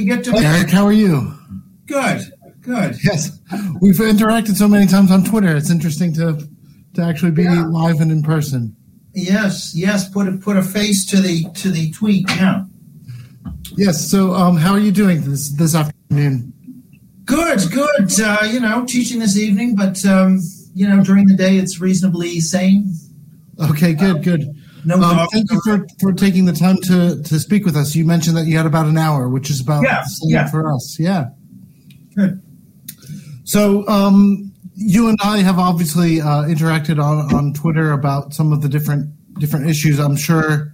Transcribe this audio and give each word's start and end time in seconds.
we 0.00 0.06
get 0.06 0.24
to. 0.24 0.36
Eric, 0.36 0.70
how 0.70 0.86
are 0.86 0.92
you? 0.92 1.34
Good, 1.86 2.22
good. 2.60 2.96
Yes, 3.04 3.38
we've 3.80 3.96
interacted 3.96 4.56
so 4.56 4.66
many 4.66 4.86
times 4.86 5.10
on 5.10 5.24
Twitter. 5.24 5.54
It's 5.56 5.70
interesting 5.70 6.14
to 6.14 6.48
to 6.94 7.02
actually 7.02 7.32
be 7.32 7.44
yeah. 7.44 7.66
live 7.66 8.00
and 8.00 8.10
in 8.10 8.22
person. 8.22 8.74
Yes, 9.12 9.72
yes. 9.74 10.08
Put 10.08 10.28
a 10.28 10.32
put 10.38 10.56
a 10.56 10.62
face 10.62 11.04
to 11.06 11.20
the 11.20 11.44
to 11.54 11.70
the 11.70 11.90
tweet. 11.92 12.28
Yeah. 12.30 12.64
Yes. 13.76 14.10
So, 14.10 14.32
um, 14.32 14.56
how 14.56 14.72
are 14.72 14.80
you 14.80 14.92
doing 14.92 15.22
this 15.22 15.50
this 15.50 15.74
afternoon? 15.74 16.52
Good, 17.24 17.60
good. 17.70 18.20
Uh, 18.20 18.38
you 18.50 18.60
know, 18.60 18.84
teaching 18.86 19.20
this 19.20 19.36
evening, 19.36 19.76
but 19.76 20.04
um, 20.06 20.40
you 20.74 20.88
know, 20.88 21.02
during 21.02 21.26
the 21.26 21.36
day 21.36 21.58
it's 21.58 21.80
reasonably 21.80 22.40
sane. 22.40 22.94
Okay, 23.60 23.92
good, 23.92 24.16
uh, 24.16 24.20
good. 24.20 24.59
No, 24.84 25.00
um, 25.00 25.26
thank 25.32 25.50
you 25.50 25.60
for, 25.64 25.86
for 26.00 26.12
taking 26.12 26.44
the 26.44 26.52
time 26.52 26.76
to, 26.82 27.22
to 27.22 27.38
speak 27.38 27.64
with 27.64 27.76
us. 27.76 27.94
You 27.94 28.04
mentioned 28.04 28.36
that 28.36 28.46
you 28.46 28.56
had 28.56 28.66
about 28.66 28.86
an 28.86 28.96
hour, 28.96 29.28
which 29.28 29.50
is 29.50 29.60
about 29.60 29.82
yeah, 29.82 30.04
yeah. 30.22 30.48
for 30.48 30.72
us. 30.72 30.98
Yeah. 30.98 31.30
Good. 32.14 32.42
So, 33.44 33.86
um, 33.88 34.52
you 34.74 35.08
and 35.08 35.18
I 35.22 35.38
have 35.38 35.58
obviously 35.58 36.20
uh, 36.20 36.44
interacted 36.44 37.02
on, 37.02 37.34
on 37.34 37.52
Twitter 37.52 37.92
about 37.92 38.32
some 38.32 38.52
of 38.52 38.62
the 38.62 38.68
different 38.68 39.12
different 39.38 39.68
issues. 39.68 39.98
I'm 39.98 40.16
sure 40.16 40.72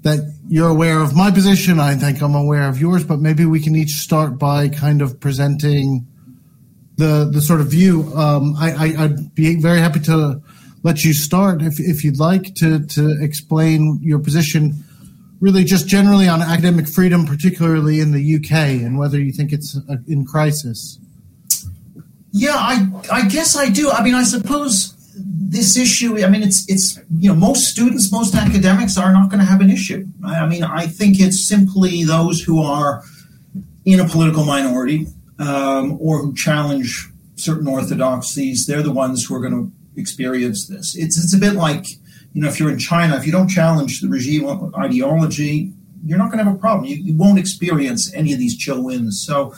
that 0.00 0.18
you're 0.48 0.68
aware 0.68 1.00
of 1.00 1.14
my 1.14 1.30
position. 1.30 1.78
I 1.78 1.94
think 1.94 2.20
I'm 2.20 2.34
aware 2.34 2.68
of 2.68 2.80
yours, 2.80 3.04
but 3.04 3.20
maybe 3.20 3.44
we 3.46 3.60
can 3.60 3.76
each 3.76 3.92
start 3.92 4.38
by 4.38 4.68
kind 4.68 5.02
of 5.02 5.20
presenting 5.20 6.06
the 6.96 7.30
the 7.32 7.40
sort 7.40 7.60
of 7.60 7.68
view. 7.68 8.12
Um, 8.14 8.56
I, 8.58 8.94
I, 8.96 9.06
would 9.06 9.34
be 9.34 9.60
very 9.60 9.78
happy 9.78 10.00
to 10.00 10.42
let 10.82 11.04
you 11.04 11.12
start 11.12 11.62
if, 11.62 11.78
if 11.78 12.04
you'd 12.04 12.18
like 12.18 12.54
to 12.56 12.80
to 12.86 13.22
explain 13.22 13.98
your 14.02 14.18
position, 14.18 14.84
really 15.40 15.64
just 15.64 15.86
generally 15.86 16.28
on 16.28 16.42
academic 16.42 16.88
freedom, 16.88 17.26
particularly 17.26 18.00
in 18.00 18.12
the 18.12 18.36
UK, 18.36 18.82
and 18.82 18.98
whether 18.98 19.20
you 19.20 19.32
think 19.32 19.52
it's 19.52 19.76
uh, 19.88 19.96
in 20.06 20.24
crisis. 20.24 20.98
Yeah, 22.32 22.56
I 22.56 22.88
I 23.10 23.28
guess 23.28 23.56
I 23.56 23.68
do. 23.68 23.90
I 23.90 24.02
mean, 24.02 24.14
I 24.14 24.24
suppose 24.24 24.94
this 25.14 25.76
issue. 25.76 26.24
I 26.24 26.28
mean, 26.28 26.42
it's 26.42 26.68
it's 26.68 26.98
you 27.18 27.28
know 27.28 27.36
most 27.36 27.66
students, 27.66 28.10
most 28.10 28.34
academics 28.34 28.96
are 28.96 29.12
not 29.12 29.30
going 29.30 29.40
to 29.40 29.46
have 29.46 29.60
an 29.60 29.70
issue. 29.70 30.06
I 30.24 30.46
mean, 30.46 30.64
I 30.64 30.86
think 30.86 31.20
it's 31.20 31.46
simply 31.46 32.04
those 32.04 32.42
who 32.42 32.62
are 32.62 33.02
in 33.84 34.00
a 34.00 34.08
political 34.08 34.44
minority 34.44 35.06
um, 35.38 35.98
or 36.00 36.18
who 36.18 36.34
challenge 36.34 37.08
certain 37.36 37.68
orthodoxies. 37.68 38.66
They're 38.66 38.82
the 38.82 38.92
ones 38.92 39.24
who 39.24 39.34
are 39.34 39.40
going 39.40 39.52
to 39.52 39.72
experience 39.96 40.66
this. 40.66 40.94
It's 40.96 41.22
it's 41.22 41.34
a 41.34 41.38
bit 41.38 41.54
like 41.54 41.86
you 42.32 42.42
know 42.42 42.48
if 42.48 42.58
you're 42.58 42.70
in 42.70 42.78
China, 42.78 43.16
if 43.16 43.26
you 43.26 43.32
don't 43.32 43.48
challenge 43.48 44.00
the 44.00 44.08
regime 44.08 44.72
ideology, 44.76 45.72
you're 46.04 46.18
not 46.18 46.30
going 46.30 46.38
to 46.38 46.44
have 46.44 46.54
a 46.54 46.58
problem. 46.58 46.86
You, 46.86 46.96
you 46.96 47.16
won't 47.16 47.38
experience 47.38 48.12
any 48.14 48.32
of 48.32 48.38
these 48.38 48.56
chill 48.56 48.82
winds. 48.82 49.24
So 49.24 49.54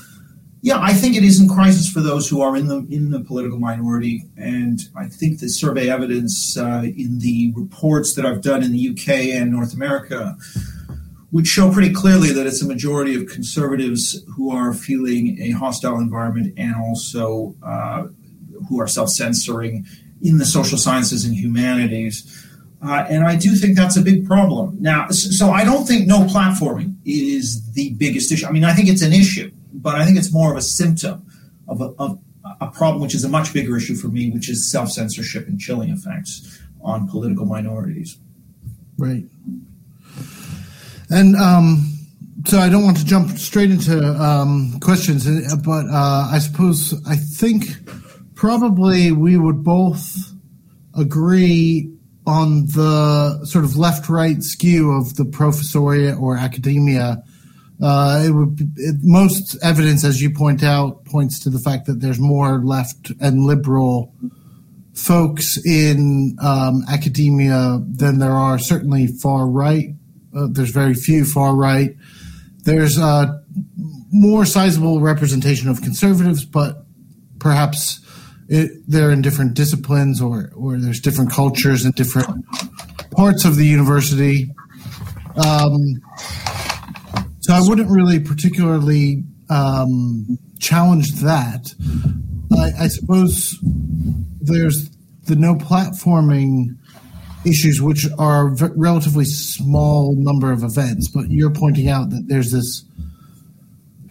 yeah, 0.64 0.78
I 0.80 0.94
think 0.94 1.14
it 1.14 1.22
is 1.22 1.38
in 1.38 1.46
crisis 1.46 1.90
for 1.90 2.00
those 2.00 2.26
who 2.26 2.40
are 2.40 2.56
in 2.56 2.68
the 2.68 2.86
in 2.88 3.10
the 3.10 3.20
political 3.20 3.58
minority, 3.58 4.24
and 4.38 4.80
I 4.96 5.08
think 5.08 5.40
the 5.40 5.48
survey 5.50 5.90
evidence 5.90 6.56
uh, 6.56 6.84
in 6.84 7.18
the 7.18 7.52
reports 7.54 8.14
that 8.14 8.24
I've 8.24 8.40
done 8.40 8.62
in 8.62 8.72
the 8.72 8.88
UK 8.88 9.08
and 9.38 9.52
North 9.52 9.74
America 9.74 10.38
would 11.32 11.46
show 11.46 11.70
pretty 11.70 11.92
clearly 11.92 12.32
that 12.32 12.46
it's 12.46 12.62
a 12.62 12.66
majority 12.66 13.14
of 13.14 13.26
conservatives 13.26 14.24
who 14.34 14.52
are 14.52 14.72
feeling 14.72 15.36
a 15.42 15.50
hostile 15.50 15.98
environment 15.98 16.54
and 16.56 16.74
also 16.76 17.54
uh, 17.62 18.06
who 18.68 18.80
are 18.80 18.86
self-censoring 18.86 19.84
in 20.24 20.38
the 20.38 20.46
social 20.46 20.78
sciences 20.78 21.24
and 21.24 21.36
humanities. 21.36 22.44
Uh, 22.82 23.06
and 23.08 23.24
I 23.24 23.36
do 23.36 23.54
think 23.54 23.76
that's 23.76 23.96
a 23.96 24.02
big 24.02 24.26
problem. 24.26 24.76
Now, 24.80 25.08
so 25.10 25.50
I 25.50 25.64
don't 25.64 25.86
think 25.86 26.06
no 26.06 26.24
platforming 26.24 26.96
is 27.04 27.72
the 27.72 27.94
biggest 27.94 28.32
issue. 28.32 28.46
I 28.46 28.50
mean, 28.50 28.64
I 28.64 28.74
think 28.74 28.88
it's 28.88 29.02
an 29.02 29.12
issue 29.12 29.50
but 29.74 29.96
I 29.96 30.06
think 30.06 30.16
it's 30.16 30.32
more 30.32 30.50
of 30.50 30.56
a 30.56 30.62
symptom 30.62 31.26
of 31.68 31.80
a, 31.80 31.92
of 31.98 32.18
a 32.60 32.68
problem 32.68 33.02
which 33.02 33.14
is 33.14 33.24
a 33.24 33.28
much 33.28 33.52
bigger 33.52 33.76
issue 33.76 33.94
for 33.94 34.08
me, 34.08 34.30
which 34.30 34.48
is 34.48 34.70
self 34.70 34.90
censorship 34.90 35.46
and 35.48 35.58
chilling 35.58 35.90
effects 35.90 36.60
on 36.80 37.08
political 37.08 37.44
minorities. 37.44 38.16
Right. 38.96 39.24
And 41.10 41.36
um, 41.36 41.92
so 42.46 42.58
I 42.58 42.68
don't 42.68 42.84
want 42.84 42.96
to 42.98 43.04
jump 43.04 43.30
straight 43.32 43.70
into 43.70 44.02
um, 44.02 44.78
questions, 44.80 45.26
but 45.56 45.86
uh, 45.86 46.28
I 46.32 46.38
suppose 46.38 46.94
I 47.06 47.16
think 47.16 47.66
probably 48.44 49.10
we 49.10 49.38
would 49.38 49.64
both 49.64 50.34
agree 50.94 51.90
on 52.26 52.66
the 52.66 53.42
sort 53.46 53.64
of 53.64 53.78
left 53.78 54.10
right 54.10 54.42
skew 54.42 54.92
of 54.92 55.16
the 55.16 55.24
professoriate 55.24 56.20
or 56.20 56.36
academia 56.36 57.22
uh, 57.82 58.22
it 58.24 58.30
would 58.32 58.54
be, 58.54 58.64
it, 58.76 58.96
most 59.02 59.56
evidence, 59.62 60.04
as 60.04 60.20
you 60.20 60.30
point 60.30 60.62
out, 60.62 61.04
points 61.06 61.40
to 61.40 61.50
the 61.50 61.58
fact 61.58 61.86
that 61.86 62.00
there's 62.00 62.20
more 62.20 62.58
left 62.62 63.10
and 63.18 63.46
liberal 63.46 64.14
folks 64.92 65.58
in 65.64 66.36
um, 66.40 66.84
academia 66.88 67.80
than 67.88 68.18
there 68.18 68.32
are 68.32 68.58
certainly 68.58 69.06
far 69.06 69.46
right. 69.46 69.88
Uh, 70.36 70.46
there's 70.50 70.70
very 70.70 70.94
few 70.94 71.24
far 71.24 71.56
right. 71.56 71.96
There's 72.62 72.98
uh, 72.98 73.40
more 74.12 74.44
sizable 74.44 75.00
representation 75.00 75.68
of 75.68 75.82
conservatives, 75.82 76.44
but 76.44 76.84
perhaps 77.40 78.03
it, 78.48 78.82
they're 78.86 79.10
in 79.10 79.22
different 79.22 79.54
disciplines 79.54 80.20
or, 80.20 80.50
or 80.54 80.78
there's 80.78 81.00
different 81.00 81.32
cultures 81.32 81.84
in 81.84 81.92
different 81.92 82.44
parts 83.10 83.44
of 83.44 83.56
the 83.56 83.66
university. 83.66 84.50
Um, 85.36 86.02
so 87.40 87.54
I 87.54 87.60
wouldn't 87.60 87.90
really 87.90 88.20
particularly 88.20 89.24
um, 89.50 90.38
challenge 90.58 91.12
that. 91.22 91.74
I, 92.56 92.84
I, 92.84 92.88
suppose 92.88 93.58
there's 94.40 94.90
the 95.24 95.36
no 95.36 95.54
platforming 95.54 96.76
issues, 97.44 97.82
which 97.82 98.06
are 98.18 98.48
a 98.48 98.70
relatively 98.76 99.24
small 99.24 100.14
number 100.16 100.52
of 100.52 100.62
events, 100.62 101.10
but 101.12 101.26
you're 101.28 101.52
pointing 101.52 101.88
out 101.88 102.10
that 102.10 102.24
there's 102.28 102.52
this 102.52 102.84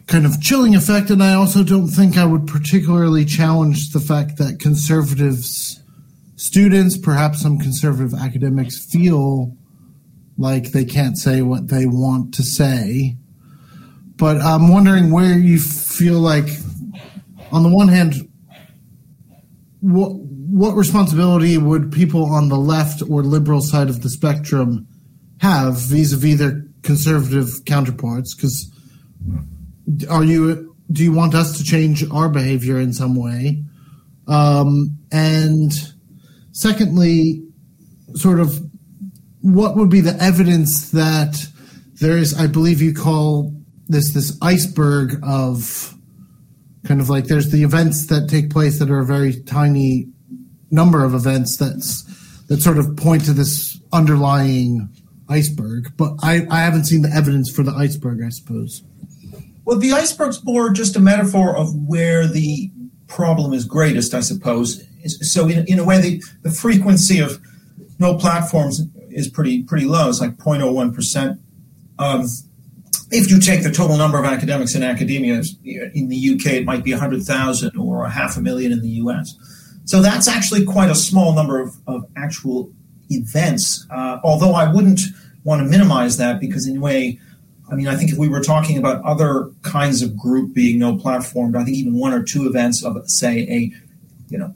kind 0.07 0.25
of 0.25 0.41
chilling 0.41 0.75
effect, 0.75 1.09
and 1.09 1.23
I 1.23 1.33
also 1.33 1.63
don't 1.63 1.87
think 1.87 2.17
I 2.17 2.25
would 2.25 2.47
particularly 2.47 3.25
challenge 3.25 3.91
the 3.91 3.99
fact 3.99 4.37
that 4.37 4.59
conservatives, 4.59 5.81
students, 6.35 6.97
perhaps 6.97 7.41
some 7.41 7.57
conservative 7.57 8.13
academics, 8.13 8.85
feel 8.85 9.55
like 10.37 10.71
they 10.71 10.85
can't 10.85 11.17
say 11.17 11.41
what 11.41 11.67
they 11.67 11.85
want 11.85 12.33
to 12.33 12.43
say 12.43 13.17
but 14.17 14.39
I'm 14.41 14.69
wondering 14.69 15.11
where 15.11 15.37
you 15.37 15.59
feel 15.59 16.19
like, 16.19 16.47
on 17.51 17.63
the 17.63 17.69
one 17.69 17.87
hand, 17.87 18.15
what 19.81 20.11
what 20.15 20.75
responsibility 20.75 21.57
would 21.57 21.91
people 21.91 22.25
on 22.25 22.47
the 22.47 22.57
left 22.57 23.01
or 23.01 23.23
liberal 23.23 23.61
side 23.61 23.89
of 23.89 24.03
the 24.03 24.09
spectrum 24.09 24.87
have 25.41 25.77
vis-a-vis 25.79 26.37
their 26.37 26.63
conservative 26.83 27.65
counterparts? 27.65 28.35
Because 28.35 28.71
are 30.09 30.23
you 30.23 30.75
do 30.91 31.03
you 31.03 31.11
want 31.11 31.33
us 31.33 31.57
to 31.57 31.63
change 31.63 32.03
our 32.11 32.29
behavior 32.29 32.79
in 32.79 32.93
some 32.93 33.15
way? 33.15 33.63
Um, 34.27 34.97
and 35.11 35.71
secondly, 36.51 37.43
sort 38.15 38.39
of 38.39 38.59
what 39.41 39.75
would 39.75 39.89
be 39.89 40.01
the 40.01 40.15
evidence 40.21 40.91
that 40.91 41.47
there 41.99 42.17
is, 42.17 42.39
I 42.39 42.47
believe 42.47 42.81
you 42.81 42.93
call 42.93 43.53
this 43.87 44.13
this 44.13 44.37
iceberg 44.41 45.19
of 45.23 45.93
kind 46.85 47.01
of 47.01 47.09
like 47.09 47.25
there's 47.25 47.51
the 47.51 47.63
events 47.63 48.07
that 48.07 48.29
take 48.29 48.49
place 48.49 48.79
that 48.79 48.89
are 48.89 48.99
a 48.99 49.05
very 49.05 49.41
tiny 49.43 50.07
number 50.71 51.03
of 51.03 51.13
events 51.13 51.57
that's 51.57 52.03
that 52.47 52.61
sort 52.61 52.77
of 52.77 52.95
point 52.97 53.25
to 53.25 53.33
this 53.33 53.79
underlying 53.91 54.89
iceberg 55.29 55.93
but 55.97 56.13
i 56.21 56.45
i 56.49 56.59
haven't 56.59 56.85
seen 56.85 57.01
the 57.01 57.09
evidence 57.09 57.49
for 57.49 57.63
the 57.63 57.71
iceberg 57.71 58.21
i 58.25 58.29
suppose 58.29 58.83
well 59.65 59.77
the 59.77 59.91
iceberg's 59.91 60.43
more 60.43 60.69
just 60.69 60.95
a 60.95 60.99
metaphor 60.99 61.55
of 61.55 61.73
where 61.87 62.27
the 62.27 62.71
problem 63.07 63.53
is 63.53 63.65
greatest 63.65 64.13
i 64.13 64.19
suppose. 64.19 64.83
So 65.05 65.47
in, 65.47 65.65
in 65.67 65.79
a 65.79 65.83
way 65.83 65.99
the, 65.99 66.23
the 66.43 66.51
frequency 66.51 67.19
of 67.19 67.41
no 67.99 68.17
platforms 68.17 68.81
is 69.09 69.27
pretty 69.27 69.63
pretty 69.63 69.85
low. 69.85 70.09
It's 70.09 70.21
like 70.21 70.37
0.01 70.37 70.95
percent 70.95 71.39
um, 71.99 72.25
if 73.13 73.29
you 73.29 73.39
take 73.39 73.63
the 73.63 73.71
total 73.71 73.95
number 73.95 74.17
of 74.17 74.25
academics 74.25 74.75
in 74.75 74.83
academia 74.83 75.43
in 75.63 76.07
the 76.07 76.33
UK, 76.33 76.53
it 76.53 76.65
might 76.65 76.83
be 76.83 76.91
100,000 76.91 77.77
or 77.77 78.05
a 78.05 78.09
half 78.09 78.37
a 78.37 78.41
million 78.41 78.71
in 78.71 78.81
the 78.81 78.89
US. 78.89 79.35
So 79.85 80.01
that's 80.01 80.27
actually 80.27 80.65
quite 80.65 80.89
a 80.89 80.95
small 80.95 81.33
number 81.33 81.59
of, 81.59 81.75
of 81.85 82.05
actual 82.17 82.71
events, 83.09 83.85
uh, 83.91 84.19
although 84.23 84.53
I 84.53 84.71
wouldn't 84.71 85.01
want 85.43 85.61
to 85.61 85.67
minimize 85.67 86.17
that 86.17 86.39
because, 86.39 86.67
in 86.67 86.77
a 86.77 86.79
way, 86.79 87.19
I 87.73 87.75
mean, 87.75 87.87
I 87.87 87.95
think 87.95 88.11
if 88.11 88.19
we 88.19 88.27
were 88.27 88.39
talking 88.39 88.77
about 88.77 89.03
other 89.03 89.49
kinds 89.63 90.03
of 90.03 90.15
group 90.15 90.53
being 90.53 90.77
no 90.77 90.95
platformed, 90.95 91.55
I 91.59 91.63
think 91.63 91.75
even 91.75 91.95
one 91.95 92.13
or 92.13 92.21
two 92.21 92.45
events 92.45 92.83
of, 92.83 93.09
say, 93.09 93.47
a 93.49 93.71
you 94.29 94.37
know, 94.37 94.53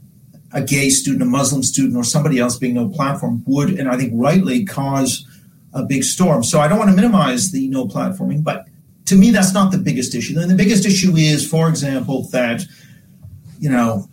a 0.54 0.62
gay 0.62 0.90
student, 0.90 1.24
a 1.24 1.26
Muslim 1.26 1.64
student, 1.64 1.96
or 1.96 2.04
somebody 2.04 2.38
else 2.38 2.58
being 2.58 2.76
no 2.76 2.90
platform 2.90 3.44
would, 3.48 3.72
and 3.72 3.90
I 3.90 3.98
think 3.98 4.12
rightly, 4.16 4.66
cause 4.66 5.26
a 5.74 5.84
big 5.84 6.04
storm. 6.04 6.44
So 6.44 6.60
I 6.60 6.68
don't 6.68 6.78
want 6.78 6.92
to 6.92 6.96
minimize 6.96 7.52
the 7.52 7.68
no 7.70 7.88
platforming, 7.88 8.44
but 8.44 8.68
to 9.08 9.16
me, 9.16 9.32
that's 9.32 9.52
not 9.52 9.72
the 9.72 9.80
biggest 9.80 10.14
issue. 10.14 10.36
Then 10.36 10.48
the 10.48 10.56
biggest 10.56 10.86
issue 10.86 11.16
is, 11.16 11.48
for 11.48 11.70
example, 11.70 12.28
that 12.32 12.62
you 13.60 13.70
know 13.70 14.08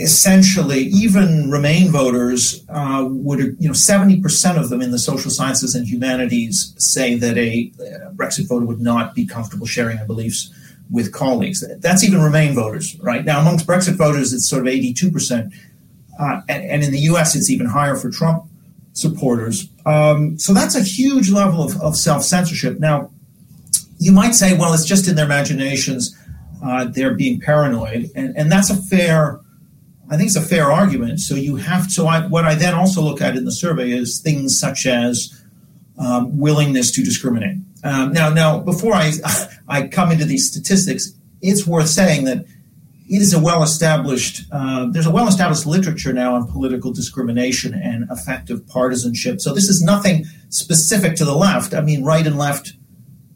essentially 0.00 0.84
even 0.84 1.50
Remain 1.50 1.90
voters 1.90 2.64
uh, 2.68 3.06
would, 3.08 3.56
you 3.58 3.68
know, 3.68 3.74
70% 3.74 4.58
of 4.58 4.70
them 4.70 4.80
in 4.80 4.90
the 4.90 4.98
social 4.98 5.30
sciences 5.30 5.74
and 5.74 5.86
humanities 5.86 6.74
say 6.78 7.16
that 7.16 7.36
a 7.36 7.70
Brexit 8.14 8.48
voter 8.48 8.66
would 8.66 8.80
not 8.80 9.14
be 9.14 9.26
comfortable 9.26 9.66
sharing 9.66 9.98
their 9.98 10.06
beliefs 10.06 10.50
with 10.90 11.12
colleagues. 11.12 11.64
That's 11.80 12.02
even 12.02 12.20
Remain 12.20 12.54
voters, 12.54 12.98
right? 13.00 13.24
Now, 13.24 13.40
amongst 13.40 13.66
Brexit 13.66 13.96
voters, 13.96 14.32
it's 14.32 14.48
sort 14.48 14.66
of 14.66 14.72
82%. 14.72 15.52
Uh, 16.18 16.40
and, 16.48 16.64
and, 16.64 16.82
in 16.82 16.90
the 16.90 16.98
US, 17.00 17.34
it's 17.34 17.48
even 17.48 17.66
higher 17.66 17.96
for 17.96 18.10
Trump 18.10 18.44
supporters. 18.92 19.68
Um, 19.86 20.38
so 20.38 20.52
that's 20.52 20.74
a 20.74 20.82
huge 20.82 21.30
level 21.30 21.62
of, 21.62 21.80
of 21.80 21.96
self 21.96 22.24
censorship. 22.24 22.78
Now, 22.78 23.10
you 23.98 24.12
might 24.12 24.34
say, 24.34 24.56
well, 24.56 24.74
it's 24.74 24.84
just 24.84 25.08
in 25.08 25.14
their 25.14 25.24
imaginations. 25.24 26.16
Uh, 26.62 26.84
they're 26.84 27.14
being 27.14 27.40
paranoid. 27.40 28.10
And, 28.14 28.36
and 28.36 28.52
that's 28.52 28.68
a 28.68 28.76
fair 28.76 29.40
I 30.10 30.16
think 30.16 30.26
it's 30.26 30.36
a 30.36 30.42
fair 30.42 30.72
argument. 30.72 31.20
So 31.20 31.36
you 31.36 31.56
have 31.56 31.92
to. 31.94 32.06
I, 32.06 32.26
what 32.26 32.44
I 32.44 32.56
then 32.56 32.74
also 32.74 33.00
look 33.00 33.22
at 33.22 33.36
in 33.36 33.44
the 33.44 33.52
survey 33.52 33.92
is 33.92 34.18
things 34.18 34.58
such 34.58 34.84
as 34.84 35.40
um, 35.98 36.36
willingness 36.36 36.90
to 36.92 37.02
discriminate. 37.02 37.58
Um, 37.84 38.12
now, 38.12 38.30
now 38.30 38.58
before 38.58 38.92
I 38.92 39.12
I 39.68 39.86
come 39.86 40.10
into 40.10 40.24
these 40.24 40.50
statistics, 40.50 41.12
it's 41.40 41.66
worth 41.66 41.88
saying 41.88 42.24
that 42.24 42.44
it 43.08 43.22
is 43.22 43.32
a 43.32 43.40
well-established. 43.40 44.42
Uh, 44.52 44.86
there's 44.90 45.06
a 45.06 45.10
well-established 45.10 45.66
literature 45.66 46.12
now 46.12 46.34
on 46.34 46.46
political 46.46 46.92
discrimination 46.92 47.74
and 47.74 48.08
affective 48.10 48.66
partisanship. 48.66 49.40
So 49.40 49.54
this 49.54 49.68
is 49.68 49.82
nothing 49.82 50.26
specific 50.48 51.16
to 51.16 51.24
the 51.24 51.34
left. 51.34 51.72
I 51.72 51.80
mean, 51.80 52.04
right 52.04 52.26
and 52.26 52.36
left 52.36 52.72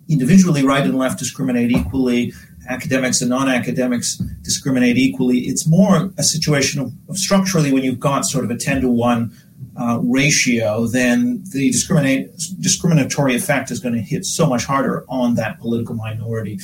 individually, 0.08 0.64
right 0.64 0.84
and 0.84 0.98
left 0.98 1.18
discriminate 1.18 1.70
equally 1.70 2.32
academics 2.68 3.20
and 3.20 3.30
non-academics 3.30 4.16
discriminate 4.42 4.96
equally. 4.96 5.40
It's 5.40 5.66
more 5.66 6.10
a 6.16 6.22
situation 6.22 6.80
of, 6.80 6.92
of 7.08 7.18
structurally 7.18 7.72
when 7.72 7.82
you've 7.82 8.00
got 8.00 8.24
sort 8.24 8.44
of 8.44 8.50
a 8.50 8.56
10 8.56 8.82
to 8.82 8.88
1 8.88 9.36
uh, 9.76 9.98
ratio, 10.02 10.86
then 10.86 11.42
the 11.52 11.70
discriminatory 11.70 13.34
effect 13.34 13.70
is 13.70 13.80
going 13.80 13.94
to 13.94 14.00
hit 14.00 14.24
so 14.24 14.46
much 14.46 14.64
harder 14.64 15.04
on 15.08 15.34
that 15.34 15.58
political 15.58 15.94
minority. 15.94 16.58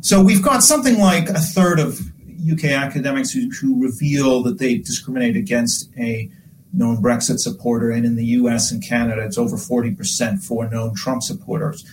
So 0.00 0.22
we've 0.22 0.42
got 0.42 0.62
something 0.62 0.98
like 0.98 1.28
a 1.28 1.40
third 1.40 1.78
of 1.80 2.00
UK 2.50 2.64
academics 2.66 3.30
who, 3.30 3.50
who 3.60 3.82
reveal 3.82 4.42
that 4.44 4.58
they 4.58 4.78
discriminate 4.78 5.36
against 5.36 5.90
a 5.98 6.30
known 6.72 7.02
Brexit 7.02 7.38
supporter, 7.38 7.90
and 7.90 8.04
in 8.04 8.16
the 8.16 8.24
US 8.24 8.70
and 8.70 8.86
Canada, 8.86 9.22
it's 9.22 9.38
over 9.38 9.56
40% 9.56 10.42
for 10.42 10.68
known 10.68 10.94
Trump 10.94 11.22
supporters. 11.22 11.84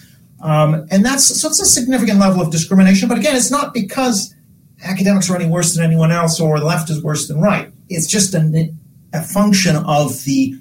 Um, 0.43 0.85
and 0.91 1.05
that's 1.05 1.41
so 1.41 1.47
it's 1.47 1.61
a 1.61 1.65
significant 1.65 2.19
level 2.19 2.41
of 2.41 2.51
discrimination. 2.51 3.07
But 3.07 3.17
again, 3.17 3.35
it's 3.35 3.49
not 3.49 3.73
because 3.73 4.35
academics 4.83 5.29
are 5.29 5.35
any 5.37 5.49
worse 5.49 5.73
than 5.73 5.85
anyone 5.85 6.11
else 6.11 6.39
or 6.39 6.59
the 6.59 6.65
left 6.65 6.89
is 6.89 7.01
worse 7.01 7.29
than 7.29 7.39
right. 7.39 7.71
It's 7.87 8.07
just 8.07 8.33
a, 8.35 8.69
a 9.13 9.21
function 9.21 9.77
of 9.77 10.21
the 10.25 10.55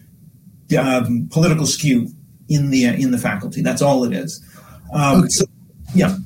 um, 0.78 1.28
political 1.32 1.66
skew 1.66 2.08
in 2.48 2.70
the 2.70 2.84
in 2.84 3.10
the 3.10 3.18
faculty. 3.18 3.60
That's 3.60 3.82
all 3.82 4.04
it 4.04 4.12
is. 4.12 4.40
Um, 4.94 5.20
okay. 5.20 5.28
so, 5.28 5.44
yeah. 5.94 6.16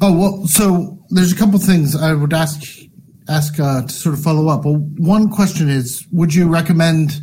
Oh 0.00 0.16
well, 0.16 0.46
so 0.46 0.96
there's 1.10 1.32
a 1.32 1.36
couple 1.36 1.58
things 1.58 1.96
I 1.96 2.14
would 2.14 2.32
ask 2.32 2.62
ask 3.28 3.58
uh, 3.58 3.82
to 3.82 3.92
sort 3.92 4.14
of 4.14 4.22
follow 4.22 4.46
up. 4.46 4.64
Well, 4.64 4.76
one 4.98 5.28
question 5.28 5.68
is, 5.68 6.06
would 6.12 6.32
you 6.32 6.48
recommend? 6.48 7.20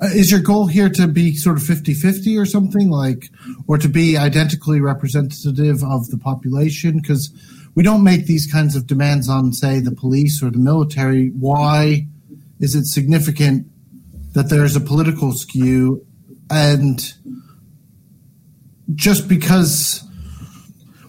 Uh, 0.00 0.06
is 0.06 0.30
your 0.30 0.40
goal 0.40 0.66
here 0.66 0.88
to 0.88 1.08
be 1.08 1.34
sort 1.34 1.56
of 1.56 1.62
50-50 1.62 2.40
or 2.40 2.46
something 2.46 2.88
like 2.88 3.30
or 3.66 3.78
to 3.78 3.88
be 3.88 4.16
identically 4.16 4.80
representative 4.80 5.82
of 5.82 6.08
the 6.08 6.18
population? 6.18 7.00
Because 7.00 7.32
we 7.74 7.82
don't 7.82 8.04
make 8.04 8.26
these 8.26 8.50
kinds 8.50 8.76
of 8.76 8.86
demands 8.86 9.28
on 9.28 9.52
say 9.52 9.80
the 9.80 9.94
police 9.94 10.42
or 10.42 10.50
the 10.50 10.58
military. 10.58 11.28
Why 11.30 12.06
is 12.60 12.74
it 12.74 12.86
significant 12.86 13.66
that 14.34 14.48
there's 14.50 14.76
a 14.76 14.80
political 14.80 15.32
skew? 15.32 16.06
And 16.50 17.12
just 18.94 19.28
because 19.28 20.07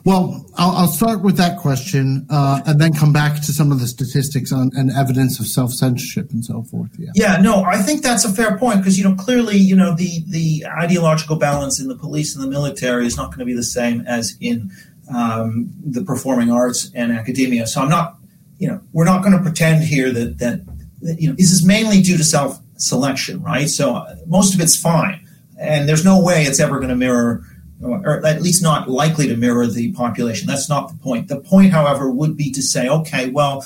well, 0.10 0.44
I'll, 0.58 0.72
I'll, 0.72 0.88
start 0.88 1.22
with 1.22 1.38
that 1.38 1.60
question 1.60 2.26
uh, 2.32 2.62
and 2.66 2.82
then 2.82 2.94
come 2.94 3.14
back 3.14 3.36
to 3.44 3.54
some 3.54 3.72
of 3.72 3.80
the 3.80 3.86
statistics 3.86 4.52
on 4.52 4.72
and 4.76 4.90
evidence 4.90 5.40
of 5.40 5.46
self 5.46 5.72
censorship 5.72 6.32
and 6.32 6.44
so 6.44 6.64
forth. 6.64 6.90
Yeah. 6.98 7.12
yeah, 7.14 7.38
no, 7.40 7.64
I 7.64 7.84
think 7.84 8.02
that's 8.02 8.26
a 8.26 8.34
fair 8.34 8.58
point 8.58 8.80
because 8.80 8.98
you 8.98 9.04
know 9.04 9.14
clearly 9.14 9.58
you 9.58 9.76
know 9.76 9.96
the 9.96 10.24
the 10.28 10.66
ideological 10.66 11.36
balance 11.36 11.80
in 11.80 11.88
the 11.88 11.96
police 11.96 12.36
and 12.36 12.44
the 12.44 12.50
military 12.50 13.06
is 13.06 13.18
not 13.18 13.28
going 13.28 13.38
to 13.38 13.46
be 13.46 13.54
the 13.54 13.62
same 13.62 14.02
as 14.08 14.36
in 14.42 14.72
um, 15.14 15.70
the 15.86 16.04
performing 16.04 16.52
arts 16.52 16.90
and 16.96 17.12
academia. 17.12 17.68
So 17.68 17.80
I'm 17.80 17.90
not, 17.90 18.18
you 18.58 18.68
know, 18.68 18.82
we're 18.92 19.06
not 19.06 19.22
going 19.22 19.38
to 19.38 19.44
pretend 19.44 19.84
here 19.84 20.12
that 20.12 20.40
that, 20.40 20.62
that 21.02 21.22
you 21.22 21.30
know 21.30 21.36
this 21.36 21.52
is 21.52 21.64
mainly 21.64 22.02
due 22.02 22.18
to 22.18 22.24
self 22.24 22.60
selection, 22.78 23.44
right? 23.44 23.70
So 23.70 23.98
uh, 23.98 24.16
most 24.26 24.56
of 24.56 24.60
it's 24.60 24.76
fine, 24.76 25.24
and 25.60 25.88
there's 25.88 26.04
no 26.04 26.20
way 26.20 26.46
it's 26.46 26.60
ever 26.60 26.78
going 26.78 26.90
to 26.90 26.96
mirror 26.96 27.44
or 27.82 28.26
at 28.26 28.42
least 28.42 28.62
not 28.62 28.90
likely 28.90 29.28
to 29.28 29.38
mirror 29.38 29.66
the 29.66 29.92
population. 29.94 30.48
That's 30.48 30.70
not 30.70 30.90
the 30.90 30.98
point. 30.98 31.28
The 31.28 31.40
point, 31.40 31.72
however, 31.72 32.10
would 32.10 32.36
be 32.36 32.52
to 32.52 32.62
say, 32.62 32.90
okay, 32.90 33.30
well, 33.30 33.66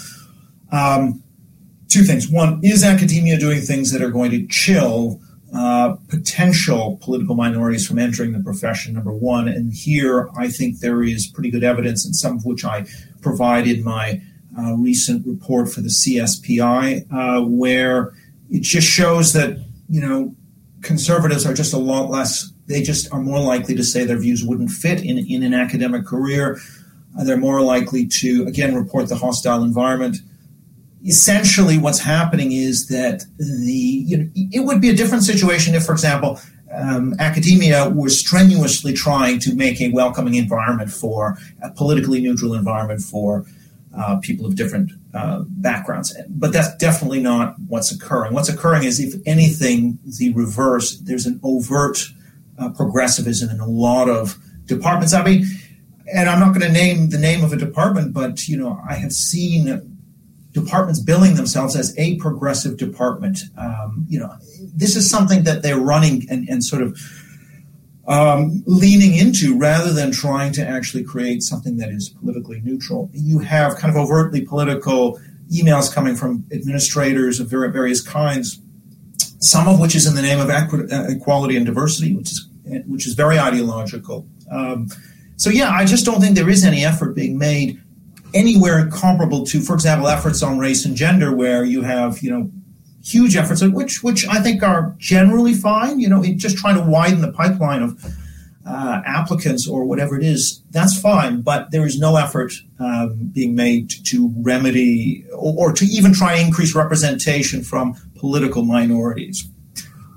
um, 0.71 1.23
two 1.87 2.03
things. 2.03 2.29
One, 2.29 2.59
is 2.63 2.83
academia 2.83 3.37
doing 3.39 3.61
things 3.61 3.91
that 3.91 4.01
are 4.01 4.11
going 4.11 4.31
to 4.31 4.45
chill 4.47 5.19
uh, 5.53 5.95
potential 6.09 6.99
political 7.01 7.35
minorities 7.35 7.87
from 7.87 7.99
entering 7.99 8.33
the 8.33 8.39
profession? 8.39 8.93
Number 8.93 9.13
one. 9.13 9.47
And 9.47 9.73
here, 9.73 10.29
I 10.37 10.47
think 10.47 10.79
there 10.79 11.01
is 11.03 11.27
pretty 11.27 11.49
good 11.49 11.63
evidence, 11.63 12.05
and 12.05 12.15
some 12.15 12.37
of 12.37 12.45
which 12.45 12.63
I 12.63 12.85
provide 13.21 13.67
in 13.67 13.83
my 13.83 14.21
uh, 14.57 14.75
recent 14.75 15.25
report 15.25 15.69
for 15.69 15.81
the 15.81 15.89
CSPI, 15.89 17.11
uh, 17.11 17.45
where 17.45 18.13
it 18.51 18.61
just 18.61 18.87
shows 18.87 19.33
that, 19.33 19.57
you 19.89 20.01
know, 20.01 20.35
conservatives 20.83 21.45
are 21.45 21.53
just 21.53 21.73
a 21.73 21.77
lot 21.79 22.11
less 22.11 22.52
they 22.67 22.81
just 22.81 23.11
are 23.11 23.21
more 23.21 23.39
likely 23.39 23.75
to 23.75 23.83
say 23.83 24.05
their 24.05 24.17
views 24.17 24.43
wouldn't 24.43 24.71
fit 24.71 25.03
in, 25.03 25.17
in 25.17 25.43
an 25.43 25.53
academic 25.53 26.05
career. 26.05 26.59
Uh, 27.17 27.23
they're 27.23 27.37
more 27.37 27.61
likely 27.61 28.07
to, 28.07 28.45
again, 28.47 28.75
report 28.75 29.09
the 29.09 29.15
hostile 29.15 29.63
environment. 29.63 30.17
Essentially, 31.05 31.77
what's 31.77 31.99
happening 31.99 32.53
is 32.53 32.87
that 32.87 33.23
the 33.37 34.03
you 34.07 34.17
know, 34.17 34.29
it 34.33 34.61
would 34.61 34.79
be 34.79 34.89
a 34.89 34.95
different 34.95 35.23
situation 35.23 35.75
if, 35.75 35.85
for 35.85 35.91
example, 35.91 36.39
um, 36.73 37.13
academia 37.19 37.89
was 37.89 38.19
strenuously 38.19 38.93
trying 38.93 39.39
to 39.39 39.53
make 39.53 39.79
a 39.81 39.91
welcoming 39.91 40.35
environment 40.35 40.91
for 40.91 41.37
a 41.61 41.69
politically 41.69 42.21
neutral 42.21 42.53
environment 42.53 43.01
for 43.01 43.45
uh, 43.95 44.17
people 44.21 44.45
of 44.45 44.55
different 44.55 44.91
uh, 45.13 45.43
backgrounds. 45.47 46.15
But 46.29 46.51
that's 46.51 46.75
definitely 46.77 47.19
not 47.19 47.55
what's 47.67 47.91
occurring. 47.91 48.33
What's 48.33 48.49
occurring 48.49 48.85
is, 48.85 48.99
if 48.99 49.21
anything, 49.27 49.99
the 50.03 50.33
reverse. 50.33 50.97
There's 50.99 51.27
an 51.27 51.39
overt 51.43 52.07
uh, 52.57 52.69
progressivism 52.69 53.49
in 53.49 53.59
a 53.59 53.67
lot 53.67 54.09
of 54.09 54.37
departments. 54.65 55.13
I 55.13 55.23
mean, 55.23 55.45
and 56.13 56.29
I'm 56.29 56.39
not 56.39 56.49
going 56.49 56.61
to 56.61 56.71
name 56.71 57.09
the 57.09 57.17
name 57.17 57.43
of 57.43 57.53
a 57.53 57.57
department, 57.57 58.13
but 58.13 58.47
you 58.47 58.57
know, 58.57 58.79
I 58.87 58.95
have 58.95 59.13
seen 59.13 59.93
departments 60.51 60.99
billing 60.99 61.35
themselves 61.35 61.75
as 61.75 61.97
a 61.97 62.17
progressive 62.17 62.77
department. 62.77 63.39
Um, 63.57 64.05
you 64.07 64.19
know, 64.19 64.35
this 64.73 64.95
is 64.95 65.09
something 65.09 65.43
that 65.43 65.63
they're 65.63 65.79
running 65.79 66.27
and, 66.29 66.47
and 66.47 66.63
sort 66.63 66.83
of 66.83 66.99
um, 68.07 68.63
leaning 68.65 69.15
into 69.15 69.57
rather 69.57 69.93
than 69.93 70.11
trying 70.11 70.51
to 70.53 70.67
actually 70.67 71.03
create 71.03 71.41
something 71.41 71.77
that 71.77 71.89
is 71.89 72.09
politically 72.09 72.61
neutral. 72.61 73.09
You 73.13 73.39
have 73.39 73.77
kind 73.77 73.95
of 73.95 73.97
overtly 73.97 74.41
political 74.41 75.19
emails 75.51 75.93
coming 75.93 76.15
from 76.15 76.45
administrators 76.51 77.39
of 77.39 77.49
various 77.49 78.01
kinds 78.01 78.59
some 79.43 79.67
of 79.67 79.79
which 79.79 79.95
is 79.95 80.07
in 80.07 80.15
the 80.15 80.21
name 80.21 80.39
of 80.39 80.49
uh, 80.49 80.67
equality 81.09 81.57
and 81.57 81.65
diversity, 81.65 82.15
which 82.15 82.31
is 82.31 82.47
which 82.87 83.05
is 83.05 83.13
very 83.13 83.37
ideological. 83.37 84.25
Um, 84.49 84.87
so 85.35 85.49
yeah, 85.49 85.69
I 85.69 85.83
just 85.85 86.05
don't 86.05 86.21
think 86.21 86.35
there 86.35 86.49
is 86.49 86.63
any 86.63 86.85
effort 86.85 87.13
being 87.13 87.37
made 87.37 87.81
anywhere 88.33 88.89
comparable 88.89 89.45
to, 89.47 89.59
for 89.59 89.73
example, 89.73 90.07
efforts 90.07 90.41
on 90.41 90.59
race 90.59 90.85
and 90.85 90.95
gender, 90.95 91.35
where 91.35 91.65
you 91.65 91.81
have 91.81 92.21
you 92.21 92.31
know 92.31 92.49
huge 93.03 93.35
efforts, 93.35 93.61
which 93.61 94.01
which 94.01 94.25
I 94.27 94.39
think 94.41 94.63
are 94.63 94.95
generally 94.97 95.53
fine. 95.53 95.99
You 95.99 96.09
know, 96.09 96.23
just 96.23 96.57
trying 96.57 96.75
to 96.75 96.89
widen 96.89 97.21
the 97.21 97.31
pipeline 97.31 97.83
of 97.83 98.03
uh, 98.65 99.01
applicants 99.05 99.67
or 99.67 99.83
whatever 99.83 100.17
it 100.17 100.23
is, 100.23 100.63
that's 100.71 100.99
fine. 100.99 101.41
But 101.41 101.71
there 101.71 101.85
is 101.85 101.99
no 101.99 102.15
effort 102.15 102.53
um, 102.79 103.31
being 103.33 103.55
made 103.55 103.91
to 104.05 104.33
remedy 104.37 105.25
or, 105.33 105.53
or, 105.57 105.73
to 105.73 105.85
even 105.85 106.13
try 106.13 106.35
and 106.35 106.47
increase 106.47 106.73
representation 106.73 107.61
from 107.61 107.95
political 108.23 108.63
minorities. 108.63 109.45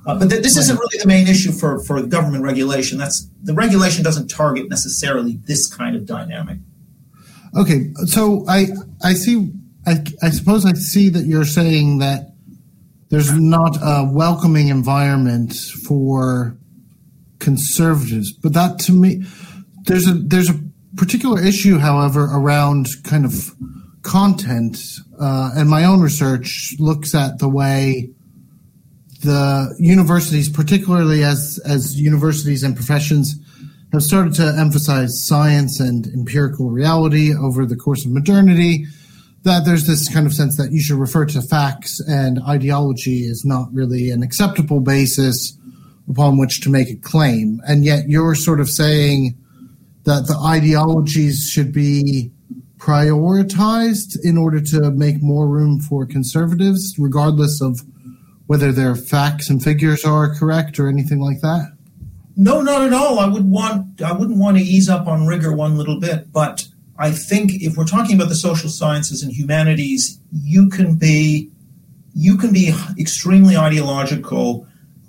Uh, 0.06 0.16
but 0.16 0.30
th- 0.30 0.40
this 0.40 0.56
isn't 0.56 0.78
really 0.78 0.98
the 1.02 1.08
main 1.08 1.26
issue 1.26 1.50
for, 1.50 1.80
for 1.80 2.00
government 2.06 2.44
regulation. 2.44 2.98
That's 2.98 3.28
the 3.42 3.52
regulation 3.52 4.04
doesn't 4.04 4.28
target 4.28 4.68
necessarily 4.70 5.40
this 5.48 5.66
kind 5.66 5.96
of 5.96 6.06
dynamic. 6.06 6.58
Okay, 7.56 7.92
so 8.04 8.44
I 8.46 8.68
I 9.02 9.14
see. 9.14 9.50
I, 9.88 10.04
I 10.22 10.30
suppose 10.30 10.64
I 10.64 10.74
see 10.74 11.08
that 11.08 11.24
you're 11.26 11.44
saying 11.44 11.98
that 11.98 12.32
there's 13.10 13.32
not 13.32 13.76
a 13.82 14.08
welcoming 14.08 14.68
environment 14.68 15.52
for 15.86 16.56
conservatives, 17.40 18.32
but 18.32 18.52
that 18.52 18.78
to 18.86 18.92
me, 18.92 19.24
there's 19.82 20.06
a 20.06 20.12
there's 20.12 20.50
a 20.50 20.60
particular 20.96 21.42
issue, 21.42 21.78
however, 21.78 22.28
around 22.32 22.86
kind 23.02 23.24
of 23.24 23.34
content, 24.02 24.78
uh, 25.18 25.50
and 25.56 25.68
my 25.68 25.84
own 25.84 26.00
research 26.00 26.74
looks 26.78 27.14
at 27.14 27.38
the 27.38 27.48
way 27.48 28.10
the 29.22 29.74
universities, 29.78 30.48
particularly 30.48 31.24
as 31.24 31.60
as 31.64 31.98
universities 32.00 32.62
and 32.62 32.76
professions, 32.76 33.36
have 33.92 34.02
started 34.02 34.34
to 34.34 34.54
emphasize 34.58 35.24
science 35.26 35.80
and 35.80 36.06
empirical 36.08 36.70
reality 36.70 37.34
over 37.34 37.66
the 37.66 37.76
course 37.76 38.04
of 38.04 38.12
modernity. 38.12 38.86
That 39.42 39.64
there's 39.64 39.86
this 39.86 40.12
kind 40.12 40.26
of 40.26 40.34
sense 40.34 40.56
that 40.56 40.72
you 40.72 40.80
should 40.80 40.98
refer 40.98 41.24
to 41.26 41.40
facts 41.40 42.00
and 42.00 42.40
ideology 42.48 43.20
is 43.20 43.44
not 43.44 43.72
really 43.72 44.10
an 44.10 44.22
acceptable 44.22 44.80
basis 44.80 45.56
upon 46.08 46.36
which 46.36 46.60
to 46.62 46.70
make 46.70 46.88
a 46.90 46.96
claim. 46.96 47.60
And 47.66 47.84
yet 47.84 48.08
you're 48.08 48.34
sort 48.34 48.60
of 48.60 48.68
saying 48.68 49.36
that 50.04 50.26
the 50.26 50.36
ideologies 50.36 51.48
should 51.48 51.72
be 51.72 52.32
prioritized 52.78 54.16
in 54.22 54.36
order 54.36 54.60
to 54.60 54.90
make 54.90 55.22
more 55.22 55.46
room 55.46 55.80
for 55.80 56.06
conservatives, 56.06 56.94
regardless 56.98 57.60
of 57.60 57.80
whether 58.46 58.72
their 58.72 58.94
facts 58.94 59.50
and 59.50 59.62
figures 59.62 60.04
are 60.04 60.34
correct 60.34 60.78
or 60.78 60.88
anything 60.88 61.20
like 61.20 61.40
that? 61.40 61.72
No, 62.36 62.60
not 62.60 62.82
at 62.82 62.92
all. 62.92 63.18
I 63.18 63.26
would 63.26 63.50
want 63.50 64.02
I 64.02 64.12
wouldn't 64.12 64.38
want 64.38 64.58
to 64.58 64.62
ease 64.62 64.88
up 64.88 65.06
on 65.06 65.26
rigor 65.26 65.52
one 65.52 65.76
little 65.76 65.98
bit, 65.98 66.32
but 66.32 66.68
I 66.98 67.10
think 67.10 67.52
if 67.54 67.76
we're 67.76 67.86
talking 67.86 68.14
about 68.16 68.28
the 68.28 68.34
social 68.34 68.68
sciences 68.68 69.22
and 69.22 69.32
humanities, 69.32 70.20
you 70.32 70.68
can 70.68 70.96
be 70.96 71.50
you 72.14 72.36
can 72.36 72.52
be 72.52 72.74
extremely 72.98 73.56
ideological 73.56 74.66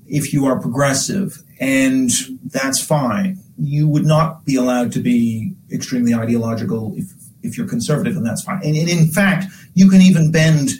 if 0.07 0.31
you 0.33 0.45
are 0.45 0.59
progressive, 0.59 1.43
and 1.59 2.11
that's 2.45 2.83
fine. 2.83 3.39
You 3.57 3.87
would 3.87 4.05
not 4.05 4.45
be 4.45 4.55
allowed 4.55 4.91
to 4.93 4.99
be 4.99 5.53
extremely 5.71 6.13
ideological 6.13 6.93
if 6.95 7.13
if 7.47 7.57
you're 7.57 7.67
conservative, 7.67 8.15
and 8.15 8.25
that's 8.25 8.43
fine. 8.43 8.61
And, 8.63 8.75
and 8.75 8.89
in 8.89 9.07
fact, 9.07 9.45
you 9.73 9.89
can 9.89 10.01
even 10.01 10.31
bend 10.31 10.71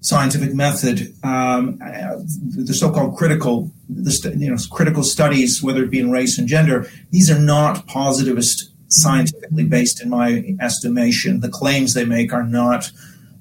scientific 0.00 0.54
method, 0.54 1.12
um, 1.24 1.78
the 1.78 2.72
so-called 2.72 3.16
critical, 3.16 3.70
the 3.88 4.36
you 4.38 4.48
know, 4.48 4.56
critical 4.70 5.02
studies, 5.02 5.62
whether 5.62 5.82
it 5.82 5.90
be 5.90 5.98
in 5.98 6.12
race 6.12 6.38
and 6.38 6.46
gender, 6.46 6.88
these 7.10 7.28
are 7.28 7.40
not 7.40 7.86
positivist 7.88 8.70
scientifically 8.88 9.64
based 9.64 10.00
in 10.00 10.08
my 10.08 10.44
estimation. 10.60 11.40
The 11.40 11.48
claims 11.48 11.94
they 11.94 12.04
make 12.04 12.32
are 12.32 12.44
not 12.44 12.90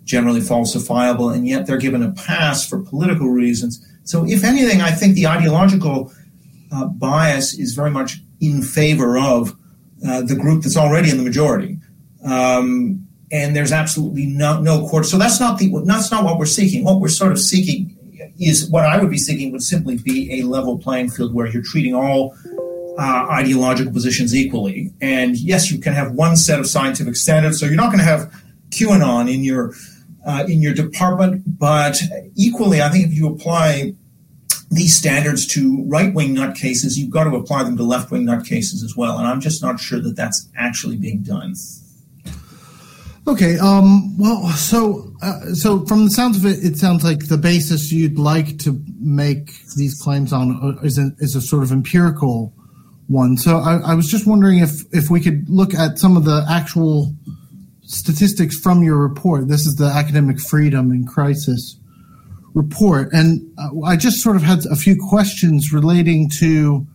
generally 0.05 0.41
falsifiable, 0.41 1.33
and 1.33 1.47
yet 1.47 1.67
they're 1.67 1.77
given 1.77 2.01
a 2.01 2.11
pass 2.11 2.67
for 2.67 2.81
political 2.81 3.29
reasons. 3.29 3.85
So, 4.03 4.25
if 4.25 4.43
anything, 4.43 4.81
I 4.81 4.91
think 4.91 5.15
the 5.15 5.27
ideological 5.27 6.11
uh, 6.71 6.85
bias 6.85 7.57
is 7.57 7.73
very 7.73 7.91
much 7.91 8.21
in 8.39 8.61
favor 8.61 9.17
of 9.17 9.55
uh, 10.05 10.21
the 10.21 10.35
group 10.35 10.63
that's 10.63 10.77
already 10.77 11.09
in 11.09 11.17
the 11.17 11.23
majority. 11.23 11.77
Um, 12.25 13.07
and 13.31 13.55
there's 13.55 13.71
absolutely 13.71 14.25
no 14.27 14.61
no 14.61 14.87
court. 14.87 15.05
So 15.05 15.17
that's 15.17 15.39
not 15.39 15.57
the 15.57 15.71
that's 15.85 16.11
not 16.11 16.23
what 16.23 16.37
we're 16.37 16.45
seeking. 16.45 16.83
What 16.83 16.99
we're 16.99 17.07
sort 17.07 17.31
of 17.31 17.39
seeking 17.39 17.97
is 18.39 18.69
what 18.69 18.85
I 18.85 18.99
would 18.99 19.09
be 19.09 19.17
seeking 19.17 19.51
would 19.51 19.63
simply 19.63 19.97
be 19.97 20.39
a 20.39 20.43
level 20.43 20.77
playing 20.77 21.09
field 21.09 21.33
where 21.33 21.47
you're 21.47 21.63
treating 21.63 21.95
all 21.95 22.35
uh, 22.97 23.27
ideological 23.29 23.91
positions 23.91 24.35
equally. 24.35 24.93
And 25.01 25.37
yes, 25.37 25.71
you 25.71 25.79
can 25.79 25.93
have 25.93 26.13
one 26.13 26.35
set 26.37 26.59
of 26.59 26.67
scientific 26.67 27.15
standards. 27.15 27.59
So 27.59 27.65
you're 27.65 27.75
not 27.75 27.87
going 27.87 27.99
to 27.99 28.05
have 28.05 28.33
QAnon 28.69 29.33
in 29.33 29.43
your 29.43 29.73
uh, 30.25 30.45
in 30.47 30.61
your 30.61 30.73
department, 30.73 31.43
but 31.45 31.97
equally, 32.35 32.81
I 32.81 32.89
think 32.89 33.05
if 33.07 33.13
you 33.13 33.27
apply 33.27 33.93
these 34.71 34.97
standards 34.97 35.45
to 35.47 35.83
right 35.87 36.13
wing 36.13 36.35
nutcases, 36.35 36.97
you've 36.97 37.11
got 37.11 37.25
to 37.25 37.35
apply 37.35 37.63
them 37.63 37.77
to 37.77 37.83
left 37.83 38.11
wing 38.11 38.25
nutcases 38.25 38.83
as 38.83 38.95
well. 38.97 39.19
And 39.19 39.27
I'm 39.27 39.39
just 39.39 39.61
not 39.61 39.79
sure 39.79 40.01
that 40.01 40.15
that's 40.15 40.49
actually 40.57 40.97
being 40.97 41.21
done. 41.21 41.53
Okay. 43.27 43.57
Um, 43.57 44.17
well, 44.17 44.47
so 44.49 45.11
uh, 45.21 45.53
so 45.53 45.85
from 45.85 46.05
the 46.05 46.11
sounds 46.11 46.37
of 46.37 46.45
it, 46.45 46.63
it 46.63 46.77
sounds 46.77 47.03
like 47.03 47.27
the 47.27 47.37
basis 47.37 47.91
you'd 47.91 48.19
like 48.19 48.59
to 48.59 48.79
make 48.99 49.51
these 49.75 49.99
claims 49.99 50.31
on 50.31 50.77
is 50.83 50.99
a, 50.99 51.11
is 51.19 51.35
a 51.35 51.41
sort 51.41 51.63
of 51.63 51.71
empirical 51.71 52.53
one. 53.07 53.37
So 53.37 53.57
I, 53.57 53.77
I 53.77 53.93
was 53.95 54.09
just 54.09 54.27
wondering 54.27 54.59
if 54.59 54.81
if 54.91 55.09
we 55.09 55.21
could 55.21 55.49
look 55.49 55.73
at 55.73 55.97
some 55.97 56.17
of 56.17 56.25
the 56.25 56.45
actual 56.47 57.15
statistics 57.81 58.59
from 58.59 58.83
your 58.83 58.97
report. 58.97 59.47
This 59.47 59.65
is 59.65 59.75
the 59.75 59.85
Academic 59.85 60.39
Freedom 60.39 60.91
in 60.91 61.07
Crisis 61.07 61.77
report, 62.53 63.11
and 63.11 63.41
uh, 63.57 63.81
I 63.85 63.95
just 63.95 64.21
sort 64.21 64.35
of 64.35 64.43
had 64.43 64.65
a 64.67 64.75
few 64.75 64.95
questions 65.09 65.73
relating 65.73 66.29
to, 66.39 66.85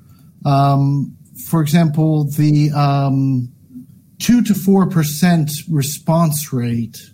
um, 0.46 1.16
for 1.48 1.60
example, 1.60 2.24
the 2.24 2.70
um, 2.70 3.52
two 4.20 4.42
to 4.42 4.54
four 4.54 4.86
percent 4.88 5.50
response 5.68 6.52
rate 6.52 7.10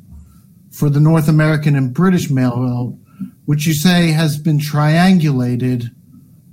for 0.71 0.91
the 0.91 1.01
North 1.01 1.29
American 1.29 1.75
and 1.75 1.95
British 1.95 2.29
mail 2.29 2.57
vote, 2.57 2.99
which 3.47 3.67
you 3.67 3.73
say 3.73 4.11
has 4.11 4.37
been 4.37 4.59
triangulated 4.59 5.91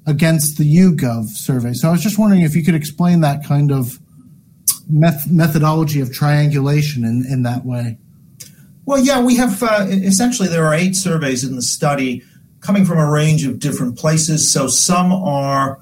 against 0.05 0.57
the 0.57 0.63
YouGov 0.63 1.27
survey. 1.27 1.73
So 1.73 1.89
I 1.89 1.91
was 1.91 2.01
just 2.01 2.17
wondering 2.17 2.41
if 2.41 2.55
you 2.55 2.63
could 2.63 2.75
explain 2.75 3.21
that 3.21 3.43
kind 3.43 3.71
of 3.71 3.99
meth- 4.89 5.29
methodology 5.29 5.99
of 5.99 6.13
triangulation 6.13 7.03
in, 7.03 7.25
in 7.29 7.43
that 7.43 7.65
way. 7.65 7.97
Well, 8.85 9.03
yeah, 9.03 9.21
we 9.21 9.37
have 9.37 9.63
uh, 9.63 9.87
essentially 9.89 10.49
there 10.49 10.65
are 10.65 10.73
eight 10.73 10.95
surveys 10.95 11.43
in 11.43 11.55
the 11.55 11.61
study 11.61 12.23
coming 12.59 12.85
from 12.85 12.97
a 12.97 13.09
range 13.09 13.45
of 13.45 13.59
different 13.59 13.97
places. 13.97 14.51
So 14.51 14.67
some 14.67 15.11
are 15.11 15.79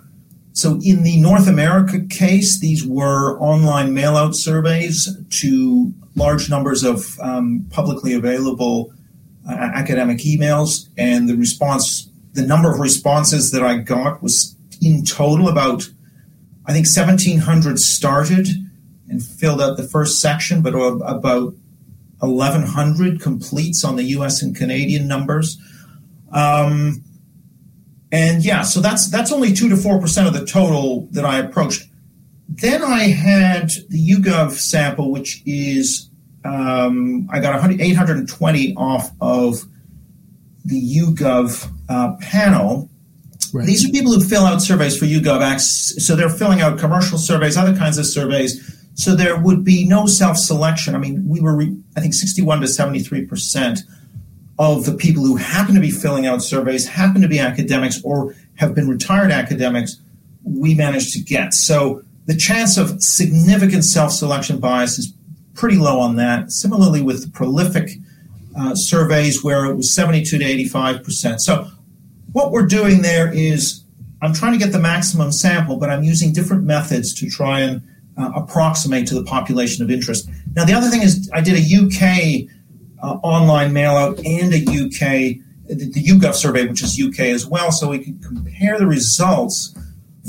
so, 0.54 0.80
in 0.84 1.04
the 1.04 1.20
North 1.22 1.48
America 1.48 2.02
case, 2.10 2.60
these 2.60 2.86
were 2.86 3.40
online 3.40 3.94
mail 3.94 4.18
out 4.18 4.36
surveys 4.36 5.10
to 5.42 5.94
large 6.16 6.50
numbers 6.50 6.84
of 6.84 7.18
um, 7.22 7.66
publicly 7.70 8.14
available 8.14 8.94
uh, 9.50 9.54
academic 9.54 10.20
emails. 10.20 10.90
And 10.98 11.30
the 11.30 11.38
response, 11.38 12.10
the 12.34 12.46
number 12.46 12.72
of 12.72 12.80
responses 12.80 13.52
that 13.52 13.64
I 13.64 13.78
got 13.78 14.22
was 14.22 14.56
in 14.82 15.06
total 15.06 15.48
about, 15.48 15.90
I 16.66 16.74
think, 16.74 16.86
1,700 16.86 17.80
started 17.80 18.48
and 19.08 19.24
filled 19.24 19.62
out 19.62 19.78
the 19.78 19.88
first 19.88 20.20
section, 20.20 20.62
but 20.62 20.74
about 20.76 21.54
1,100 22.20 23.22
completes 23.22 23.86
on 23.86 23.96
the 23.96 24.04
US 24.04 24.42
and 24.42 24.54
Canadian 24.56 25.08
numbers. 25.08 25.58
Um, 26.32 27.04
and 28.12 28.44
yeah, 28.44 28.64
so 28.64 28.82
that's 28.82 29.10
that's 29.10 29.32
only 29.32 29.54
two 29.54 29.70
to 29.70 29.78
four 29.78 30.00
percent 30.00 30.28
of 30.28 30.34
the 30.34 30.46
total 30.46 31.08
that 31.12 31.24
I 31.24 31.40
approached. 31.40 31.88
Then 32.50 32.84
I 32.84 33.04
had 33.04 33.70
the 33.90 34.10
YouGov 34.10 34.52
sample, 34.52 35.12
which 35.12 35.42
is 35.46 36.10
um, 36.44 37.30
I 37.32 37.40
got 37.40 37.72
820 37.72 38.76
off 38.76 39.12
of 39.22 39.64
the 40.66 40.98
YouGov 40.98 41.72
uh, 41.88 42.16
panel. 42.20 42.90
Right. 43.54 43.66
These 43.66 43.88
are 43.88 43.92
people 43.92 44.12
who 44.12 44.22
fill 44.22 44.44
out 44.44 44.62
surveys 44.62 44.98
for 44.98 45.06
YouGov, 45.06 45.60
so 45.62 46.16
they're 46.16 46.30
filling 46.30 46.62
out 46.62 46.80
commercial 46.80 47.18
surveys, 47.18 47.58
other 47.58 47.76
kinds 47.76 47.98
of 47.98 48.06
surveys. 48.06 48.78
So 48.96 49.16
there 49.16 49.40
would 49.40 49.64
be 49.64 49.86
no 49.86 50.06
self-selection. 50.06 50.96
I 50.96 50.98
mean, 50.98 51.28
we 51.28 51.40
were, 51.40 51.64
I 51.96 52.02
think, 52.02 52.14
61 52.14 52.62
to 52.62 52.68
73 52.68 53.26
percent 53.26 53.80
of 54.62 54.86
the 54.86 54.94
people 54.94 55.24
who 55.24 55.38
happen 55.38 55.76
to 55.76 55.82
be 55.82 55.92
filling 55.92 56.26
out 56.26 56.42
surveys, 56.42 56.88
happen 56.88 57.22
to 57.22 57.28
be 57.28 57.40
academics, 57.40 58.02
or 58.04 58.36
have 58.56 58.76
been 58.76 58.88
retired 58.88 59.32
academics, 59.32 60.00
we 60.44 60.76
managed 60.76 61.14
to 61.14 61.20
get. 61.20 61.54
So 61.54 62.04
the 62.26 62.36
chance 62.36 62.78
of 62.78 63.02
significant 63.02 63.84
self 63.84 64.12
selection 64.12 64.60
bias 64.60 65.00
is 65.00 65.14
pretty 65.54 65.78
low 65.78 66.00
on 66.00 66.16
that. 66.18 66.52
Similarly, 66.52 67.02
with 67.02 67.26
the 67.26 67.32
prolific 67.32 67.92
uh, 68.58 68.76
surveys, 68.76 69.44
where 69.44 69.66
it 69.66 69.76
was 69.76 69.94
72 69.94 70.38
to 70.38 70.44
85%. 70.44 71.40
So 71.40 71.68
what 72.32 72.52
we're 72.52 72.68
doing 72.68 73.02
there 73.02 73.34
is 73.34 73.84
I'm 74.22 74.34
trying 74.34 74.54
to 74.54 74.60
get 74.60 74.72
the 74.72 74.80
maximum 74.80 75.32
sample, 75.32 75.78
but 75.78 75.90
I'm 75.90 76.04
using 76.04 76.32
different 76.32 76.64
methods 76.64 77.14
to 77.16 77.30
try 77.30 77.62
and 77.62 77.82
uh, 78.18 78.32
approximate 78.36 79.08
to 79.08 79.16
the 79.16 79.24
population 79.24 79.84
of 79.84 79.90
interest. 79.90 80.30
Now, 80.56 80.66
the 80.66 80.74
other 80.74 80.90
thing 80.90 81.02
is, 81.02 81.30
I 81.34 81.42
did 81.42 81.56
a 81.56 81.62
UK 81.62 82.48
uh, 83.02 83.18
online 83.24 83.74
mail 83.74 83.92
out 83.92 84.20
and 84.26 84.54
a 84.54 84.60
UK, 84.60 85.38
the, 85.68 85.90
the 85.92 86.04
YouGov 86.04 86.34
survey, 86.34 86.68
which 86.68 86.84
is 86.84 87.00
UK 87.02 87.20
as 87.20 87.46
well, 87.46 87.72
so 87.72 87.90
we 87.90 88.00
can 88.00 88.20
compare 88.20 88.78
the 88.78 88.88
results 88.88 89.76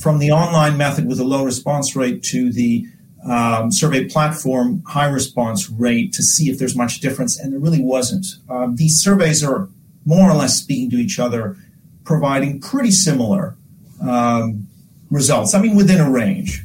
from 0.00 0.18
the 0.18 0.30
online 0.30 0.76
method 0.76 1.06
with 1.06 1.20
a 1.20 1.24
low 1.24 1.44
response 1.44 1.94
rate 1.94 2.22
to 2.22 2.52
the 2.52 2.86
um, 3.28 3.70
survey 3.70 4.08
platform 4.08 4.82
high 4.86 5.06
response 5.06 5.70
rate 5.70 6.12
to 6.14 6.22
see 6.22 6.50
if 6.50 6.58
there's 6.58 6.76
much 6.76 7.00
difference, 7.00 7.38
and 7.38 7.52
there 7.52 7.60
really 7.60 7.82
wasn't. 7.82 8.26
Um, 8.48 8.76
these 8.76 9.00
surveys 9.00 9.44
are 9.44 9.68
more 10.04 10.30
or 10.30 10.34
less 10.34 10.58
speaking 10.58 10.90
to 10.90 10.96
each 10.96 11.18
other, 11.18 11.56
providing 12.04 12.60
pretty 12.60 12.90
similar 12.90 13.56
um, 14.00 14.66
results. 15.10 15.54
I 15.54 15.60
mean, 15.60 15.76
within 15.76 16.00
a 16.00 16.10
range. 16.10 16.62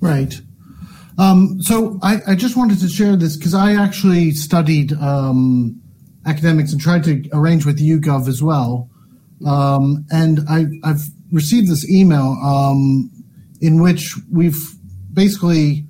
Right. 0.00 0.40
Um, 1.18 1.60
so 1.60 1.98
I, 2.02 2.20
I, 2.26 2.34
just 2.34 2.56
wanted 2.56 2.80
to 2.80 2.88
share 2.88 3.16
this 3.16 3.36
because 3.36 3.52
I 3.52 3.74
actually 3.74 4.30
studied 4.30 4.94
um, 4.94 5.80
academics 6.24 6.72
and 6.72 6.80
tried 6.80 7.04
to 7.04 7.22
arrange 7.32 7.66
with 7.66 7.78
YouGov 7.78 8.28
as 8.28 8.42
well. 8.42 8.88
Um, 9.46 10.06
and 10.10 10.40
I, 10.48 10.66
have 10.84 11.02
received 11.30 11.68
this 11.68 11.88
email 11.90 12.38
um, 12.42 13.10
in 13.60 13.82
which 13.82 14.14
we've 14.30 14.58
basically 15.12 15.84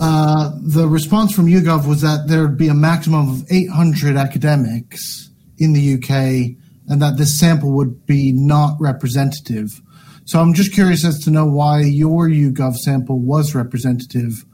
uh, 0.00 0.50
the 0.60 0.88
response 0.88 1.32
from 1.32 1.46
YouGov 1.46 1.86
was 1.86 2.00
that 2.00 2.26
there 2.26 2.42
would 2.42 2.58
be 2.58 2.68
a 2.68 2.74
maximum 2.74 3.28
of 3.28 3.44
800 3.50 4.16
academics 4.16 5.30
in 5.58 5.72
the 5.72 5.94
UK 5.94 6.56
and 6.88 7.00
that 7.00 7.16
this 7.16 7.38
sample 7.38 7.72
would 7.72 8.04
be 8.06 8.32
not 8.32 8.76
representative. 8.80 9.80
So 10.24 10.40
I'm 10.40 10.54
just 10.54 10.72
curious 10.72 11.04
as 11.04 11.18
to 11.24 11.30
know 11.30 11.44
why 11.44 11.82
your 11.82 12.28
YouGov 12.28 12.76
sample 12.76 13.18
was 13.18 13.54
representative 13.54 14.44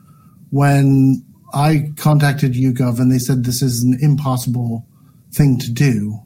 when 0.50 1.24
I 1.52 1.92
contacted 1.96 2.54
YouGov 2.54 2.98
and 2.98 3.10
they 3.10 3.18
said 3.18 3.44
this 3.44 3.62
is 3.62 3.82
an 3.82 3.98
impossible 4.00 4.86
thing 5.32 5.58
to 5.58 5.70
do. 5.70 6.20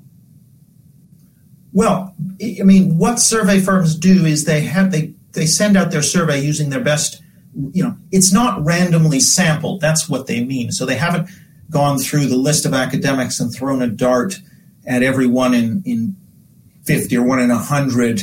Well, 1.72 2.14
I 2.40 2.62
mean, 2.62 2.98
what 2.98 3.18
survey 3.18 3.60
firms 3.60 3.96
do 3.96 4.24
is 4.24 4.44
they 4.44 4.62
have 4.62 4.92
they 4.92 5.12
they 5.32 5.46
send 5.46 5.76
out 5.76 5.90
their 5.90 6.02
survey 6.02 6.40
using 6.40 6.70
their 6.70 6.80
best. 6.80 7.20
You 7.72 7.82
know, 7.84 7.96
it's 8.12 8.32
not 8.32 8.64
randomly 8.64 9.20
sampled. 9.20 9.80
That's 9.80 10.08
what 10.08 10.26
they 10.26 10.44
mean. 10.44 10.70
So 10.70 10.86
they 10.86 10.96
haven't 10.96 11.28
gone 11.70 11.98
through 11.98 12.26
the 12.26 12.36
list 12.36 12.64
of 12.64 12.74
academics 12.74 13.40
and 13.40 13.52
thrown 13.52 13.82
a 13.82 13.88
dart 13.88 14.40
at 14.86 15.02
everyone 15.02 15.52
in 15.52 15.82
in 15.84 16.16
fifty 16.84 17.16
or 17.16 17.24
one 17.24 17.40
in 17.40 17.50
a 17.50 17.58
hundred 17.58 18.22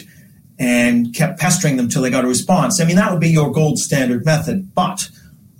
and 0.61 1.15
kept 1.15 1.39
pestering 1.39 1.75
them 1.77 1.89
till 1.89 2.03
they 2.03 2.11
got 2.11 2.23
a 2.23 2.27
response. 2.27 2.79
I 2.79 2.85
mean, 2.85 2.95
that 2.97 3.11
would 3.11 3.19
be 3.19 3.29
your 3.29 3.51
gold 3.51 3.79
standard 3.79 4.23
method. 4.23 4.75
But 4.75 5.09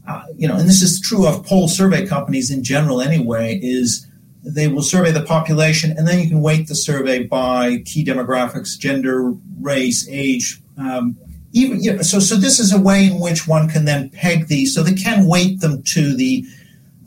uh, 0.08 0.24
you 0.38 0.48
know, 0.48 0.56
and 0.56 0.70
this 0.70 0.84
is 0.84 1.02
true 1.02 1.28
of 1.28 1.44
poll 1.44 1.68
survey 1.68 2.06
companies 2.06 2.52
in 2.52 2.64
general 2.64 3.02
anyway. 3.02 3.60
Is 3.64 4.08
they 4.44 4.68
will 4.68 4.84
survey 4.84 5.12
the 5.12 5.24
population, 5.24 5.92
and 5.98 6.08
then 6.08 6.20
you 6.20 6.30
can 6.30 6.42
weight 6.42 6.68
the 6.68 6.76
survey 6.76 7.24
by 7.24 7.82
key 7.84 8.06
demographics, 8.06 8.78
gender, 8.78 9.34
race, 9.60 10.08
age. 10.08 10.62
Um, 10.78 11.18
even 11.52 11.82
you 11.82 11.94
know, 11.94 12.04
so, 12.04 12.20
so 12.20 12.36
this 12.36 12.60
is 12.60 12.72
a 12.72 12.80
way 12.80 13.08
in 13.08 13.20
which 13.20 13.48
one 13.48 13.70
can 13.70 13.86
then 13.86 14.12
peg 14.12 14.48
these, 14.48 14.74
so 14.76 14.84
they 14.84 14.94
can 14.94 15.28
weight 15.28 15.62
them 15.62 15.82
to 15.94 16.16
the 16.16 16.46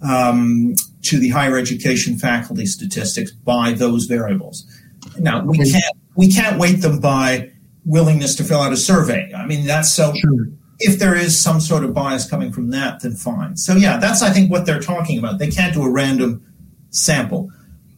um, 0.02 0.74
to 1.02 1.18
the 1.20 1.28
higher 1.28 1.56
education 1.56 2.18
faculty 2.18 2.66
statistics 2.66 3.30
by 3.30 3.70
those 3.70 4.06
variables. 4.06 4.66
Now 5.16 5.44
we 5.44 5.58
can't 5.58 5.96
we 6.16 6.28
can't 6.28 6.58
weight 6.58 6.82
them 6.82 6.98
by 6.98 7.50
willingness 7.84 8.34
to 8.36 8.44
fill 8.44 8.60
out 8.60 8.72
a 8.72 8.76
survey. 8.76 9.32
I 9.36 9.46
mean 9.46 9.66
that's 9.66 9.92
so. 9.92 10.12
Sure. 10.14 10.48
If 10.80 10.98
there 10.98 11.14
is 11.14 11.40
some 11.40 11.60
sort 11.60 11.84
of 11.84 11.94
bias 11.94 12.28
coming 12.28 12.52
from 12.52 12.70
that, 12.70 13.00
then 13.00 13.14
fine. 13.14 13.56
So 13.56 13.76
yeah, 13.76 13.96
that's 13.98 14.22
I 14.22 14.30
think 14.30 14.50
what 14.50 14.66
they're 14.66 14.80
talking 14.80 15.18
about. 15.18 15.38
They 15.38 15.50
can't 15.50 15.72
do 15.72 15.82
a 15.82 15.90
random 15.90 16.44
sample. 16.90 17.50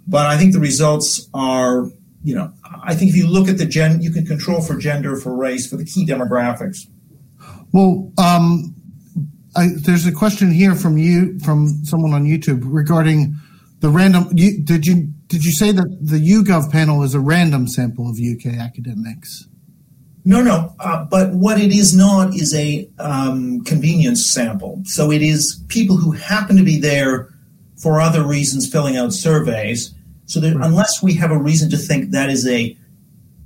But 0.06 0.26
I 0.26 0.36
think 0.36 0.52
the 0.52 0.60
results 0.60 1.28
are, 1.34 1.86
you 2.22 2.34
know, 2.34 2.52
I 2.82 2.94
think 2.94 3.10
if 3.10 3.16
you 3.16 3.26
look 3.26 3.48
at 3.48 3.58
the 3.58 3.66
gen, 3.66 4.00
you 4.02 4.12
can 4.12 4.24
control 4.24 4.60
for 4.60 4.76
gender, 4.76 5.16
for 5.16 5.34
race, 5.34 5.68
for 5.68 5.76
the 5.76 5.84
key 5.84 6.06
demographics. 6.06 6.86
Well, 7.72 8.12
um, 8.18 8.74
I, 9.56 9.68
there's 9.74 10.06
a 10.06 10.12
question 10.12 10.52
here 10.52 10.74
from 10.74 10.96
you, 10.96 11.38
from 11.40 11.84
someone 11.84 12.12
on 12.12 12.24
YouTube 12.24 12.62
regarding 12.64 13.36
the 13.80 13.88
random. 13.88 14.28
You, 14.32 14.62
did 14.62 14.86
you 14.86 15.08
did 15.26 15.44
you 15.44 15.52
say 15.52 15.72
that 15.72 15.98
the 16.00 16.18
YouGov 16.18 16.70
panel 16.70 17.02
is 17.02 17.14
a 17.14 17.20
random 17.20 17.66
sample 17.66 18.08
of 18.08 18.18
UK 18.18 18.54
academics? 18.58 19.48
No, 20.26 20.42
no. 20.42 20.74
Uh, 20.80 21.04
but 21.04 21.32
what 21.34 21.60
it 21.60 21.70
is 21.70 21.96
not 21.96 22.34
is 22.34 22.52
a 22.52 22.90
um, 22.98 23.62
convenience 23.62 24.28
sample. 24.28 24.82
So 24.84 25.12
it 25.12 25.22
is 25.22 25.64
people 25.68 25.96
who 25.96 26.10
happen 26.10 26.56
to 26.56 26.64
be 26.64 26.80
there 26.80 27.32
for 27.76 28.00
other 28.00 28.26
reasons 28.26 28.68
filling 28.68 28.96
out 28.96 29.12
surveys. 29.12 29.94
So 30.26 30.40
that 30.40 30.56
right. 30.56 30.66
unless 30.66 31.00
we 31.00 31.14
have 31.14 31.30
a 31.30 31.38
reason 31.38 31.70
to 31.70 31.76
think 31.76 32.10
that 32.10 32.28
is 32.28 32.44
a, 32.44 32.76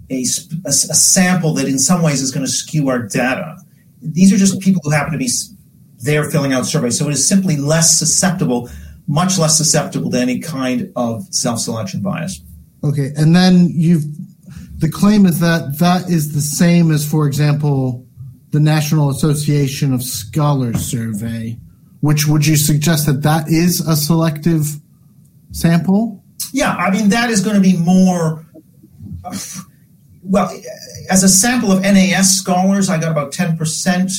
a, 0.08 0.22
a, 0.64 0.72
sample 0.72 1.52
that 1.54 1.68
in 1.68 1.78
some 1.78 2.00
ways 2.00 2.22
is 2.22 2.30
going 2.30 2.46
to 2.46 2.50
skew 2.50 2.88
our 2.88 3.02
data, 3.02 3.58
these 4.00 4.32
are 4.32 4.38
just 4.38 4.58
people 4.60 4.80
who 4.82 4.90
happen 4.90 5.12
to 5.12 5.18
be 5.18 5.28
there 5.98 6.30
filling 6.30 6.54
out 6.54 6.64
surveys. 6.64 6.98
So 6.98 7.08
it 7.08 7.12
is 7.12 7.28
simply 7.28 7.58
less 7.58 7.98
susceptible, 7.98 8.70
much 9.06 9.38
less 9.38 9.58
susceptible 9.58 10.10
to 10.12 10.18
any 10.18 10.40
kind 10.40 10.90
of 10.96 11.26
self-selection 11.30 12.00
bias. 12.00 12.40
Okay, 12.82 13.12
and 13.16 13.36
then 13.36 13.68
you've 13.68 14.06
the 14.80 14.88
claim 14.88 15.26
is 15.26 15.40
that 15.40 15.78
that 15.78 16.08
is 16.08 16.32
the 16.32 16.40
same 16.40 16.90
as, 16.90 17.08
for 17.08 17.26
example, 17.26 18.06
the 18.50 18.60
National 18.60 19.10
Association 19.10 19.92
of 19.92 20.02
Scholars 20.02 20.80
survey, 20.80 21.58
which 22.00 22.26
would 22.26 22.46
you 22.46 22.56
suggest 22.56 23.06
that 23.06 23.22
that 23.22 23.48
is 23.48 23.80
a 23.80 23.94
selective 23.94 24.80
sample? 25.52 26.24
Yeah, 26.52 26.74
I 26.74 26.90
mean 26.90 27.10
that 27.10 27.30
is 27.30 27.42
going 27.42 27.56
to 27.56 27.62
be 27.62 27.76
more. 27.76 28.46
well, 30.22 30.50
as 31.10 31.22
a 31.22 31.28
sample 31.28 31.70
of 31.70 31.82
NAS 31.82 32.38
scholars, 32.38 32.88
I 32.88 32.98
got 32.98 33.12
about 33.12 33.32
ten 33.32 33.58
percent. 33.58 34.10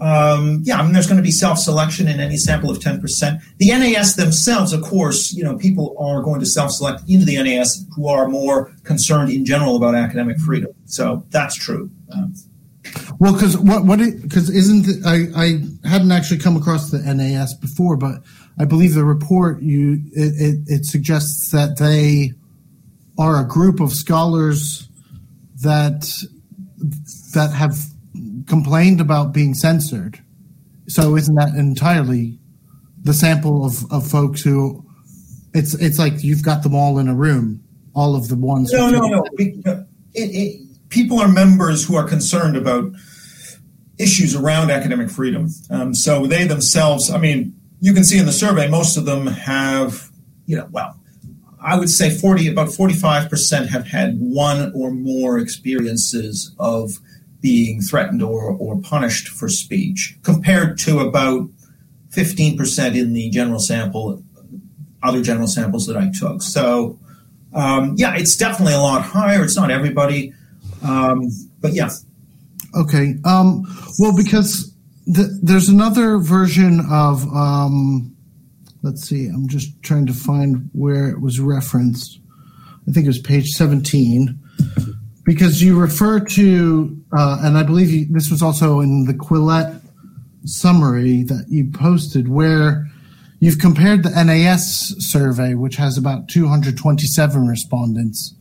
Um, 0.00 0.60
yeah, 0.64 0.78
I 0.78 0.82
mean, 0.82 0.92
there's 0.92 1.06
going 1.06 1.16
to 1.16 1.22
be 1.22 1.32
self-selection 1.32 2.06
in 2.06 2.20
any 2.20 2.36
sample 2.36 2.70
of 2.70 2.78
10%. 2.78 3.42
The 3.56 3.70
NAS 3.70 4.14
themselves, 4.14 4.72
of 4.72 4.82
course, 4.82 5.32
you 5.32 5.42
know, 5.42 5.56
people 5.56 5.96
are 5.98 6.22
going 6.22 6.40
to 6.40 6.46
self-select 6.46 7.02
into 7.08 7.24
the 7.24 7.42
NAS 7.42 7.84
who 7.96 8.06
are 8.06 8.28
more 8.28 8.72
concerned 8.84 9.30
in 9.30 9.44
general 9.44 9.76
about 9.76 9.94
academic 9.94 10.38
freedom. 10.38 10.72
So 10.86 11.24
that's 11.30 11.56
true. 11.56 11.90
Um, 12.12 12.34
well, 13.18 13.32
because 13.32 13.58
what 13.58 13.84
what 13.84 13.98
because 13.98 14.48
isn't 14.48 14.86
it, 14.88 15.04
I 15.04 15.26
I 15.36 15.88
hadn't 15.88 16.12
actually 16.12 16.38
come 16.38 16.56
across 16.56 16.90
the 16.90 16.98
NAS 17.00 17.52
before, 17.54 17.96
but 17.96 18.22
I 18.58 18.64
believe 18.64 18.94
the 18.94 19.04
report 19.04 19.60
you 19.60 20.00
it, 20.12 20.32
it, 20.40 20.58
it 20.66 20.84
suggests 20.86 21.50
that 21.50 21.78
they 21.78 22.32
are 23.18 23.40
a 23.40 23.46
group 23.46 23.80
of 23.80 23.92
scholars 23.92 24.88
that 25.62 26.10
that 27.34 27.52
have 27.52 27.76
complained 28.48 29.00
about 29.00 29.32
being 29.32 29.54
censored. 29.54 30.22
So 30.88 31.16
isn't 31.16 31.34
that 31.34 31.54
entirely 31.54 32.38
the 33.02 33.14
sample 33.14 33.64
of, 33.64 33.90
of 33.92 34.06
folks 34.06 34.42
who 34.42 34.84
it's 35.54 35.74
it's 35.74 35.98
like 35.98 36.22
you've 36.22 36.42
got 36.42 36.62
them 36.62 36.74
all 36.74 36.98
in 36.98 37.08
a 37.08 37.14
room, 37.14 37.62
all 37.94 38.14
of 38.14 38.28
the 38.28 38.36
ones. 38.36 38.72
No, 38.72 38.90
no, 38.90 39.00
no. 39.00 39.24
It, 39.38 39.84
it, 40.14 40.88
people 40.88 41.20
are 41.20 41.28
members 41.28 41.86
who 41.86 41.96
are 41.96 42.06
concerned 42.06 42.56
about 42.56 42.92
issues 43.98 44.34
around 44.34 44.70
academic 44.70 45.10
freedom. 45.10 45.48
Um, 45.70 45.94
so 45.94 46.26
they 46.26 46.46
themselves, 46.46 47.10
I 47.10 47.18
mean, 47.18 47.58
you 47.80 47.92
can 47.92 48.04
see 48.04 48.18
in 48.18 48.26
the 48.26 48.32
survey, 48.32 48.68
most 48.68 48.96
of 48.96 49.04
them 49.04 49.26
have, 49.26 50.10
you 50.46 50.56
know, 50.56 50.68
well, 50.70 50.98
I 51.60 51.76
would 51.76 51.90
say 51.90 52.10
40, 52.10 52.48
about 52.48 52.68
45% 52.68 53.68
have 53.68 53.86
had 53.86 54.18
one 54.20 54.72
or 54.74 54.90
more 54.90 55.38
experiences 55.38 56.54
of 56.58 56.98
being 57.40 57.80
threatened 57.80 58.22
or, 58.22 58.50
or 58.50 58.80
punished 58.80 59.28
for 59.28 59.48
speech, 59.48 60.16
compared 60.22 60.78
to 60.78 61.00
about 61.00 61.48
15% 62.10 62.96
in 62.96 63.12
the 63.12 63.30
general 63.30 63.60
sample, 63.60 64.22
other 65.02 65.22
general 65.22 65.46
samples 65.46 65.86
that 65.86 65.96
I 65.96 66.10
took. 66.10 66.42
So, 66.42 66.98
um, 67.54 67.94
yeah, 67.96 68.16
it's 68.16 68.36
definitely 68.36 68.74
a 68.74 68.80
lot 68.80 69.02
higher. 69.02 69.44
It's 69.44 69.56
not 69.56 69.70
everybody. 69.70 70.32
Um, 70.82 71.30
but 71.60 71.74
yeah. 71.74 71.90
Okay. 72.76 73.14
Um, 73.24 73.64
well, 73.98 74.16
because 74.16 74.72
the, 75.06 75.38
there's 75.42 75.68
another 75.68 76.18
version 76.18 76.80
of, 76.90 77.24
um, 77.34 78.14
let's 78.82 79.08
see, 79.08 79.26
I'm 79.26 79.48
just 79.48 79.82
trying 79.82 80.06
to 80.06 80.12
find 80.12 80.68
where 80.72 81.08
it 81.08 81.20
was 81.20 81.40
referenced. 81.40 82.20
I 82.88 82.92
think 82.92 83.04
it 83.04 83.08
was 83.08 83.18
page 83.18 83.48
17. 83.48 84.38
Because 85.28 85.62
you 85.62 85.78
refer 85.78 86.20
to, 86.20 87.04
uh, 87.12 87.40
and 87.42 87.58
I 87.58 87.62
believe 87.62 87.90
you, 87.90 88.06
this 88.08 88.30
was 88.30 88.42
also 88.42 88.80
in 88.80 89.04
the 89.04 89.12
Quillette 89.12 89.82
summary 90.46 91.22
that 91.24 91.44
you 91.50 91.70
posted, 91.70 92.28
where 92.28 92.86
you've 93.38 93.58
compared 93.58 94.04
the 94.04 94.24
NAS 94.24 94.94
survey, 94.98 95.52
which 95.52 95.76
has 95.76 95.98
about 95.98 96.28
227 96.30 97.46
respondents, 97.46 98.34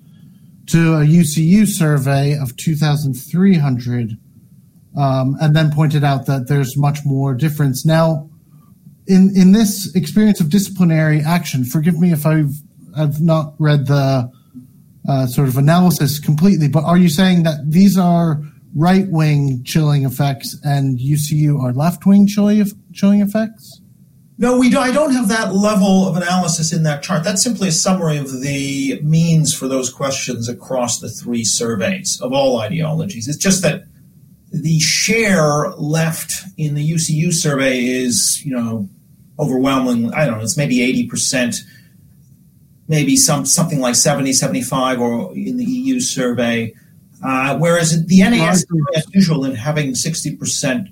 to 0.68 0.94
a 0.94 1.00
UCU 1.00 1.68
survey 1.68 2.38
of 2.38 2.56
2,300, 2.56 4.18
um, 4.96 5.36
and 5.42 5.54
then 5.54 5.70
pointed 5.74 6.06
out 6.06 6.26
that 6.28 6.48
there's 6.48 6.78
much 6.78 7.00
more 7.04 7.34
difference. 7.34 7.86
Now, 7.86 8.30
in 9.08 9.36
in 9.36 9.52
this 9.52 9.94
experience 9.94 10.40
of 10.40 10.50
disciplinary 10.50 11.20
action, 11.20 11.66
forgive 11.66 12.00
me 12.00 12.14
if 12.14 12.26
I've 12.26 12.54
I've 12.96 13.20
not 13.20 13.56
read 13.60 13.88
the 13.88 14.32
uh, 15.08 15.26
sort 15.26 15.48
of 15.48 15.58
analysis 15.58 16.20
completely, 16.20 16.68
but 16.68 16.84
are 16.84 16.98
you 16.98 17.10
saying 17.10 17.44
that 17.44 17.60
these 17.72 17.98
are 17.98 18.42
right 18.76 19.08
wing 19.10 19.64
chilling 19.64 20.06
effects 20.06 20.58
and 20.64 21.00
UCU 21.00 21.62
are 21.62 21.74
left 21.74 22.06
wing 22.06 22.28
chilling 22.28 23.22
effects? 23.22 23.82
No, 24.40 24.60
we 24.60 24.70
do, 24.70 24.78
I 24.78 24.92
don't 24.92 25.14
have 25.14 25.30
that 25.30 25.56
level 25.56 26.08
of 26.08 26.16
analysis 26.16 26.72
in 26.72 26.84
that 26.84 27.02
chart. 27.02 27.24
That's 27.24 27.42
simply 27.42 27.70
a 27.70 27.72
summary 27.72 28.18
of 28.18 28.42
the 28.42 29.00
means 29.02 29.52
for 29.52 29.68
those 29.68 29.90
questions 29.92 30.48
across 30.48 31.00
the 31.00 31.10
three 31.10 31.44
surveys 31.44 32.22
of 32.22 32.34
all 32.34 32.60
ideologies. 32.60 33.28
It's 33.28 33.38
just 33.38 33.64
that 33.64 33.86
the 34.52 34.80
share 34.80 35.70
left 35.78 36.34
in 36.56 36.76
the 36.76 36.88
UCU 36.88 37.34
survey 37.34 37.84
is, 37.84 38.44
you 38.46 38.52
know, 38.52 38.88
overwhelming. 39.40 40.14
I 40.14 40.26
don't 40.26 40.38
know, 40.38 40.44
it's 40.44 40.58
maybe 40.58 40.78
80%, 41.10 41.56
maybe 42.88 43.16
some 43.16 43.46
something 43.46 43.80
like 43.80 43.96
70, 43.96 44.34
75 44.34 45.00
or 45.00 45.34
in 45.36 45.58
the 45.58 45.66
EU 45.66 46.00
survey. 46.00 46.74
Uh, 47.24 47.58
whereas 47.58 48.06
the 48.06 48.20
NAS 48.22 48.64
is 48.94 49.06
unusual 49.08 49.44
in 49.44 49.56
having 49.56 49.94
60% 49.94 50.88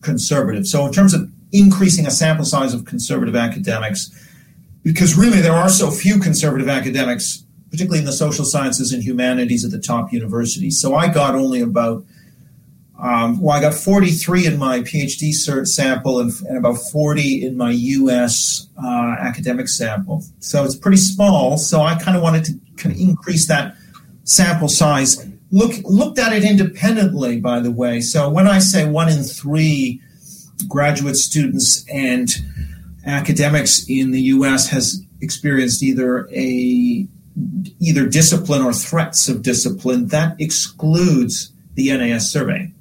conservative. 0.00 0.66
So 0.66 0.86
in 0.86 0.92
terms 0.92 1.12
of 1.12 1.28
increasing 1.52 2.06
a 2.06 2.10
sample 2.10 2.44
size 2.44 2.72
of 2.72 2.84
conservative 2.84 3.34
academics 3.34 4.10
because 4.86 5.18
really 5.18 5.40
there 5.40 5.52
are 5.52 5.68
so 5.68 5.90
few 5.90 6.20
conservative 6.20 6.68
academics, 6.68 7.44
particularly 7.70 7.98
in 7.98 8.04
the 8.04 8.12
social 8.12 8.44
sciences 8.44 8.92
and 8.92 9.02
humanities 9.02 9.64
at 9.64 9.72
the 9.72 9.80
top 9.80 10.12
universities. 10.12 10.80
So 10.80 10.94
I 10.94 11.08
got 11.08 11.34
only 11.34 11.60
about 11.60 12.04
um, 12.98 13.40
well, 13.40 13.56
I 13.56 13.60
got 13.60 13.74
43 13.74 14.46
in 14.46 14.58
my 14.58 14.80
PhD 14.80 15.30
cert 15.30 15.66
sample 15.66 16.18
and, 16.18 16.32
and 16.48 16.56
about 16.56 16.78
40 16.78 17.44
in 17.44 17.56
my 17.56 17.70
US 17.70 18.68
uh, 18.82 19.16
academic 19.18 19.68
sample. 19.68 20.24
So 20.40 20.64
it's 20.64 20.76
pretty 20.76 20.96
small. 20.96 21.58
So 21.58 21.82
I 21.82 21.96
kind 21.96 22.16
of 22.16 22.22
wanted 22.22 22.44
to 22.46 22.52
kind 22.76 22.94
of 22.94 23.00
increase 23.00 23.48
that 23.48 23.76
sample 24.24 24.68
size. 24.68 25.26
Look, 25.50 25.74
looked 25.84 26.18
at 26.18 26.32
it 26.32 26.42
independently, 26.42 27.38
by 27.38 27.60
the 27.60 27.70
way. 27.70 28.00
So 28.00 28.30
when 28.30 28.48
I 28.48 28.60
say 28.60 28.88
one 28.88 29.10
in 29.10 29.22
three 29.22 30.00
graduate 30.66 31.16
students 31.16 31.84
and 31.92 32.30
academics 33.04 33.84
in 33.88 34.10
the 34.10 34.22
US 34.22 34.68
has 34.70 35.02
experienced 35.20 35.82
either 35.82 36.28
a 36.30 37.06
either 37.78 38.08
discipline 38.08 38.62
or 38.62 38.72
threats 38.72 39.28
of 39.28 39.42
discipline, 39.42 40.08
that 40.08 40.40
excludes 40.40 41.52
the 41.74 41.94
NAS 41.94 42.30
survey. 42.30 42.72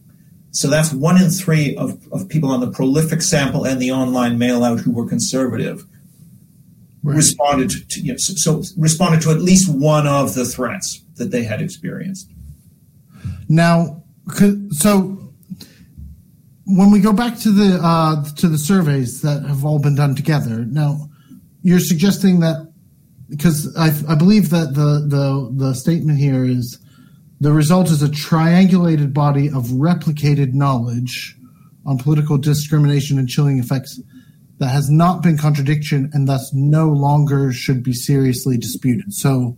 So 0.55 0.69
that's 0.69 0.93
one 0.93 1.21
in 1.21 1.29
three 1.29 1.75
of, 1.75 2.07
of 2.13 2.29
people 2.29 2.49
on 2.49 2.61
the 2.61 2.71
prolific 2.71 3.21
sample 3.21 3.65
and 3.65 3.81
the 3.81 3.91
online 3.91 4.37
mail 4.37 4.63
out 4.63 4.79
who 4.79 4.91
were 4.91 5.05
conservative 5.05 5.83
right. 7.03 7.17
responded 7.17 7.89
to 7.89 7.99
you 7.99 8.13
know, 8.13 8.17
so, 8.17 8.61
so 8.61 8.63
responded 8.77 9.21
to 9.23 9.31
at 9.31 9.41
least 9.41 9.67
one 9.69 10.07
of 10.07 10.33
the 10.33 10.45
threats 10.45 11.01
that 11.15 11.31
they 11.31 11.43
had 11.43 11.61
experienced. 11.61 12.31
Now, 13.49 14.01
so 14.71 15.33
when 16.65 16.89
we 16.89 17.01
go 17.01 17.11
back 17.11 17.37
to 17.39 17.51
the 17.51 17.77
uh, 17.83 18.23
to 18.35 18.47
the 18.47 18.57
surveys 18.57 19.21
that 19.23 19.43
have 19.43 19.65
all 19.65 19.79
been 19.79 19.95
done 19.95 20.15
together, 20.15 20.63
now 20.63 21.09
you're 21.63 21.79
suggesting 21.79 22.39
that 22.39 22.71
because 23.29 23.75
I, 23.75 23.87
I 24.09 24.15
believe 24.15 24.51
that 24.51 24.73
the, 24.73 25.05
the 25.05 25.49
the 25.51 25.73
statement 25.73 26.17
here 26.17 26.45
is 26.45 26.79
the 27.39 27.51
result 27.51 27.89
is 27.89 28.01
a 28.01 28.07
triangulated 28.07 29.13
body 29.13 29.47
of 29.47 29.65
replicated 29.65 30.53
knowledge 30.53 31.35
on 31.85 31.97
political 31.97 32.37
discrimination 32.37 33.19
and 33.19 33.27
chilling 33.27 33.59
effects 33.59 33.99
that 34.59 34.69
has 34.69 34.89
not 34.89 35.21
been 35.21 35.37
contradiction 35.37 36.09
and 36.13 36.27
thus 36.27 36.51
no 36.53 36.87
longer 36.87 37.51
should 37.51 37.83
be 37.83 37.93
seriously 37.93 38.57
disputed. 38.57 39.13
So 39.13 39.57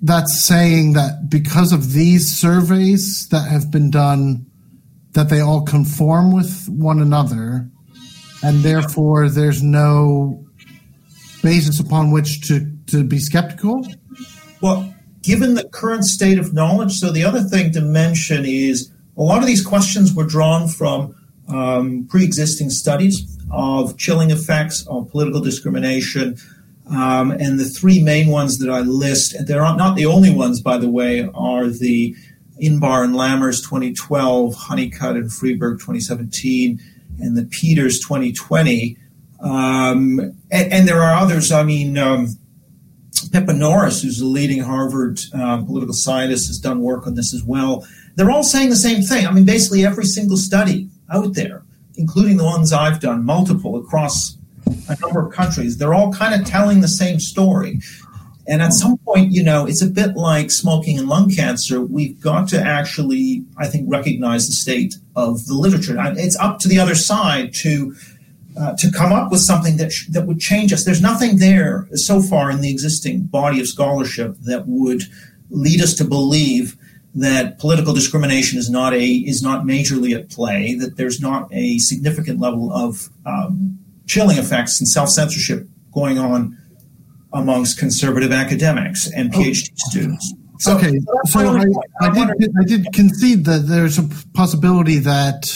that's 0.00 0.40
saying 0.40 0.92
that 0.94 1.28
because 1.28 1.72
of 1.72 1.92
these 1.92 2.26
surveys 2.26 3.28
that 3.28 3.48
have 3.48 3.70
been 3.70 3.90
done, 3.90 4.46
that 5.12 5.28
they 5.28 5.40
all 5.40 5.62
conform 5.62 6.32
with 6.32 6.68
one 6.68 7.00
another, 7.00 7.68
and 8.42 8.62
therefore 8.62 9.28
there's 9.28 9.62
no 9.62 10.44
basis 11.42 11.80
upon 11.80 12.10
which 12.10 12.46
to, 12.48 12.70
to 12.86 13.04
be 13.04 13.18
skeptical? 13.18 13.86
Well, 14.60 14.91
given 15.22 15.54
the 15.54 15.68
current 15.68 16.04
state 16.04 16.38
of 16.38 16.52
knowledge. 16.52 16.98
So 16.98 17.10
the 17.10 17.24
other 17.24 17.40
thing 17.40 17.72
to 17.72 17.80
mention 17.80 18.44
is 18.44 18.90
a 19.16 19.22
lot 19.22 19.40
of 19.40 19.46
these 19.46 19.64
questions 19.64 20.14
were 20.14 20.24
drawn 20.24 20.68
from 20.68 21.14
um, 21.48 22.06
pre-existing 22.08 22.70
studies 22.70 23.38
of 23.50 23.96
chilling 23.98 24.30
effects 24.30 24.86
of 24.86 25.10
political 25.10 25.40
discrimination. 25.40 26.36
Um, 26.90 27.30
and 27.30 27.58
the 27.58 27.64
three 27.64 28.02
main 28.02 28.28
ones 28.28 28.58
that 28.58 28.70
I 28.70 28.80
list, 28.80 29.34
and 29.34 29.46
they're 29.46 29.60
not 29.60 29.96
the 29.96 30.06
only 30.06 30.30
ones, 30.30 30.60
by 30.60 30.78
the 30.78 30.90
way, 30.90 31.28
are 31.34 31.68
the 31.68 32.16
Inbar 32.60 33.04
and 33.04 33.14
Lammers 33.14 33.62
2012, 33.62 34.54
Honeycutt 34.54 35.16
and 35.16 35.30
Freberg 35.30 35.78
2017, 35.78 36.80
and 37.20 37.36
the 37.36 37.44
Peters 37.44 38.00
2020. 38.00 38.96
Um, 39.40 40.20
and, 40.50 40.72
and, 40.72 40.88
there 40.88 41.02
are 41.02 41.14
others. 41.14 41.50
I 41.50 41.64
mean, 41.64 41.98
um, 41.98 42.28
Pippa 43.32 43.52
Norris, 43.54 44.02
who's 44.02 44.20
a 44.20 44.26
leading 44.26 44.60
Harvard 44.60 45.20
um, 45.32 45.66
political 45.66 45.94
scientist, 45.94 46.48
has 46.48 46.58
done 46.58 46.80
work 46.80 47.06
on 47.06 47.14
this 47.14 47.32
as 47.32 47.42
well. 47.42 47.86
They're 48.14 48.30
all 48.30 48.44
saying 48.44 48.68
the 48.68 48.76
same 48.76 49.02
thing. 49.02 49.26
I 49.26 49.32
mean, 49.32 49.46
basically, 49.46 49.86
every 49.86 50.04
single 50.04 50.36
study 50.36 50.88
out 51.10 51.34
there, 51.34 51.62
including 51.96 52.36
the 52.36 52.44
ones 52.44 52.72
I've 52.72 53.00
done, 53.00 53.24
multiple 53.24 53.76
across 53.76 54.36
a 54.88 54.96
number 55.00 55.26
of 55.26 55.32
countries, 55.32 55.78
they're 55.78 55.94
all 55.94 56.12
kind 56.12 56.38
of 56.38 56.46
telling 56.46 56.82
the 56.82 56.88
same 56.88 57.18
story. 57.18 57.80
And 58.46 58.60
at 58.60 58.72
some 58.72 58.98
point, 58.98 59.32
you 59.32 59.42
know, 59.42 59.66
it's 59.66 59.82
a 59.82 59.88
bit 59.88 60.16
like 60.16 60.50
smoking 60.50 60.98
and 60.98 61.08
lung 61.08 61.30
cancer. 61.30 61.80
We've 61.80 62.20
got 62.20 62.48
to 62.48 62.60
actually, 62.60 63.44
I 63.56 63.68
think, 63.68 63.90
recognize 63.90 64.46
the 64.46 64.52
state 64.52 64.96
of 65.14 65.46
the 65.46 65.54
literature. 65.54 65.96
It's 65.98 66.36
up 66.36 66.58
to 66.60 66.68
the 66.68 66.80
other 66.80 66.96
side 66.96 67.54
to 67.54 67.94
uh, 68.58 68.74
to 68.78 68.90
come 68.90 69.12
up 69.12 69.30
with 69.30 69.40
something 69.40 69.76
that 69.78 69.92
sh- 69.92 70.08
that 70.08 70.26
would 70.26 70.38
change 70.38 70.72
us. 70.72 70.84
There's 70.84 71.02
nothing 71.02 71.38
there 71.38 71.88
so 71.94 72.20
far 72.20 72.50
in 72.50 72.60
the 72.60 72.70
existing 72.70 73.24
body 73.24 73.60
of 73.60 73.66
scholarship 73.66 74.36
that 74.42 74.66
would 74.66 75.02
lead 75.50 75.80
us 75.80 75.94
to 75.94 76.04
believe 76.04 76.76
that 77.14 77.58
political 77.58 77.92
discrimination 77.92 78.58
is 78.58 78.70
not 78.70 78.94
a 78.94 79.06
is 79.06 79.42
not 79.42 79.64
majorly 79.64 80.14
at 80.14 80.30
play. 80.30 80.74
That 80.74 80.96
there's 80.96 81.20
not 81.20 81.48
a 81.52 81.78
significant 81.78 82.40
level 82.40 82.72
of 82.72 83.08
um, 83.26 83.78
chilling 84.06 84.38
effects 84.38 84.80
and 84.80 84.88
self 84.88 85.08
censorship 85.08 85.66
going 85.92 86.18
on 86.18 86.58
amongst 87.32 87.78
conservative 87.78 88.32
academics 88.32 89.10
and 89.10 89.32
PhD 89.32 89.70
oh. 89.70 89.90
students. 89.90 90.34
So, 90.58 90.76
okay, 90.76 90.92
so 91.24 91.40
I, 91.40 91.64
I, 92.00 92.10
did, 92.38 92.52
I 92.56 92.64
did 92.64 92.92
concede 92.92 93.46
that 93.46 93.66
there's 93.66 93.98
a 93.98 94.08
possibility 94.32 94.98
that 94.98 95.50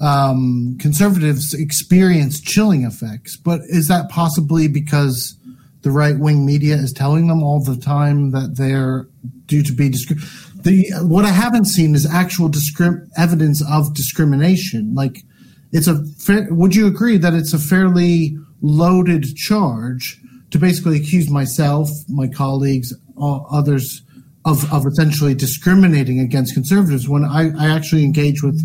um, 0.00 0.76
conservatives 0.80 1.54
experience 1.54 2.40
chilling 2.40 2.84
effects, 2.84 3.36
but 3.36 3.60
is 3.68 3.88
that 3.88 4.08
possibly 4.10 4.68
because 4.68 5.36
the 5.82 5.90
right 5.90 6.18
wing 6.18 6.44
media 6.44 6.74
is 6.74 6.92
telling 6.92 7.28
them 7.28 7.42
all 7.42 7.62
the 7.62 7.76
time 7.76 8.30
that 8.30 8.56
they're 8.56 9.06
due 9.46 9.62
to 9.62 9.72
be 9.72 9.90
discri- 9.90 10.20
the 10.62 10.90
what 11.02 11.24
I 11.24 11.30
haven't 11.30 11.66
seen 11.66 11.94
is 11.94 12.06
actual 12.06 12.48
discrim- 12.48 13.06
evidence 13.16 13.62
of 13.70 13.94
discrimination. 13.94 14.94
Like 14.94 15.24
it's 15.72 15.86
a 15.86 16.02
fair, 16.18 16.48
would 16.50 16.74
you 16.74 16.86
agree 16.86 17.18
that 17.18 17.34
it's 17.34 17.52
a 17.52 17.58
fairly 17.58 18.36
loaded 18.62 19.36
charge 19.36 20.20
to 20.50 20.58
basically 20.58 20.96
accuse 20.96 21.28
myself, 21.28 21.90
my 22.08 22.28
colleagues, 22.28 22.94
others 23.18 24.02
of, 24.44 24.72
of 24.72 24.86
essentially 24.86 25.34
discriminating 25.34 26.20
against 26.20 26.54
conservatives 26.54 27.08
when 27.08 27.24
I, 27.24 27.50
I 27.58 27.74
actually 27.74 28.04
engage 28.04 28.42
with 28.42 28.62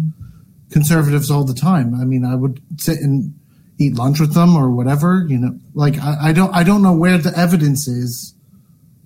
conservatives 0.71 1.31
all 1.31 1.43
the 1.43 1.53
time. 1.53 1.95
I 1.95 2.05
mean, 2.05 2.25
I 2.25 2.35
would 2.35 2.61
sit 2.77 2.99
and 2.99 3.33
eat 3.79 3.95
lunch 3.95 4.19
with 4.19 4.33
them 4.33 4.55
or 4.55 4.69
whatever. 4.71 5.25
You 5.27 5.37
know, 5.37 5.59
like 5.73 5.97
I, 5.97 6.29
I 6.29 6.33
don't 6.33 6.53
I 6.55 6.63
don't 6.63 6.81
know 6.81 6.93
where 6.93 7.17
the 7.17 7.37
evidence 7.37 7.87
is 7.87 8.33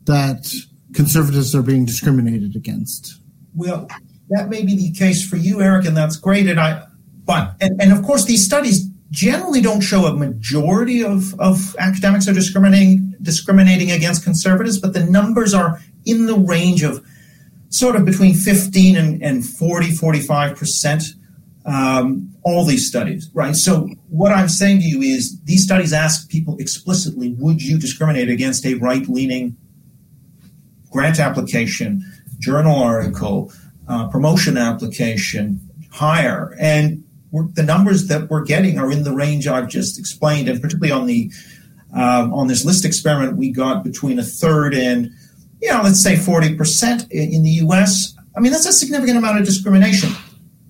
that 0.05 0.53
conservatives 0.93 1.55
are 1.55 1.61
being 1.61 1.85
discriminated 1.85 2.55
against. 2.55 3.19
Well, 3.55 3.87
that 4.29 4.49
may 4.49 4.63
be 4.63 4.75
the 4.75 4.91
case 4.91 5.27
for 5.27 5.37
you, 5.37 5.61
Eric, 5.61 5.85
and 5.85 5.95
that's 5.95 6.15
great. 6.15 6.49
And 6.49 6.59
I, 6.59 6.85
but 7.25 7.55
and, 7.61 7.81
and 7.81 7.91
of 7.91 8.03
course, 8.03 8.25
these 8.25 8.43
studies 8.43 8.87
generally 9.11 9.61
don't 9.61 9.81
show 9.81 10.05
a 10.05 10.13
majority 10.13 11.03
of, 11.03 11.39
of 11.39 11.75
academics 11.77 12.27
are 12.27 12.33
discriminating 12.33 13.13
discriminating 13.21 13.91
against 13.91 14.23
conservatives, 14.23 14.79
but 14.79 14.93
the 14.93 15.05
numbers 15.05 15.53
are 15.53 15.79
in 16.05 16.25
the 16.25 16.35
range 16.35 16.83
of 16.83 17.05
sort 17.69 17.95
of 17.95 18.05
between 18.05 18.33
15 18.33 18.97
and, 18.97 19.23
and 19.23 19.45
40, 19.45 19.91
45 19.91 20.57
percent 20.57 21.03
um, 21.65 22.33
all 22.43 22.65
these 22.65 22.87
studies, 22.87 23.29
right? 23.33 23.55
So 23.55 23.89
what 24.09 24.31
I'm 24.31 24.49
saying 24.49 24.79
to 24.79 24.85
you 24.85 25.01
is 25.01 25.39
these 25.43 25.63
studies 25.63 25.93
ask 25.93 26.29
people 26.29 26.57
explicitly, 26.57 27.35
would 27.39 27.61
you 27.61 27.77
discriminate 27.77 28.29
against 28.29 28.65
a 28.65 28.75
right-leaning 28.75 29.55
grant 30.91 31.19
application, 31.19 32.03
journal 32.39 32.81
article, 32.81 33.51
uh, 33.87 34.07
promotion 34.09 34.57
application, 34.57 35.61
hire? 35.91 36.55
And 36.59 37.03
the 37.31 37.63
numbers 37.63 38.07
that 38.07 38.29
we're 38.29 38.43
getting 38.43 38.77
are 38.77 38.91
in 38.91 39.03
the 39.03 39.13
range 39.13 39.47
I've 39.47 39.69
just 39.69 39.97
explained, 39.97 40.49
and 40.49 40.61
particularly 40.61 40.91
on 40.91 41.07
the 41.07 41.31
um, 41.93 42.33
on 42.33 42.47
this 42.47 42.65
list 42.65 42.85
experiment, 42.85 43.37
we 43.37 43.51
got 43.51 43.83
between 43.83 44.17
a 44.17 44.23
third 44.23 44.73
and, 44.73 45.11
you 45.61 45.71
know, 45.71 45.81
let's 45.83 46.01
say 46.01 46.15
40% 46.15 47.11
in 47.11 47.43
the 47.43 47.51
U.S. 47.51 48.15
I 48.35 48.39
mean, 48.39 48.51
that's 48.51 48.65
a 48.65 48.73
significant 48.73 49.15
amount 49.15 49.37
of 49.37 49.45
discrimination 49.45 50.09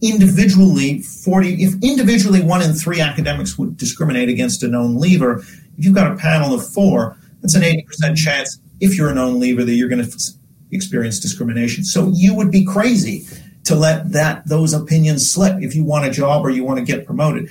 individually 0.03 1.01
40 1.01 1.63
if 1.63 1.73
individually 1.81 2.41
one 2.41 2.61
in 2.61 2.73
three 2.73 2.99
academics 2.99 3.57
would 3.57 3.77
discriminate 3.77 4.29
against 4.29 4.61
a 4.61 4.67
known 4.67 4.99
leaver 4.99 5.39
if 5.39 5.85
you've 5.85 5.95
got 5.95 6.11
a 6.11 6.15
panel 6.15 6.53
of 6.53 6.67
four 6.67 7.17
that's 7.41 7.55
an 7.55 7.61
80% 7.61 8.15
chance 8.15 8.59
if 8.79 8.97
you're 8.97 9.09
a 9.09 9.13
known 9.13 9.39
leaver 9.39 9.63
that 9.63 9.73
you're 9.73 9.89
going 9.89 10.03
to 10.03 10.33
experience 10.71 11.19
discrimination. 11.19 11.83
So 11.83 12.11
you 12.13 12.33
would 12.35 12.51
be 12.51 12.65
crazy 12.65 13.25
to 13.65 13.75
let 13.75 14.11
that 14.11 14.47
those 14.47 14.73
opinions 14.73 15.29
slip 15.29 15.61
if 15.61 15.75
you 15.75 15.83
want 15.83 16.05
a 16.05 16.11
job 16.11 16.45
or 16.45 16.49
you 16.49 16.63
want 16.63 16.79
to 16.79 16.85
get 16.85 17.05
promoted. 17.05 17.49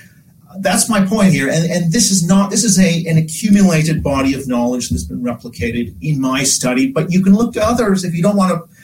That's 0.59 0.87
my 0.87 1.03
point 1.03 1.33
here 1.33 1.49
and, 1.49 1.69
and 1.71 1.91
this 1.91 2.11
is 2.11 2.27
not 2.27 2.51
this 2.51 2.63
is 2.63 2.77
a 2.79 3.05
an 3.07 3.17
accumulated 3.17 4.03
body 4.03 4.35
of 4.35 4.47
knowledge 4.47 4.89
that's 4.89 5.03
been 5.03 5.21
replicated 5.21 5.95
in 6.01 6.21
my 6.21 6.43
study 6.43 6.91
but 6.91 7.11
you 7.11 7.23
can 7.23 7.35
look 7.35 7.53
to 7.53 7.63
others. 7.63 8.03
If 8.03 8.13
you 8.13 8.21
don't 8.21 8.35
want 8.35 8.51
to 8.51 8.75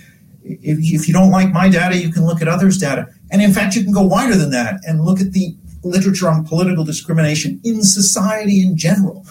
if, 0.44 0.80
if 0.80 1.08
you 1.08 1.14
don't 1.14 1.30
like 1.30 1.52
my 1.52 1.70
data 1.70 1.98
you 1.98 2.12
can 2.12 2.26
look 2.26 2.42
at 2.42 2.48
others 2.48 2.80
data 2.80 3.14
and 3.32 3.42
in 3.42 3.54
fact, 3.54 3.76
you 3.76 3.84
can 3.84 3.94
go 3.94 4.04
wider 4.04 4.36
than 4.36 4.52
that 4.52 4.82
and 4.86 5.02
look 5.02 5.20
at 5.20 5.34
the 5.34 5.56
literature 5.84 6.28
on 6.28 6.46
political 6.46 6.84
discrimination 6.84 7.60
in 7.64 7.84
society 7.84 8.62
in 8.62 8.76
general, 8.76 9.26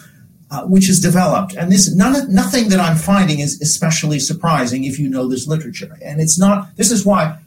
uh, 0.51 0.63
which 0.63 0.89
is 0.89 0.99
developed. 0.99 1.53
And 1.55 1.71
this 1.71 1.93
none, 1.93 2.33
nothing 2.33 2.69
that 2.69 2.79
I'm 2.79 2.97
finding 2.97 3.39
is 3.39 3.61
especially 3.61 4.19
surprising 4.19 4.83
if 4.83 4.99
you 4.99 5.09
know 5.09 5.27
this 5.27 5.47
literature. 5.47 5.97
And 6.03 6.21
it's 6.21 6.39
not. 6.39 6.75
This 6.75 6.91
is 6.91 7.05
why, 7.05 7.37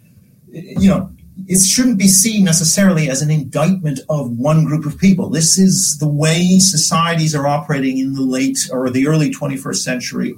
you 0.50 0.88
know, 0.88 1.10
it 1.48 1.62
shouldn't 1.62 1.98
be 1.98 2.08
seen 2.08 2.44
necessarily 2.44 3.08
as 3.08 3.22
an 3.22 3.30
indictment 3.30 4.00
of 4.08 4.30
one 4.38 4.64
group 4.64 4.84
of 4.84 4.98
people. 4.98 5.30
This 5.30 5.58
is 5.58 5.98
the 5.98 6.08
way 6.08 6.58
societies 6.58 7.34
are 7.34 7.46
operating 7.46 7.98
in 7.98 8.14
the 8.14 8.22
late 8.22 8.58
or 8.70 8.90
the 8.90 9.08
early 9.08 9.32
21st 9.32 9.76
century 9.76 10.36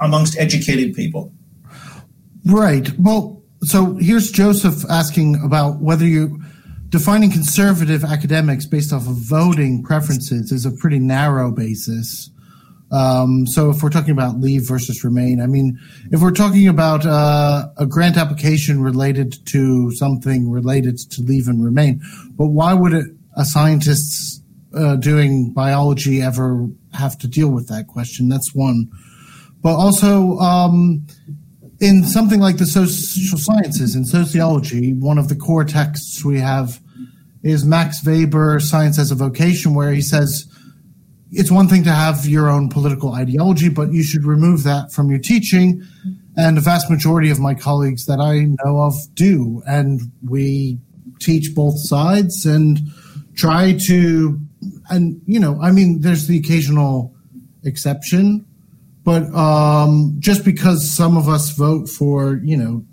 amongst 0.00 0.38
educated 0.38 0.94
people. 0.94 1.32
Right. 2.44 2.88
Well, 2.98 3.42
so 3.66 3.96
here's 3.96 4.30
Joseph 4.30 4.84
asking 4.88 5.42
about 5.44 5.80
whether 5.80 6.04
you 6.04 6.40
defining 6.88 7.30
conservative 7.30 8.04
academics 8.04 8.66
based 8.66 8.92
off 8.92 9.06
of 9.08 9.16
voting 9.16 9.82
preferences 9.82 10.52
is 10.52 10.64
a 10.64 10.70
pretty 10.70 10.98
narrow 10.98 11.50
basis. 11.50 12.30
Um, 12.92 13.46
so 13.48 13.70
if 13.70 13.82
we're 13.82 13.90
talking 13.90 14.12
about 14.12 14.38
leave 14.38 14.62
versus 14.62 15.02
remain, 15.02 15.40
I 15.40 15.46
mean, 15.46 15.78
if 16.12 16.20
we're 16.20 16.30
talking 16.30 16.68
about 16.68 17.04
uh, 17.04 17.68
a 17.76 17.86
grant 17.86 18.16
application 18.16 18.80
related 18.80 19.34
to 19.46 19.90
something 19.92 20.50
related 20.50 20.98
to 21.10 21.22
leave 21.22 21.48
and 21.48 21.64
remain, 21.64 22.00
but 22.36 22.46
why 22.46 22.72
would 22.72 22.92
it, 22.92 23.06
a 23.36 23.44
scientist 23.44 24.42
uh, 24.72 24.94
doing 24.96 25.52
biology 25.52 26.22
ever 26.22 26.68
have 26.94 27.18
to 27.18 27.26
deal 27.26 27.48
with 27.48 27.66
that 27.68 27.88
question? 27.88 28.28
That's 28.28 28.54
one. 28.54 28.88
But 29.62 29.74
also, 29.74 30.38
um, 30.38 31.04
in 31.80 32.04
something 32.04 32.40
like 32.40 32.56
the 32.56 32.66
social 32.66 33.38
sciences, 33.38 33.94
in 33.94 34.04
sociology, 34.04 34.92
one 34.92 35.18
of 35.18 35.28
the 35.28 35.36
core 35.36 35.64
texts 35.64 36.24
we 36.24 36.40
have 36.40 36.80
is 37.42 37.64
Max 37.64 38.04
Weber, 38.04 38.60
Science 38.60 38.98
as 38.98 39.10
a 39.10 39.14
Vocation, 39.14 39.74
where 39.74 39.92
he 39.92 40.00
says, 40.00 40.46
it's 41.30 41.50
one 41.50 41.68
thing 41.68 41.84
to 41.84 41.92
have 41.92 42.26
your 42.26 42.48
own 42.48 42.68
political 42.68 43.12
ideology, 43.12 43.68
but 43.68 43.92
you 43.92 44.02
should 44.02 44.24
remove 44.24 44.62
that 44.62 44.92
from 44.92 45.10
your 45.10 45.18
teaching. 45.18 45.82
And 46.36 46.56
the 46.56 46.60
vast 46.60 46.90
majority 46.90 47.30
of 47.30 47.38
my 47.38 47.54
colleagues 47.54 48.06
that 48.06 48.20
I 48.20 48.46
know 48.64 48.80
of 48.82 48.94
do. 49.14 49.62
And 49.66 50.00
we 50.28 50.78
teach 51.20 51.54
both 51.54 51.74
sides 51.78 52.46
and 52.46 52.78
try 53.34 53.76
to, 53.86 54.40
and, 54.88 55.20
you 55.26 55.40
know, 55.40 55.60
I 55.60 55.72
mean, 55.72 56.00
there's 56.00 56.26
the 56.26 56.38
occasional 56.38 57.14
exception, 57.64 58.46
but 59.06 59.32
um, 59.36 60.16
just 60.18 60.44
because 60.44 60.90
some 60.90 61.16
of 61.16 61.28
us 61.28 61.50
vote 61.50 61.88
for, 61.88 62.40
you 62.42 62.56
know, 62.56 62.84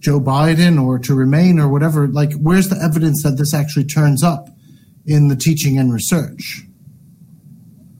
Joe 0.00 0.18
Biden 0.18 0.82
or 0.82 0.98
to 1.00 1.14
remain 1.14 1.58
or 1.58 1.68
whatever, 1.68 2.08
like, 2.08 2.32
where's 2.40 2.70
the 2.70 2.82
evidence 2.82 3.22
that 3.22 3.36
this 3.36 3.52
actually 3.52 3.84
turns 3.84 4.24
up 4.24 4.48
in 5.04 5.28
the 5.28 5.36
teaching 5.36 5.76
and 5.76 5.92
research? 5.92 6.62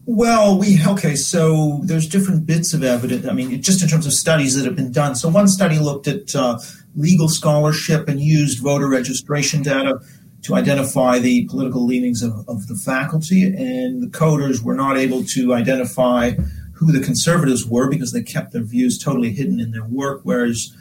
Well, 0.07 0.59
we 0.59 0.79
okay. 0.87 1.15
So 1.15 1.81
there's 1.85 2.09
different 2.09 2.47
bits 2.47 2.73
of 2.73 2.83
evidence. 2.83 3.27
I 3.27 3.35
mean, 3.35 3.61
just 3.61 3.83
in 3.83 3.89
terms 3.91 4.07
of 4.07 4.15
studies 4.15 4.57
that 4.57 4.65
have 4.65 4.75
been 4.75 4.91
done. 4.91 5.15
So 5.15 5.29
one 5.29 5.47
study 5.47 5.79
looked 5.79 6.09
at 6.09 6.35
uh, 6.35 6.59
legal 6.97 7.29
scholarship 7.29 8.09
and 8.09 8.19
used 8.19 8.63
voter 8.63 8.89
registration 8.89 9.63
data 9.63 10.01
to 10.45 10.55
identify 10.55 11.19
the 11.19 11.45
political 11.49 11.85
leanings 11.85 12.23
of, 12.23 12.49
of 12.49 12.67
the 12.67 12.77
faculty, 12.77 13.45
and 13.45 14.03
the 14.03 14.07
coders 14.07 14.63
were 14.63 14.75
not 14.75 14.97
able 14.97 15.23
to 15.25 15.53
identify 15.53 16.33
who 16.79 16.93
the 16.93 17.05
conservatives 17.05 17.67
were 17.67 17.91
because 17.91 18.13
they 18.13 18.23
kept 18.23 18.53
their 18.53 18.63
views 18.63 18.99
totally 18.99 19.33
hidden 19.33 19.61
in 19.61 19.73
their 19.73 19.85
work, 19.85 20.21
whereas 20.23 20.75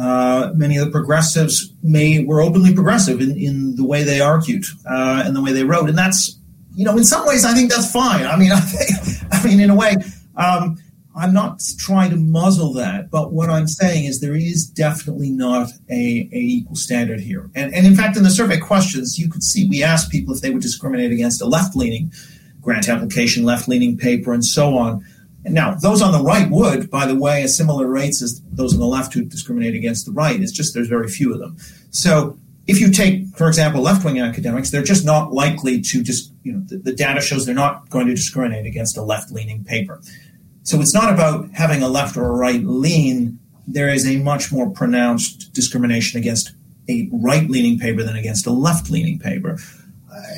uh, 0.00 0.52
many 0.54 0.76
of 0.76 0.84
the 0.84 0.90
progressives 0.90 1.72
may 1.82 2.22
were 2.24 2.40
openly 2.40 2.74
progressive 2.74 3.20
in, 3.20 3.36
in 3.36 3.76
the 3.76 3.84
way 3.84 4.04
they 4.04 4.20
argued 4.20 4.64
uh, 4.88 5.22
and 5.24 5.34
the 5.34 5.42
way 5.42 5.52
they 5.52 5.64
wrote, 5.64 5.88
and 5.88 5.98
that's 5.98 6.38
you 6.74 6.84
know, 6.84 6.96
in 6.96 7.04
some 7.04 7.26
ways, 7.26 7.44
I 7.44 7.52
think 7.52 7.70
that's 7.70 7.90
fine. 7.90 8.26
I 8.26 8.36
mean, 8.36 8.52
I 8.54 8.60
think, 8.60 8.90
I 9.32 9.46
mean, 9.46 9.60
in 9.60 9.70
a 9.70 9.74
way, 9.74 9.96
um, 10.36 10.78
I'm 11.16 11.32
not 11.32 11.60
trying 11.78 12.10
to 12.10 12.16
muzzle 12.16 12.72
that, 12.74 13.10
but 13.10 13.32
what 13.32 13.50
I'm 13.50 13.66
saying 13.66 14.04
is 14.04 14.20
there 14.20 14.36
is 14.36 14.66
definitely 14.66 15.30
not 15.30 15.70
a, 15.90 16.28
a 16.32 16.38
equal 16.38 16.76
standard 16.76 17.20
here. 17.20 17.50
And, 17.54 17.74
and 17.74 17.86
in 17.86 17.96
fact, 17.96 18.16
in 18.16 18.22
the 18.22 18.30
survey 18.30 18.58
questions, 18.58 19.18
you 19.18 19.28
could 19.28 19.42
see 19.42 19.68
we 19.68 19.82
asked 19.82 20.10
people 20.10 20.34
if 20.34 20.40
they 20.40 20.50
would 20.50 20.62
discriminate 20.62 21.10
against 21.10 21.42
a 21.42 21.46
left-leaning 21.46 22.12
grant 22.60 22.88
application, 22.88 23.44
left-leaning 23.44 23.96
paper, 23.96 24.32
and 24.32 24.44
so 24.44 24.78
on. 24.78 25.04
And 25.44 25.54
now, 25.54 25.74
those 25.74 26.02
on 26.02 26.12
the 26.12 26.22
right 26.22 26.50
would, 26.50 26.90
by 26.90 27.06
the 27.06 27.16
way, 27.16 27.42
at 27.42 27.50
similar 27.50 27.86
rates 27.86 28.22
as 28.22 28.42
those 28.50 28.74
on 28.74 28.80
the 28.80 28.86
left 28.86 29.14
who 29.14 29.24
discriminate 29.24 29.74
against 29.74 30.04
the 30.04 30.12
right. 30.12 30.40
It's 30.40 30.52
just 30.52 30.74
there's 30.74 30.88
very 30.88 31.08
few 31.08 31.32
of 31.32 31.38
them. 31.38 31.56
So 31.90 32.38
if 32.66 32.78
you 32.78 32.92
take, 32.92 33.26
for 33.28 33.48
example, 33.48 33.80
left 33.80 34.04
wing 34.04 34.20
academics, 34.20 34.70
they're 34.70 34.82
just 34.82 35.04
not 35.04 35.32
likely 35.32 35.80
to 35.80 36.02
just, 36.02 36.32
you 36.42 36.52
know, 36.52 36.60
the, 36.66 36.76
the 36.76 36.92
data 36.92 37.20
shows 37.20 37.46
they're 37.46 37.54
not 37.54 37.88
going 37.88 38.06
to 38.06 38.14
discriminate 38.14 38.66
against 38.66 38.96
a 38.96 39.02
left 39.02 39.32
leaning 39.32 39.64
paper. 39.64 40.00
So 40.62 40.80
it's 40.80 40.94
not 40.94 41.12
about 41.12 41.50
having 41.52 41.82
a 41.82 41.88
left 41.88 42.16
or 42.16 42.26
a 42.26 42.36
right 42.36 42.62
lean. 42.62 43.38
There 43.66 43.88
is 43.88 44.06
a 44.06 44.18
much 44.18 44.52
more 44.52 44.70
pronounced 44.70 45.52
discrimination 45.54 46.20
against 46.20 46.52
a 46.88 47.08
right 47.12 47.48
leaning 47.48 47.78
paper 47.78 48.02
than 48.02 48.16
against 48.16 48.46
a 48.46 48.52
left 48.52 48.90
leaning 48.90 49.18
paper. 49.18 49.58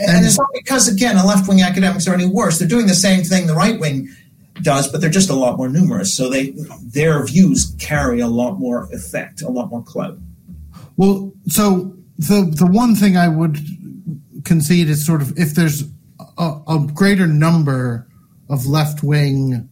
And 0.01 0.25
it's 0.25 0.39
not 0.39 0.49
because, 0.55 0.87
again, 0.87 1.17
the 1.17 1.25
left 1.25 1.49
wing 1.49 1.61
academics 1.61 2.07
are 2.07 2.15
any 2.15 2.27
worse. 2.27 2.59
They're 2.59 2.69
doing 2.69 2.87
the 2.87 2.95
same 2.95 3.25
thing 3.25 3.47
the 3.47 3.55
right 3.55 3.81
wing 3.81 4.09
does, 4.61 4.91
but 4.91 5.01
they're 5.01 5.11
just 5.11 5.31
a 5.31 5.35
lot 5.35 5.57
more 5.57 5.69
numerous. 5.69 6.17
So 6.17 6.29
they 6.29 6.55
their 6.83 7.25
views 7.25 7.75
carry 7.79 8.21
a 8.21 8.29
lot 8.29 8.59
more 8.59 8.89
effect, 8.93 9.43
a 9.43 9.51
lot 9.51 9.71
more 9.71 9.83
clout. 9.83 10.19
Well, 10.97 11.33
so 11.47 11.97
the 12.19 12.53
the 12.55 12.67
one 12.67 12.95
thing 12.95 13.17
I 13.17 13.29
would 13.29 13.59
concede 14.45 14.89
is 14.89 15.05
sort 15.05 15.23
of 15.23 15.39
if 15.39 15.55
there's 15.55 15.85
a, 16.39 16.61
a 16.69 16.87
greater 16.93 17.27
number 17.27 18.09
of 18.49 18.67
left 18.67 19.03
wing 19.03 19.69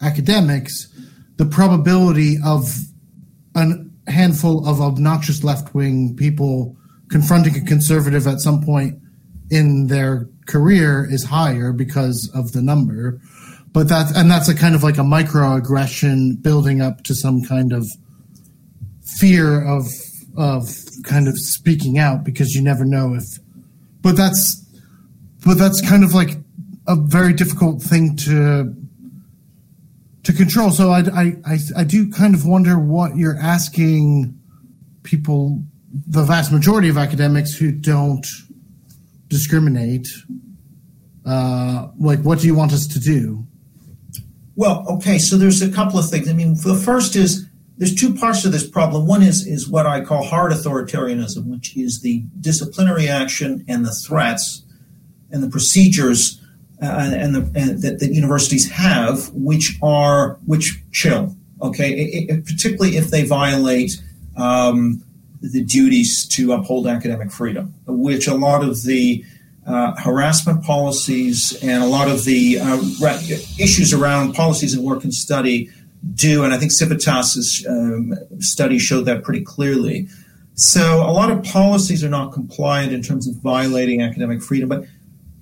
academics, 0.00 0.88
the 1.36 1.46
probability 1.46 2.36
of 2.44 2.72
a 3.54 3.66
handful 4.06 4.68
of 4.68 4.80
obnoxious 4.80 5.42
left 5.42 5.74
wing 5.74 6.14
people 6.16 6.76
confronting 7.10 7.56
a 7.56 7.64
conservative 7.64 8.26
at 8.26 8.40
some 8.40 8.62
point 8.62 9.00
in 9.50 9.86
their 9.86 10.28
career 10.46 11.06
is 11.10 11.24
higher 11.24 11.72
because 11.72 12.30
of 12.34 12.52
the 12.52 12.62
number. 12.62 13.20
But 13.76 13.88
that's 13.88 14.16
and 14.16 14.30
that's 14.30 14.48
a 14.48 14.54
kind 14.54 14.74
of 14.74 14.82
like 14.82 14.96
a 14.96 15.02
microaggression 15.02 16.42
building 16.42 16.80
up 16.80 17.04
to 17.04 17.14
some 17.14 17.42
kind 17.42 17.74
of 17.74 17.86
fear 19.18 19.62
of 19.62 19.86
of 20.34 20.66
kind 21.04 21.28
of 21.28 21.38
speaking 21.38 21.98
out 21.98 22.24
because 22.24 22.54
you 22.54 22.62
never 22.62 22.86
know 22.86 23.12
if 23.12 23.24
but 24.00 24.16
that's 24.16 24.64
but 25.44 25.58
that's 25.58 25.86
kind 25.86 26.04
of 26.04 26.14
like 26.14 26.38
a 26.88 26.96
very 26.96 27.34
difficult 27.34 27.82
thing 27.82 28.16
to 28.16 28.74
to 30.22 30.32
control. 30.32 30.70
So 30.70 30.88
I, 30.88 31.00
I 31.00 31.36
i 31.44 31.58
i 31.76 31.84
do 31.84 32.10
kind 32.10 32.34
of 32.34 32.46
wonder 32.46 32.78
what 32.78 33.18
you're 33.18 33.36
asking 33.36 34.40
people 35.02 35.62
the 35.92 36.22
vast 36.22 36.50
majority 36.50 36.88
of 36.88 36.96
academics 36.96 37.54
who 37.54 37.72
don't 37.72 38.26
discriminate 39.28 40.08
uh 41.26 41.88
like 41.98 42.20
what 42.20 42.38
do 42.38 42.46
you 42.46 42.54
want 42.54 42.72
us 42.72 42.86
to 42.86 42.98
do 42.98 43.45
well 44.56 44.84
okay 44.88 45.18
so 45.18 45.36
there's 45.36 45.62
a 45.62 45.70
couple 45.70 45.98
of 45.98 46.08
things 46.08 46.28
i 46.28 46.32
mean 46.32 46.54
the 46.62 46.74
first 46.74 47.14
is 47.14 47.46
there's 47.78 47.94
two 47.94 48.14
parts 48.14 48.42
to 48.42 48.48
this 48.48 48.66
problem. 48.66 49.06
One 49.06 49.22
is 49.22 49.46
is 49.46 49.68
what 49.68 49.86
I 49.86 50.00
call 50.00 50.24
hard 50.24 50.52
authoritarianism, 50.52 51.46
which 51.46 51.76
is 51.76 52.00
the 52.00 52.24
disciplinary 52.40 53.08
action 53.08 53.64
and 53.68 53.84
the 53.84 53.92
threats 53.92 54.64
and 55.30 55.42
the 55.42 55.50
procedures 55.50 56.40
uh, 56.82 56.86
and, 56.86 57.34
the, 57.34 57.40
and 57.58 57.82
that, 57.82 58.02
universities 58.12 58.70
have, 58.70 59.30
which 59.32 59.78
are 59.82 60.38
which 60.46 60.82
chill. 60.92 61.36
Okay, 61.62 61.92
it, 61.92 62.30
it, 62.30 62.44
particularly 62.46 62.96
if 62.96 63.08
they 63.08 63.24
violate 63.24 64.02
um, 64.36 65.02
the 65.40 65.64
duties 65.64 66.26
to 66.28 66.52
uphold 66.52 66.86
academic 66.86 67.30
freedom, 67.30 67.74
which 67.86 68.26
a 68.26 68.34
lot 68.34 68.62
of 68.62 68.82
the 68.84 69.24
uh, 69.66 69.94
harassment 70.00 70.62
policies 70.62 71.58
and 71.62 71.82
a 71.82 71.86
lot 71.86 72.08
of 72.08 72.24
the 72.24 72.58
uh, 72.60 72.76
issues 73.58 73.92
around 73.92 74.34
policies 74.34 74.74
in 74.74 74.82
work 74.82 75.02
and 75.02 75.12
study 75.12 75.70
do, 76.14 76.44
and 76.44 76.54
I 76.54 76.58
think 76.58 76.70
Civitas's 76.72 77.66
um, 77.68 78.14
study 78.38 78.78
showed 78.78 79.06
that 79.06 79.24
pretty 79.24 79.42
clearly. 79.42 80.08
So 80.54 81.02
a 81.02 81.10
lot 81.10 81.30
of 81.30 81.42
policies 81.42 82.04
are 82.04 82.08
not 82.08 82.32
compliant 82.32 82.92
in 82.92 83.02
terms 83.02 83.26
of 83.26 83.34
violating 83.36 84.02
academic 84.02 84.40
freedom, 84.40 84.68
but 84.68 84.84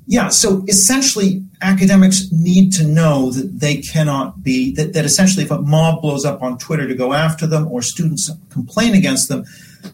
yeah, 0.07 0.29
so 0.29 0.65
essentially, 0.69 1.43
academics 1.63 2.31
need 2.31 2.73
to 2.75 2.85
know 2.85 3.31
that 3.31 3.61
they 3.61 3.77
cannot 3.79 4.43
be, 4.43 4.75
that, 4.75 4.93
that 4.93 5.05
essentially, 5.05 5.45
if 5.45 5.51
a 5.51 5.61
mob 5.63 6.03
blows 6.03 6.27
up 6.27 6.43
on 6.43 6.59
Twitter 6.59 6.87
to 6.87 6.95
go 6.95 7.15
after 7.15 7.47
them 7.47 7.67
or 7.69 7.81
students 7.81 8.31
complain 8.51 8.95
against 8.95 9.29
them, 9.29 9.45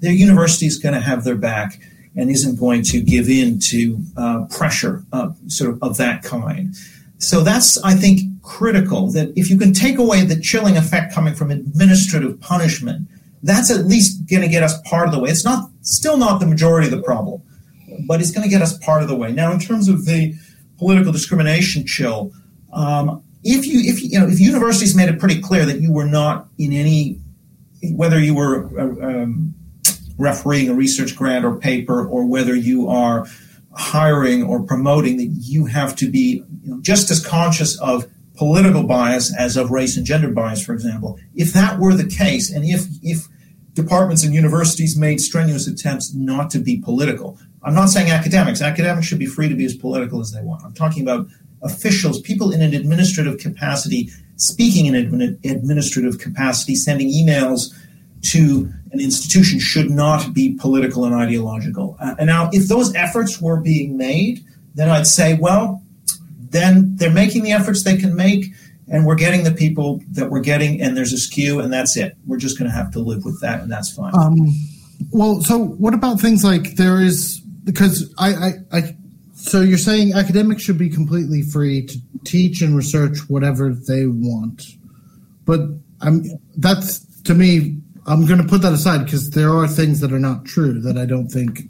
their 0.00 0.12
university 0.12 0.66
is 0.66 0.78
going 0.78 0.94
to 0.94 1.00
have 1.00 1.22
their 1.22 1.36
back 1.36 1.80
and 2.16 2.30
isn't 2.30 2.56
going 2.58 2.82
to 2.82 3.00
give 3.00 3.28
in 3.28 3.58
to 3.58 4.02
uh, 4.16 4.44
pressure 4.50 5.04
uh, 5.12 5.30
sort 5.46 5.70
of 5.70 5.82
of 5.82 5.96
that 5.96 6.22
kind. 6.22 6.74
So 7.18 7.42
that's, 7.42 7.76
I 7.84 7.94
think, 7.94 8.20
critical 8.42 9.10
that 9.12 9.32
if 9.36 9.50
you 9.50 9.58
can 9.58 9.74
take 9.74 9.98
away 9.98 10.24
the 10.24 10.40
chilling 10.40 10.76
effect 10.76 11.14
coming 11.14 11.34
from 11.34 11.50
administrative 11.50 12.40
punishment, 12.40 13.08
that's 13.42 13.70
at 13.70 13.86
least 13.86 14.28
going 14.28 14.42
to 14.42 14.48
get 14.48 14.62
us 14.62 14.80
part 14.82 15.06
of 15.06 15.12
the 15.12 15.20
way. 15.20 15.30
It's 15.30 15.44
not 15.44 15.70
still 15.82 16.16
not 16.16 16.40
the 16.40 16.46
majority 16.46 16.86
of 16.86 16.92
the 16.92 17.02
problem, 17.02 17.42
but 18.06 18.20
it's 18.20 18.30
going 18.30 18.44
to 18.44 18.50
get 18.50 18.62
us 18.62 18.76
part 18.78 19.02
of 19.02 19.08
the 19.08 19.16
way. 19.16 19.32
Now, 19.32 19.52
in 19.52 19.60
terms 19.60 19.88
of 19.88 20.06
the 20.06 20.34
political 20.78 21.12
discrimination 21.12 21.86
chill, 21.86 22.32
um, 22.72 23.22
if 23.42 23.66
you 23.66 23.80
if 23.80 24.02
you 24.02 24.18
know 24.18 24.26
if 24.26 24.40
universities 24.40 24.94
made 24.94 25.08
it 25.08 25.18
pretty 25.18 25.40
clear 25.40 25.64
that 25.64 25.80
you 25.80 25.92
were 25.92 26.04
not 26.04 26.48
in 26.58 26.72
any 26.72 27.18
whether 27.92 28.18
you 28.18 28.34
were 28.34 28.68
uh, 28.78 29.06
um, 29.06 29.54
refereeing 30.20 30.68
a 30.68 30.74
research 30.74 31.16
grant 31.16 31.44
or 31.44 31.56
paper 31.56 32.06
or 32.06 32.26
whether 32.26 32.54
you 32.54 32.88
are 32.88 33.26
hiring 33.72 34.42
or 34.42 34.62
promoting 34.62 35.16
that 35.16 35.28
you 35.40 35.66
have 35.66 35.96
to 35.96 36.10
be 36.10 36.42
you 36.62 36.70
know, 36.70 36.80
just 36.80 37.10
as 37.10 37.24
conscious 37.24 37.78
of 37.80 38.06
political 38.36 38.82
bias 38.82 39.34
as 39.36 39.56
of 39.56 39.70
race 39.70 39.96
and 39.96 40.06
gender 40.06 40.30
bias 40.30 40.64
for 40.64 40.72
example. 40.72 41.18
If 41.34 41.52
that 41.52 41.78
were 41.78 41.94
the 41.94 42.06
case 42.06 42.50
and 42.50 42.64
if 42.64 42.86
if 43.02 43.28
departments 43.74 44.24
and 44.24 44.34
universities 44.34 44.96
made 44.96 45.20
strenuous 45.20 45.66
attempts 45.66 46.12
not 46.12 46.50
to 46.50 46.58
be 46.58 46.78
political 46.78 47.38
i'm 47.62 47.74
not 47.74 47.88
saying 47.88 48.10
academics. 48.10 48.62
Academics 48.62 49.06
should 49.06 49.18
be 49.18 49.26
free 49.26 49.48
to 49.48 49.54
be 49.54 49.64
as 49.64 49.76
political 49.76 50.20
as 50.20 50.32
they 50.32 50.42
want. 50.42 50.64
I'm 50.64 50.74
talking 50.74 51.02
about 51.02 51.26
officials, 51.62 52.20
people 52.20 52.52
in 52.52 52.62
an 52.62 52.74
administrative 52.74 53.38
capacity, 53.38 54.10
speaking 54.36 54.86
in 54.86 54.94
an 54.94 55.38
administrative 55.44 56.18
capacity, 56.18 56.74
sending 56.74 57.08
emails 57.08 57.74
to 58.22 58.72
an 58.92 59.00
institution 59.00 59.58
should 59.60 59.90
not 59.90 60.34
be 60.34 60.56
political 60.60 61.04
and 61.04 61.14
ideological. 61.14 61.96
Uh, 62.00 62.14
and 62.18 62.26
now, 62.26 62.50
if 62.52 62.68
those 62.68 62.94
efforts 62.94 63.40
were 63.40 63.60
being 63.60 63.96
made, 63.96 64.44
then 64.74 64.88
I'd 64.88 65.06
say, 65.06 65.34
well, 65.40 65.82
then 66.50 66.96
they're 66.96 67.12
making 67.12 67.42
the 67.42 67.52
efforts 67.52 67.84
they 67.84 67.96
can 67.96 68.14
make, 68.16 68.46
and 68.88 69.06
we're 69.06 69.14
getting 69.14 69.44
the 69.44 69.52
people 69.52 70.02
that 70.10 70.30
we're 70.30 70.40
getting, 70.40 70.80
and 70.80 70.96
there's 70.96 71.12
a 71.12 71.18
skew, 71.18 71.60
and 71.60 71.72
that's 71.72 71.96
it. 71.96 72.16
We're 72.26 72.38
just 72.38 72.58
going 72.58 72.70
to 72.70 72.76
have 72.76 72.90
to 72.92 72.98
live 72.98 73.24
with 73.24 73.40
that, 73.40 73.60
and 73.60 73.70
that's 73.70 73.94
fine. 73.94 74.12
Um, 74.14 74.34
well, 75.10 75.40
so 75.42 75.58
what 75.58 75.94
about 75.94 76.20
things 76.20 76.44
like 76.44 76.76
there 76.76 77.00
is 77.00 77.40
because 77.64 78.12
I, 78.18 78.32
I, 78.32 78.52
I 78.72 78.96
so 79.34 79.62
you're 79.62 79.78
saying 79.78 80.12
academics 80.12 80.62
should 80.62 80.76
be 80.76 80.90
completely 80.90 81.42
free 81.42 81.86
to 81.86 81.98
teach 82.24 82.60
and 82.60 82.76
research 82.76 83.18
whatever 83.28 83.72
they 83.72 84.06
want, 84.06 84.62
but 85.46 85.60
I'm 86.00 86.24
that's 86.56 87.00
to 87.22 87.34
me. 87.34 87.78
I'm 88.06 88.26
going 88.26 88.40
to 88.40 88.46
put 88.48 88.62
that 88.62 88.72
aside 88.72 89.04
because 89.04 89.30
there 89.30 89.50
are 89.50 89.68
things 89.68 90.00
that 90.00 90.12
are 90.12 90.18
not 90.18 90.44
true 90.44 90.80
that 90.80 90.96
I 90.96 91.06
don't 91.06 91.28
think 91.28 91.62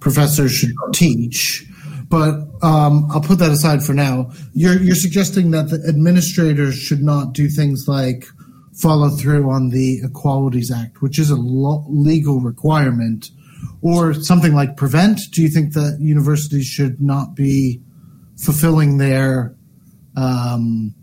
professors 0.00 0.52
should 0.52 0.72
teach. 0.92 1.64
But 2.08 2.34
um, 2.62 3.08
I'll 3.10 3.20
put 3.20 3.38
that 3.40 3.50
aside 3.50 3.82
for 3.82 3.92
now. 3.92 4.30
You're 4.52 4.80
you're 4.80 4.94
suggesting 4.94 5.50
that 5.50 5.70
the 5.70 5.84
administrators 5.88 6.76
should 6.76 7.02
not 7.02 7.32
do 7.32 7.48
things 7.48 7.88
like 7.88 8.26
follow 8.74 9.08
through 9.08 9.50
on 9.50 9.70
the 9.70 10.00
Equalities 10.04 10.70
Act, 10.70 11.02
which 11.02 11.18
is 11.18 11.30
a 11.30 11.36
lo- 11.36 11.84
legal 11.88 12.40
requirement 12.40 13.30
or 13.82 14.14
something 14.14 14.54
like 14.54 14.76
prevent? 14.76 15.20
Do 15.32 15.42
you 15.42 15.48
think 15.48 15.72
that 15.74 15.98
universities 16.00 16.66
should 16.66 17.00
not 17.00 17.34
be 17.34 17.80
fulfilling 18.36 18.98
their 18.98 19.54
um, 20.16 20.94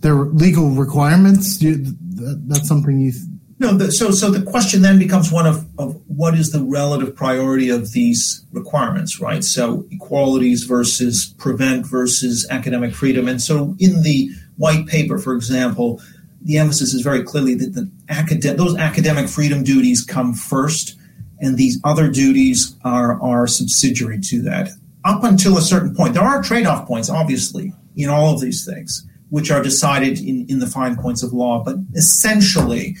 their 0.00 0.14
legal 0.14 0.70
requirements? 0.70 1.62
You, 1.62 1.76
that, 1.76 2.44
that's 2.46 2.68
something 2.68 2.98
you. 2.98 3.12
Th- 3.12 3.24
no, 3.62 3.72
the, 3.74 3.92
so 3.92 4.10
so 4.10 4.30
the 4.30 4.42
question 4.50 4.82
then 4.82 4.98
becomes 4.98 5.30
one 5.32 5.46
of, 5.46 5.66
of 5.78 6.00
what 6.08 6.34
is 6.34 6.50
the 6.50 6.62
relative 6.62 7.14
priority 7.14 7.68
of 7.70 7.92
these 7.92 8.44
requirements, 8.52 9.20
right? 9.20 9.44
So 9.44 9.86
equalities 9.90 10.64
versus 10.64 11.34
prevent 11.38 11.86
versus 11.86 12.46
academic 12.50 12.94
freedom, 12.94 13.28
and 13.28 13.40
so 13.40 13.76
in 13.78 14.02
the 14.02 14.30
white 14.56 14.86
paper, 14.86 15.18
for 15.18 15.34
example, 15.34 16.00
the 16.42 16.58
emphasis 16.58 16.92
is 16.92 17.02
very 17.02 17.22
clearly 17.22 17.54
that 17.54 17.74
the 17.74 17.90
acad- 18.08 18.56
those 18.56 18.76
academic 18.76 19.28
freedom 19.28 19.62
duties 19.62 20.04
come 20.04 20.34
first 20.34 20.98
and 21.40 21.56
these 21.56 21.80
other 21.84 22.08
duties 22.08 22.76
are, 22.84 23.20
are 23.20 23.46
subsidiary 23.46 24.20
to 24.20 24.42
that. 24.42 24.70
Up 25.04 25.24
until 25.24 25.58
a 25.58 25.62
certain 25.62 25.94
point, 25.94 26.14
there 26.14 26.22
are 26.22 26.42
trade 26.42 26.66
off 26.66 26.86
points, 26.86 27.10
obviously, 27.10 27.72
in 27.96 28.08
all 28.08 28.32
of 28.32 28.40
these 28.40 28.64
things, 28.64 29.04
which 29.30 29.50
are 29.50 29.62
decided 29.62 30.20
in, 30.20 30.46
in 30.48 30.60
the 30.60 30.68
fine 30.68 30.96
points 30.96 31.22
of 31.22 31.32
law. 31.32 31.62
But 31.64 31.76
essentially, 31.94 32.96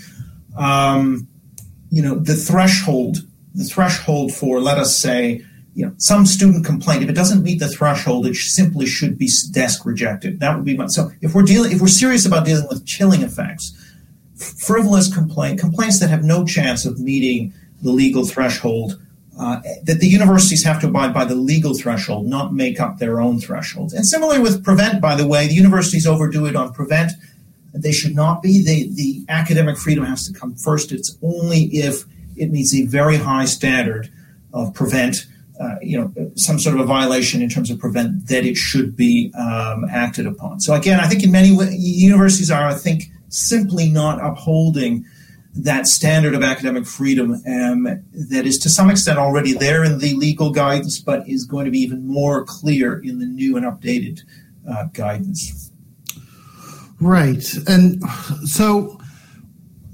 um, 0.56 1.28
you 1.90 2.02
know, 2.02 2.16
the 2.16 2.34
threshold, 2.34 3.18
the 3.54 3.64
threshold 3.64 4.32
for, 4.32 4.60
let 4.60 4.78
us 4.78 4.98
say, 5.00 5.44
you 5.74 5.86
know, 5.86 5.94
some 5.96 6.26
student 6.26 6.66
complaint, 6.66 7.02
if 7.02 7.08
it 7.08 7.14
doesn't 7.14 7.42
meet 7.42 7.58
the 7.58 7.68
threshold, 7.68 8.26
it 8.26 8.34
simply 8.34 8.86
should 8.86 9.16
be 9.16 9.30
desk 9.52 9.86
rejected. 9.86 10.40
That 10.40 10.54
would 10.54 10.64
be 10.64 10.76
my, 10.76 10.86
so 10.86 11.10
if 11.20 11.34
we're 11.34 11.42
dealing, 11.42 11.72
if 11.72 11.80
we're 11.80 11.88
serious 11.88 12.26
about 12.26 12.44
dealing 12.44 12.68
with 12.68 12.84
chilling 12.84 13.22
effects, 13.22 13.72
frivolous 14.34 15.12
complaint, 15.12 15.60
complaints 15.60 16.00
that 16.00 16.10
have 16.10 16.24
no 16.24 16.44
chance 16.44 16.84
of 16.84 17.00
meeting 17.00 17.54
the 17.80 17.90
legal 17.90 18.26
threshold, 18.26 19.00
uh, 19.38 19.60
that 19.84 19.98
the 19.98 20.06
universities 20.06 20.62
have 20.62 20.80
to 20.80 20.88
abide 20.88 21.14
by 21.14 21.24
the 21.24 21.34
legal 21.34 21.74
threshold, 21.74 22.26
not 22.26 22.52
make 22.52 22.78
up 22.78 22.98
their 22.98 23.20
own 23.20 23.40
thresholds. 23.40 23.94
And 23.94 24.06
similarly 24.06 24.40
with 24.40 24.62
prevent, 24.62 25.00
by 25.00 25.14
the 25.14 25.26
way, 25.26 25.46
the 25.46 25.54
universities 25.54 26.06
overdo 26.06 26.44
it 26.44 26.54
on 26.54 26.72
prevent. 26.72 27.12
They 27.74 27.92
should 27.92 28.14
not 28.14 28.42
be. 28.42 28.62
They, 28.62 28.84
the 28.84 29.24
academic 29.28 29.78
freedom 29.78 30.04
has 30.04 30.26
to 30.28 30.38
come 30.38 30.54
first. 30.54 30.92
It's 30.92 31.16
only 31.22 31.64
if 31.64 32.04
it 32.36 32.50
meets 32.50 32.74
a 32.74 32.84
very 32.86 33.16
high 33.16 33.46
standard 33.46 34.12
of 34.52 34.74
prevent, 34.74 35.26
uh, 35.60 35.76
you 35.80 35.98
know, 35.98 36.30
some 36.34 36.58
sort 36.58 36.74
of 36.74 36.80
a 36.80 36.84
violation 36.84 37.40
in 37.40 37.48
terms 37.48 37.70
of 37.70 37.78
prevent 37.78 38.28
that 38.28 38.44
it 38.44 38.56
should 38.56 38.96
be 38.96 39.32
um, 39.34 39.86
acted 39.90 40.26
upon. 40.26 40.60
So 40.60 40.74
again, 40.74 41.00
I 41.00 41.08
think 41.08 41.22
in 41.22 41.32
many 41.32 41.48
universities 41.48 42.50
are, 42.50 42.66
I 42.66 42.74
think, 42.74 43.04
simply 43.28 43.88
not 43.88 44.22
upholding 44.22 45.06
that 45.54 45.86
standard 45.86 46.34
of 46.34 46.42
academic 46.42 46.86
freedom 46.86 47.32
um, 47.46 47.84
that 48.12 48.46
is 48.46 48.58
to 48.58 48.70
some 48.70 48.88
extent 48.88 49.18
already 49.18 49.52
there 49.52 49.84
in 49.84 49.98
the 49.98 50.14
legal 50.14 50.50
guidance, 50.50 50.98
but 50.98 51.28
is 51.28 51.44
going 51.44 51.66
to 51.66 51.70
be 51.70 51.80
even 51.80 52.06
more 52.06 52.44
clear 52.44 52.98
in 52.98 53.18
the 53.18 53.26
new 53.26 53.56
and 53.56 53.66
updated 53.66 54.22
uh, 54.68 54.84
guidance. 54.92 55.71
Right. 57.02 57.44
And 57.66 58.02
so, 58.44 59.00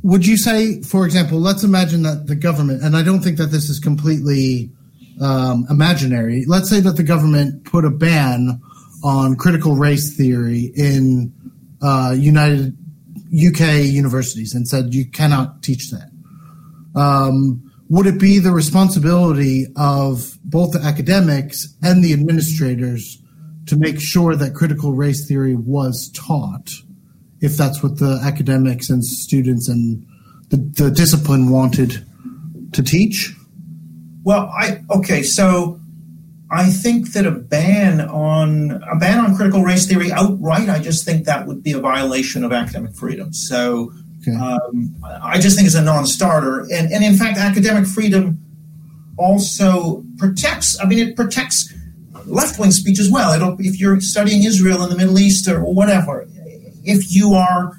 would 0.03 0.27
you 0.27 0.37
say, 0.37 0.83
for 0.83 1.07
example, 1.07 1.39
let's 1.41 1.65
imagine 1.65 2.03
that 2.03 2.27
the 2.27 2.37
government, 2.37 2.83
and 2.83 2.97
I 2.97 3.03
don't 3.03 3.21
think 3.21 3.39
that 3.39 3.47
this 3.47 3.71
is 3.71 3.81
completely 3.81 4.71
um, 5.21 5.67
imaginary, 5.71 6.45
let's 6.47 6.69
say 6.69 6.81
that 6.81 6.97
the 6.97 7.03
government 7.03 7.65
put 7.65 7.85
a 7.85 7.91
ban 7.91 8.61
on 9.03 9.37
critical 9.37 9.75
race 9.75 10.17
theory 10.17 10.71
in 10.77 11.33
uh, 11.83 12.15
United 12.17 12.77
UK 13.35 13.85
universities 13.85 14.55
and 14.55 14.69
said 14.69 14.95
you 14.95 15.09
cannot 15.11 15.63
teach 15.63 15.91
that. 15.91 16.11
Um, 16.95 17.73
would 17.89 18.07
it 18.07 18.21
be 18.21 18.39
the 18.39 18.53
responsibility 18.53 19.67
of 19.77 20.37
both 20.45 20.73
the 20.73 20.81
academics 20.81 21.75
and 21.83 22.05
the 22.05 22.13
administrators 22.13 23.19
to 23.67 23.77
make 23.77 24.01
sure 24.01 24.35
that 24.35 24.55
critical 24.55 24.93
race 24.93 25.27
theory 25.27 25.55
was 25.55 26.11
taught, 26.11 26.71
if 27.41 27.57
that's 27.57 27.83
what 27.83 27.99
the 27.99 28.21
academics 28.25 28.91
and 28.91 29.05
students 29.05 29.69
and 29.69 30.05
the, 30.49 30.57
the 30.57 30.91
discipline 30.91 31.51
wanted 31.51 32.05
to 32.73 32.83
teach? 32.83 33.35
Well, 34.25 34.51
I 34.55 34.83
okay, 34.91 35.23
so 35.23 35.81
I 36.51 36.71
think 36.71 37.13
that 37.13 37.27
a 37.27 37.31
ban 37.31 38.01
on 38.01 38.83
a 38.91 38.97
ban 38.97 39.19
on 39.19 39.37
critical 39.37 39.63
race 39.63 39.87
theory 39.87 40.11
outright, 40.13 40.69
I 40.69 40.79
just 40.79 41.05
think 41.05 41.25
that 41.27 41.47
would 41.47 41.63
be 41.63 41.73
a 41.73 41.79
violation 41.79 42.45
of 42.45 42.53
academic 42.53 42.95
freedom. 42.95 43.33
So 43.33 43.93
okay. 44.23 44.37
um, 44.37 44.97
I 45.23 45.39
just 45.39 45.57
think 45.57 45.67
it's 45.67 45.77
a 45.77 45.83
non-starter, 45.83 46.61
and 46.73 46.93
and 46.93 47.05
in 47.05 47.17
fact, 47.17 47.39
academic 47.39 47.87
freedom 47.87 48.39
also 49.17 50.05
protects. 50.17 50.79
I 50.81 50.87
mean, 50.87 50.99
it 50.99 51.17
protects 51.17 51.73
left-wing 52.27 52.71
speech 52.71 52.99
as 52.99 53.11
well. 53.11 53.33
It'll, 53.33 53.57
if 53.59 53.81
you're 53.81 54.01
studying 54.01 54.45
Israel 54.45 54.83
in 54.83 54.91
the 54.91 54.97
Middle 54.97 55.19
East 55.19 55.49
or 55.49 55.65
whatever, 55.65 56.27
if 56.89 57.15
you 57.15 57.35
are 57.35 57.77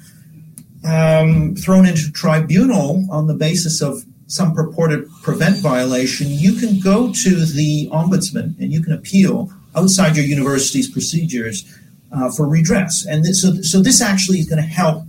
um, 0.84 1.54
thrown 1.56 1.84
into 1.84 2.10
tribunal 2.12 3.06
on 3.10 3.26
the 3.26 3.34
basis 3.34 3.82
of 3.82 4.04
some 4.28 4.54
purported 4.54 5.10
prevent 5.22 5.58
violation, 5.58 6.28
you 6.30 6.54
can 6.54 6.78
go 6.78 7.12
to 7.12 7.44
the 7.44 7.88
ombudsman 7.90 8.56
and 8.60 8.72
you 8.72 8.80
can 8.80 8.92
appeal 8.92 9.50
outside 9.74 10.16
your 10.16 10.24
university's 10.24 10.88
procedures 10.88 11.64
uh, 12.12 12.30
for 12.30 12.48
redress. 12.48 13.04
And 13.04 13.24
this, 13.24 13.42
so, 13.42 13.60
so 13.62 13.80
this 13.82 14.00
actually 14.00 14.38
is 14.38 14.48
going 14.48 14.62
to 14.62 14.68
help 14.68 15.02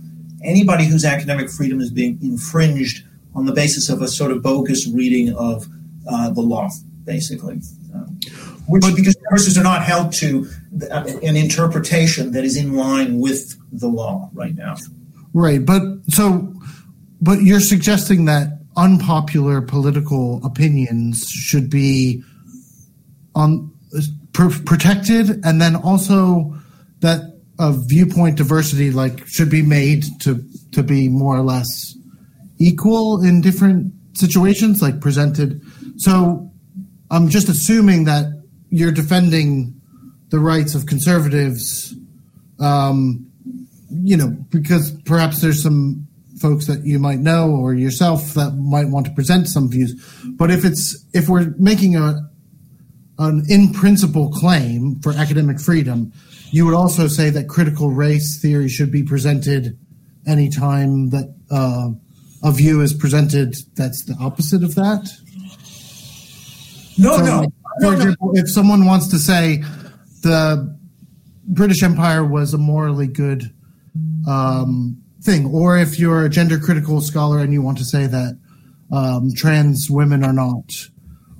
anybody 0.44 0.84
whose 0.86 1.04
academic 1.04 1.48
freedom 1.48 1.80
is 1.80 1.90
being 1.90 2.18
infringed 2.20 3.04
on 3.34 3.46
the 3.46 3.52
basis 3.52 3.88
of 3.88 4.02
a 4.02 4.08
sort 4.08 4.32
of 4.32 4.42
bogus 4.42 4.88
reading 4.88 5.32
of 5.34 5.68
uh, 6.10 6.30
the 6.30 6.40
law, 6.40 6.68
basically. 7.04 7.60
Um, 7.94 8.18
which, 8.66 8.84
because 8.96 9.16
universities 9.16 9.56
are 9.56 9.62
not 9.62 9.82
held 9.84 10.12
to 10.14 10.48
an 10.80 11.36
interpretation 11.36 12.32
that 12.32 12.44
is 12.44 12.56
in 12.56 12.74
line 12.74 13.18
with 13.18 13.56
the 13.72 13.88
law 13.88 14.30
right 14.32 14.54
now. 14.54 14.76
Right, 15.34 15.64
but 15.64 15.82
so, 16.08 16.54
but 17.20 17.42
you're 17.42 17.60
suggesting 17.60 18.24
that 18.26 18.58
unpopular 18.76 19.60
political 19.60 20.44
opinions 20.44 21.28
should 21.28 21.68
be 21.68 22.22
on 23.34 23.70
pr- 24.32 24.62
protected, 24.64 25.44
and 25.44 25.60
then 25.60 25.76
also 25.76 26.56
that 27.00 27.20
a 27.58 27.72
viewpoint 27.86 28.36
diversity 28.36 28.90
like 28.90 29.26
should 29.26 29.50
be 29.50 29.62
made 29.62 30.04
to 30.20 30.42
to 30.72 30.82
be 30.82 31.08
more 31.08 31.36
or 31.36 31.42
less 31.42 31.96
equal 32.58 33.22
in 33.22 33.40
different 33.40 33.92
situations, 34.14 34.80
like 34.80 35.00
presented. 35.00 35.60
So, 35.96 36.50
I'm 37.10 37.28
just 37.28 37.48
assuming 37.48 38.04
that 38.04 38.26
you're 38.70 38.92
defending 38.92 39.81
the 40.32 40.40
rights 40.40 40.74
of 40.74 40.86
conservatives. 40.86 41.94
Um, 42.58 43.30
you 43.90 44.16
know, 44.16 44.28
because 44.50 44.90
perhaps 45.04 45.42
there's 45.42 45.62
some 45.62 46.08
folks 46.40 46.66
that 46.66 46.84
you 46.84 46.98
might 46.98 47.18
know 47.18 47.50
or 47.50 47.74
yourself 47.74 48.34
that 48.34 48.52
might 48.56 48.88
want 48.88 49.06
to 49.06 49.12
present 49.12 49.46
some 49.46 49.70
views. 49.70 49.94
But 50.24 50.50
if 50.50 50.64
it's 50.64 51.06
if 51.12 51.28
we're 51.28 51.54
making 51.58 51.96
a 51.96 52.28
an 53.18 53.44
in 53.48 53.72
principle 53.72 54.30
claim 54.30 54.98
for 55.02 55.12
academic 55.12 55.60
freedom, 55.60 56.12
you 56.50 56.64
would 56.64 56.74
also 56.74 57.06
say 57.08 57.28
that 57.30 57.48
critical 57.48 57.90
race 57.90 58.40
theory 58.40 58.68
should 58.70 58.90
be 58.90 59.02
presented 59.02 59.78
anytime 60.26 61.10
that 61.10 61.34
uh, 61.50 61.90
a 62.42 62.52
view 62.52 62.80
is 62.80 62.94
presented 62.94 63.54
that's 63.74 64.04
the 64.06 64.16
opposite 64.18 64.64
of 64.64 64.74
that. 64.76 65.10
No, 66.98 67.18
so, 67.18 67.24
no. 67.24 67.52
For 67.80 67.94
example, 67.94 68.32
if 68.34 68.50
someone 68.50 68.86
wants 68.86 69.08
to 69.08 69.18
say 69.18 69.62
the 70.22 70.78
British 71.44 71.82
Empire 71.82 72.24
was 72.24 72.54
a 72.54 72.58
morally 72.58 73.06
good 73.06 73.52
um, 74.28 75.02
thing, 75.22 75.46
or 75.46 75.76
if 75.76 75.98
you're 75.98 76.24
a 76.24 76.28
gender 76.28 76.58
critical 76.58 77.00
scholar 77.00 77.38
and 77.38 77.52
you 77.52 77.62
want 77.62 77.78
to 77.78 77.84
say 77.84 78.06
that 78.06 78.38
um, 78.90 79.30
trans 79.34 79.88
women 79.90 80.24
are 80.24 80.32
not 80.32 80.72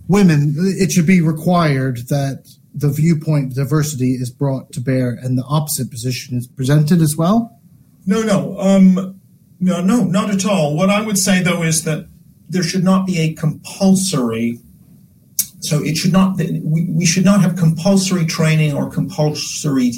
women, 0.08 0.54
it 0.58 0.90
should 0.92 1.06
be 1.06 1.20
required 1.20 2.08
that 2.08 2.48
the 2.74 2.88
viewpoint 2.88 3.54
diversity 3.54 4.12
is 4.12 4.30
brought 4.30 4.72
to 4.72 4.80
bear 4.80 5.10
and 5.10 5.36
the 5.36 5.44
opposite 5.44 5.90
position 5.90 6.36
is 6.36 6.46
presented 6.46 7.00
as 7.00 7.16
well? 7.16 7.58
No, 8.06 8.22
no. 8.22 8.58
Um, 8.58 9.20
no, 9.60 9.80
no, 9.80 10.04
not 10.04 10.30
at 10.30 10.44
all. 10.44 10.74
What 10.74 10.90
I 10.90 11.02
would 11.02 11.18
say, 11.18 11.42
though, 11.42 11.62
is 11.62 11.84
that 11.84 12.06
there 12.48 12.62
should 12.62 12.82
not 12.82 13.06
be 13.06 13.20
a 13.20 13.32
compulsory 13.34 14.58
so 15.62 15.80
it 15.82 15.96
should 15.96 16.12
not 16.12 16.36
we, 16.64 17.06
should 17.06 17.24
not 17.24 17.40
have 17.40 17.56
compulsory 17.56 18.26
training 18.26 18.74
or 18.74 18.90
compulsory 18.90 19.92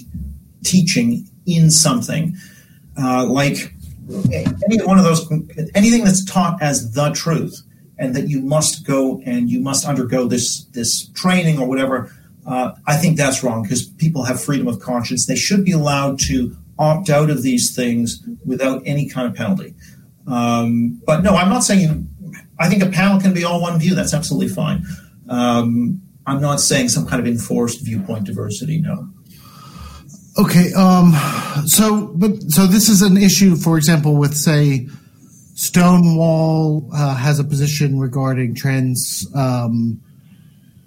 teaching 0.62 1.27
in 1.47 1.71
something 1.71 2.37
uh, 2.99 3.25
like 3.27 3.75
any 4.65 4.83
one 4.85 4.99
of 4.99 5.05
those 5.05 5.27
anything 5.75 6.05
that's 6.05 6.25
taught 6.25 6.61
as 6.62 6.93
the 6.93 7.11
truth 7.11 7.62
and 7.99 8.15
that 8.15 8.29
you 8.29 8.41
must 8.41 8.87
go 8.87 9.23
and 9.25 9.49
you 9.49 9.59
must 9.61 9.87
undergo 9.87 10.27
this 10.27 10.65
this 10.67 11.09
training 11.15 11.59
or 11.59 11.67
whatever 11.67 12.12
uh, 12.47 12.73
i 12.87 12.95
think 12.95 13.17
that's 13.17 13.43
wrong 13.43 13.62
because 13.62 13.87
people 13.87 14.23
have 14.25 14.41
freedom 14.41 14.69
of 14.69 14.79
conscience. 14.81 15.27
They 15.27 15.37
should 15.37 15.65
be 15.65 15.73
allowed 15.73 16.19
to 16.21 16.55
opt 16.79 17.09
out 17.09 17.31
of 17.31 17.43
these 17.43 17.75
things 17.75 18.23
without 18.45 18.83
any 18.85 19.09
kind 19.09 19.29
of 19.29 19.35
penalty. 19.35 19.75
Um, 20.27 21.01
but 21.07 21.23
no 21.23 21.35
i'm 21.37 21.49
not 21.49 21.65
saying 21.65 22.09
i 22.59 22.69
think 22.69 22.83
a 22.83 22.91
panel 22.91 23.19
can 23.19 23.33
be 23.33 23.45
all 23.45 23.62
one 23.62 23.79
view. 23.79 23.95
That's 23.95 24.12
absolutely 24.12 24.49
fine 24.49 24.85
um, 25.29 26.01
i'm 26.27 26.41
not 26.41 26.61
saying 26.61 26.89
some 26.89 27.07
kind 27.07 27.20
of 27.20 27.27
enforced 27.27 27.85
viewpoint 27.85 28.25
diversity 28.25 28.81
no 28.81 29.09
Okay, 30.37 30.72
um, 30.72 31.12
so 31.64 32.09
but 32.16 32.43
so 32.49 32.66
this 32.66 32.89
is 32.89 33.03
an 33.03 33.16
issue, 33.16 33.55
for 33.55 33.77
example, 33.77 34.16
with 34.16 34.35
say 34.35 34.89
Stonewall 35.55 36.89
uh, 36.93 37.14
has 37.14 37.39
a 37.39 37.45
position 37.45 38.01
regarding 38.01 38.57
trans 38.57 39.29
um, 39.37 40.01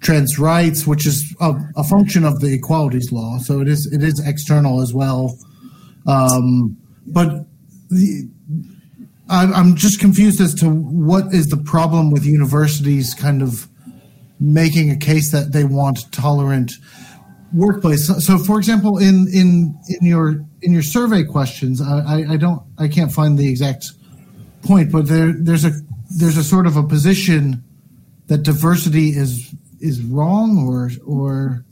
trans 0.00 0.38
rights, 0.38 0.86
which 0.86 1.06
is 1.06 1.34
a, 1.40 1.54
a, 1.76 1.84
function 1.84 2.24
of 2.24 2.40
the 2.40 2.52
equalities 2.52 3.10
law. 3.10 3.38
So 3.38 3.60
it 3.60 3.68
is 3.68 3.90
it 3.90 4.02
is 4.02 4.20
external 4.26 4.82
as 4.82 4.92
well. 4.92 5.38
Um, 6.06 6.76
but 7.06 7.46
the, 7.88 8.28
I'm 9.30 9.76
just 9.76 9.98
confused 9.98 10.40
as 10.42 10.54
to 10.56 10.68
what 10.68 11.32
is 11.34 11.46
the 11.46 11.56
problem 11.56 12.10
with 12.10 12.24
universities 12.26 13.14
kind 13.14 13.42
of 13.42 13.66
making 14.40 14.90
a 14.90 14.96
case 14.96 15.30
that 15.32 15.52
they 15.52 15.64
want 15.64 16.10
tolerant 16.12 16.72
workplace. 17.52 18.06
So, 18.06 18.14
so, 18.14 18.38
for 18.38 18.58
example, 18.58 18.98
in 18.98 19.26
in 19.32 19.78
in 19.88 20.06
your 20.06 20.44
in 20.62 20.72
your 20.72 20.82
survey 20.82 21.24
questions, 21.24 21.80
I, 21.80 22.24
I 22.28 22.36
don't 22.36 22.62
I 22.78 22.88
can't 22.88 23.12
find 23.12 23.38
the 23.38 23.48
exact 23.48 23.92
point, 24.62 24.92
but 24.92 25.06
there 25.06 25.32
there's 25.32 25.64
a 25.64 25.72
there's 26.10 26.36
a 26.36 26.44
sort 26.44 26.66
of 26.66 26.76
a 26.76 26.82
position 26.82 27.62
that 28.26 28.42
diversity 28.42 29.10
is 29.10 29.54
is 29.80 30.02
wrong 30.02 30.66
or 30.66 30.90
or 31.06 31.64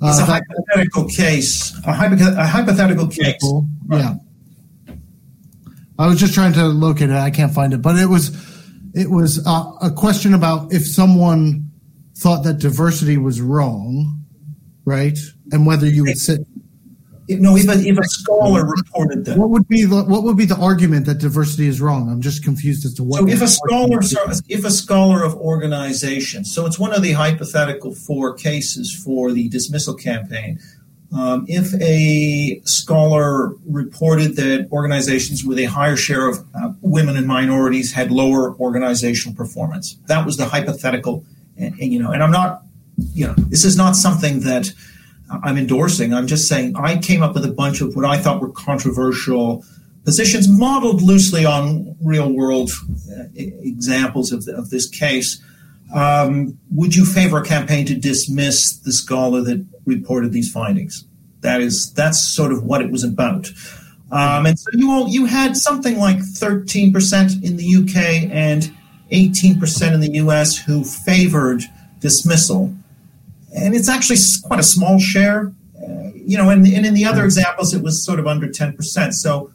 uh, 0.00 0.08
it's 0.08 0.20
a 0.20 0.26
that, 0.26 0.42
hypothetical 0.48 1.04
case, 1.08 1.76
a, 1.84 1.92
hypo- 1.92 2.36
a 2.36 2.46
hypothetical 2.46 3.08
case. 3.08 3.42
Yeah. 3.90 4.14
I 5.98 6.06
was 6.06 6.20
just 6.20 6.32
trying 6.32 6.52
to 6.52 6.66
locate 6.66 7.10
it. 7.10 7.16
I 7.16 7.30
can't 7.30 7.52
find 7.52 7.72
it, 7.74 7.82
but 7.82 7.96
it 7.96 8.06
was 8.06 8.30
it 8.94 9.10
was 9.10 9.44
uh, 9.46 9.72
a 9.82 9.90
question 9.90 10.34
about 10.34 10.72
if 10.72 10.86
someone 10.86 11.67
thought 12.18 12.42
that 12.42 12.58
diversity 12.58 13.16
was 13.16 13.40
wrong, 13.40 14.24
right? 14.84 15.18
And 15.52 15.66
whether 15.66 15.86
you 15.86 16.04
would 16.04 16.18
sit. 16.18 16.40
No, 17.30 17.56
if 17.56 17.68
a, 17.68 17.72
if 17.72 17.98
a 17.98 18.04
scholar 18.04 18.64
reported 18.64 19.26
that, 19.26 19.36
what 19.36 19.50
would 19.50 19.68
be 19.68 19.84
the 19.84 20.02
what 20.02 20.22
would 20.22 20.38
be 20.38 20.46
the 20.46 20.56
argument 20.56 21.04
that 21.06 21.18
diversity 21.18 21.66
is 21.68 21.78
wrong? 21.78 22.10
I'm 22.10 22.22
just 22.22 22.42
confused 22.42 22.86
as 22.86 22.94
to 22.94 23.04
what. 23.04 23.20
So 23.20 23.28
if 23.28 23.42
a 23.42 23.48
scholar, 23.48 23.98
if 24.48 24.64
a 24.64 24.70
scholar 24.70 25.22
of 25.22 25.34
organization, 25.34 26.46
so 26.46 26.64
it's 26.64 26.78
one 26.78 26.94
of 26.94 27.02
the 27.02 27.12
hypothetical 27.12 27.94
four 27.94 28.32
cases 28.34 28.94
for 28.94 29.32
the 29.32 29.48
dismissal 29.48 29.94
campaign. 29.94 30.58
Um, 31.10 31.46
if 31.48 31.72
a 31.80 32.60
scholar 32.64 33.54
reported 33.66 34.36
that 34.36 34.68
organizations 34.70 35.42
with 35.42 35.58
a 35.58 35.64
higher 35.64 35.96
share 35.96 36.28
of 36.28 36.44
uh, 36.54 36.72
women 36.82 37.16
and 37.16 37.26
minorities 37.26 37.92
had 37.92 38.10
lower 38.10 38.54
organizational 38.56 39.34
performance, 39.34 39.96
that 40.06 40.26
was 40.26 40.36
the 40.36 40.46
hypothetical. 40.46 41.24
And, 41.58 41.74
and, 41.80 41.92
you 41.92 42.02
know, 42.02 42.12
and 42.12 42.22
I'm 42.22 42.30
not 42.30 42.62
you 43.14 43.26
know, 43.26 43.34
this 43.36 43.64
is 43.64 43.76
not 43.76 43.96
something 43.96 44.40
that 44.40 44.70
I'm 45.30 45.58
endorsing. 45.58 46.14
I'm 46.14 46.26
just 46.26 46.48
saying 46.48 46.74
I 46.76 46.96
came 46.98 47.22
up 47.22 47.34
with 47.34 47.44
a 47.44 47.52
bunch 47.52 47.80
of 47.80 47.94
what 47.94 48.04
I 48.04 48.18
thought 48.18 48.40
were 48.40 48.50
controversial 48.50 49.64
positions 50.04 50.48
modeled 50.48 51.02
loosely 51.02 51.44
on 51.44 51.96
real 52.02 52.32
world 52.32 52.70
uh, 53.12 53.24
examples 53.34 54.32
of, 54.32 54.46
the, 54.46 54.56
of 54.56 54.70
this 54.70 54.88
case. 54.88 55.42
Um, 55.94 56.58
would 56.70 56.94
you 56.94 57.04
favor 57.04 57.38
a 57.38 57.44
campaign 57.44 57.86
to 57.86 57.94
dismiss 57.94 58.78
the 58.78 58.92
scholar 58.92 59.42
that 59.42 59.64
reported 59.84 60.32
these 60.32 60.50
findings? 60.50 61.04
That 61.40 61.60
is, 61.60 61.92
that's 61.92 62.34
sort 62.34 62.52
of 62.52 62.64
what 62.64 62.82
it 62.82 62.90
was 62.90 63.04
about. 63.04 63.48
Um, 64.10 64.46
and 64.46 64.58
so 64.58 64.70
you 64.72 64.90
all, 64.90 65.08
you 65.08 65.26
had 65.26 65.56
something 65.56 65.98
like 65.98 66.16
13% 66.16 67.42
in 67.42 67.56
the 67.56 67.76
UK 67.76 68.30
and 68.32 68.74
18% 69.10 69.94
in 69.94 70.00
the 70.00 70.12
US 70.14 70.56
who 70.56 70.84
favored 70.84 71.62
dismissal 72.00 72.74
and 73.54 73.74
it's 73.74 73.88
actually 73.88 74.18
quite 74.44 74.60
a 74.60 74.64
small 74.64 74.98
share. 74.98 75.52
Uh, 75.76 76.10
you 76.14 76.36
know, 76.36 76.50
and, 76.50 76.66
and 76.66 76.84
in 76.84 76.94
the 76.94 77.04
other 77.04 77.24
examples, 77.24 77.74
it 77.74 77.82
was 77.82 78.04
sort 78.04 78.18
of 78.18 78.26
under 78.26 78.46
10%. 78.46 79.12
So, 79.12 79.50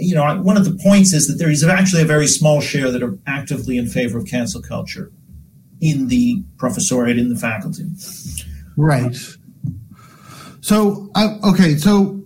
you 0.00 0.14
know, 0.14 0.40
one 0.42 0.56
of 0.56 0.64
the 0.64 0.78
points 0.82 1.12
is 1.12 1.28
that 1.28 1.34
there 1.34 1.50
is 1.50 1.62
actually 1.62 2.02
a 2.02 2.06
very 2.06 2.26
small 2.26 2.60
share 2.60 2.90
that 2.90 3.02
are 3.02 3.16
actively 3.26 3.78
in 3.78 3.86
favor 3.86 4.18
of 4.18 4.26
cancel 4.26 4.62
culture 4.62 5.12
in 5.80 6.08
the 6.08 6.42
professoriate, 6.56 7.18
in 7.18 7.28
the 7.28 7.36
faculty. 7.36 7.84
Right. 8.76 9.16
So, 10.60 11.10
uh, 11.14 11.36
okay, 11.44 11.76
so 11.76 12.22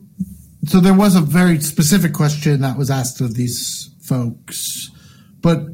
so 0.66 0.78
there 0.78 0.94
was 0.94 1.16
a 1.16 1.20
very 1.20 1.60
specific 1.60 2.12
question 2.12 2.60
that 2.60 2.78
was 2.78 2.90
asked 2.90 3.20
of 3.20 3.34
these 3.34 3.90
folks, 4.00 4.90
but 5.40 5.66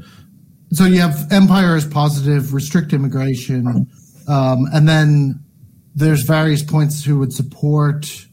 so 0.73 0.85
you 0.85 1.01
have 1.01 1.31
empire 1.31 1.77
as 1.77 1.87
positive, 1.87 2.53
restrict 2.53 2.93
immigration, 2.93 3.89
um, 4.29 4.67
and 4.73 4.89
then 4.89 5.41
there's 5.95 6.23
various 6.23 6.63
points 6.63 7.05
who 7.05 7.19
would 7.19 7.33
support 7.33 8.27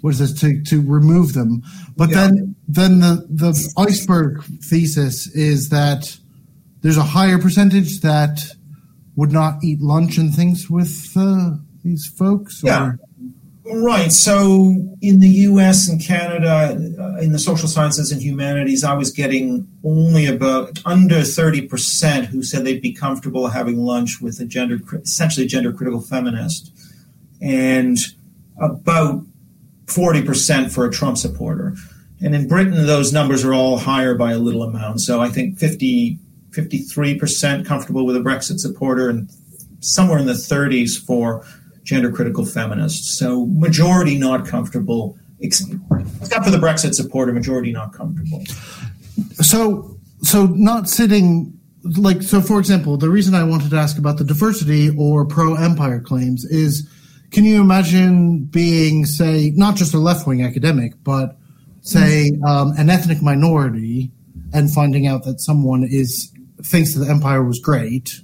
what 0.00 0.10
is 0.10 0.18
this 0.18 0.40
to, 0.40 0.62
to 0.64 0.82
remove 0.82 1.34
them. 1.34 1.62
But 1.96 2.10
yeah. 2.10 2.16
then 2.16 2.56
then 2.68 3.00
the, 3.00 3.26
the 3.28 3.72
iceberg 3.76 4.42
thesis 4.62 5.26
is 5.34 5.68
that 5.70 6.18
there's 6.82 6.96
a 6.96 7.02
higher 7.02 7.38
percentage 7.38 8.00
that 8.00 8.40
would 9.16 9.32
not 9.32 9.62
eat 9.62 9.80
lunch 9.80 10.16
and 10.16 10.34
things 10.34 10.70
with 10.70 11.12
uh, 11.16 11.50
these 11.84 12.06
folks. 12.06 12.62
Yeah. 12.62 12.86
Or? 12.86 12.98
Right. 13.72 14.10
So 14.10 14.74
in 15.00 15.20
the 15.20 15.28
US 15.28 15.88
and 15.88 16.04
Canada, 16.04 16.76
uh, 16.98 17.20
in 17.20 17.32
the 17.32 17.38
social 17.38 17.68
sciences 17.68 18.10
and 18.10 18.20
humanities, 18.20 18.82
I 18.82 18.94
was 18.94 19.10
getting 19.10 19.68
only 19.84 20.26
about 20.26 20.80
under 20.84 21.16
30% 21.16 22.26
who 22.26 22.42
said 22.42 22.64
they'd 22.64 22.82
be 22.82 22.92
comfortable 22.92 23.48
having 23.48 23.78
lunch 23.78 24.20
with 24.20 24.40
a 24.40 24.44
gender, 24.44 24.80
essentially 24.94 25.46
gender 25.46 25.72
critical 25.72 26.00
feminist, 26.00 26.72
and 27.40 27.96
about 28.60 29.24
40% 29.86 30.72
for 30.72 30.84
a 30.84 30.90
Trump 30.90 31.16
supporter. 31.16 31.74
And 32.20 32.34
in 32.34 32.48
Britain, 32.48 32.86
those 32.86 33.12
numbers 33.12 33.44
are 33.44 33.54
all 33.54 33.78
higher 33.78 34.14
by 34.14 34.32
a 34.32 34.38
little 34.38 34.62
amount. 34.62 35.00
So 35.00 35.20
I 35.20 35.28
think 35.28 35.58
50, 35.58 36.18
53% 36.50 37.64
comfortable 37.64 38.04
with 38.04 38.16
a 38.16 38.20
Brexit 38.20 38.58
supporter 38.58 39.08
and 39.08 39.30
somewhere 39.80 40.18
in 40.18 40.26
the 40.26 40.34
30s 40.34 41.02
for 41.02 41.44
gender 41.90 42.12
critical 42.12 42.46
feminists. 42.46 43.18
So 43.18 43.46
majority 43.46 44.16
not 44.16 44.46
comfortable, 44.46 45.18
except 45.40 45.72
for 45.90 46.50
the 46.50 46.58
Brexit 46.58 46.94
supporter, 46.94 47.32
majority 47.32 47.72
not 47.72 47.92
comfortable. 47.92 48.44
So, 49.34 49.98
so 50.22 50.46
not 50.46 50.88
sitting 50.88 51.52
like 51.96 52.22
so 52.22 52.42
for 52.42 52.58
example 52.58 52.98
the 52.98 53.08
reason 53.08 53.34
i 53.34 53.42
wanted 53.42 53.70
to 53.70 53.76
ask 53.76 53.96
about 53.96 54.18
the 54.18 54.24
diversity 54.24 54.94
or 54.98 55.24
pro-empire 55.24 55.98
claims 55.98 56.44
is 56.44 56.86
can 57.30 57.42
you 57.42 57.58
imagine 57.58 58.44
being 58.44 59.06
say 59.06 59.50
not 59.56 59.76
just 59.76 59.94
a 59.94 59.98
left-wing 59.98 60.44
academic 60.44 60.92
but 61.02 61.38
say 61.80 62.32
um, 62.46 62.74
an 62.76 62.90
ethnic 62.90 63.22
minority 63.22 64.10
and 64.52 64.70
finding 64.70 65.06
out 65.06 65.24
that 65.24 65.40
someone 65.40 65.82
is 65.82 66.30
thinks 66.62 66.92
that 66.92 67.02
the 67.02 67.10
empire 67.10 67.42
was 67.42 67.58
great 67.58 68.20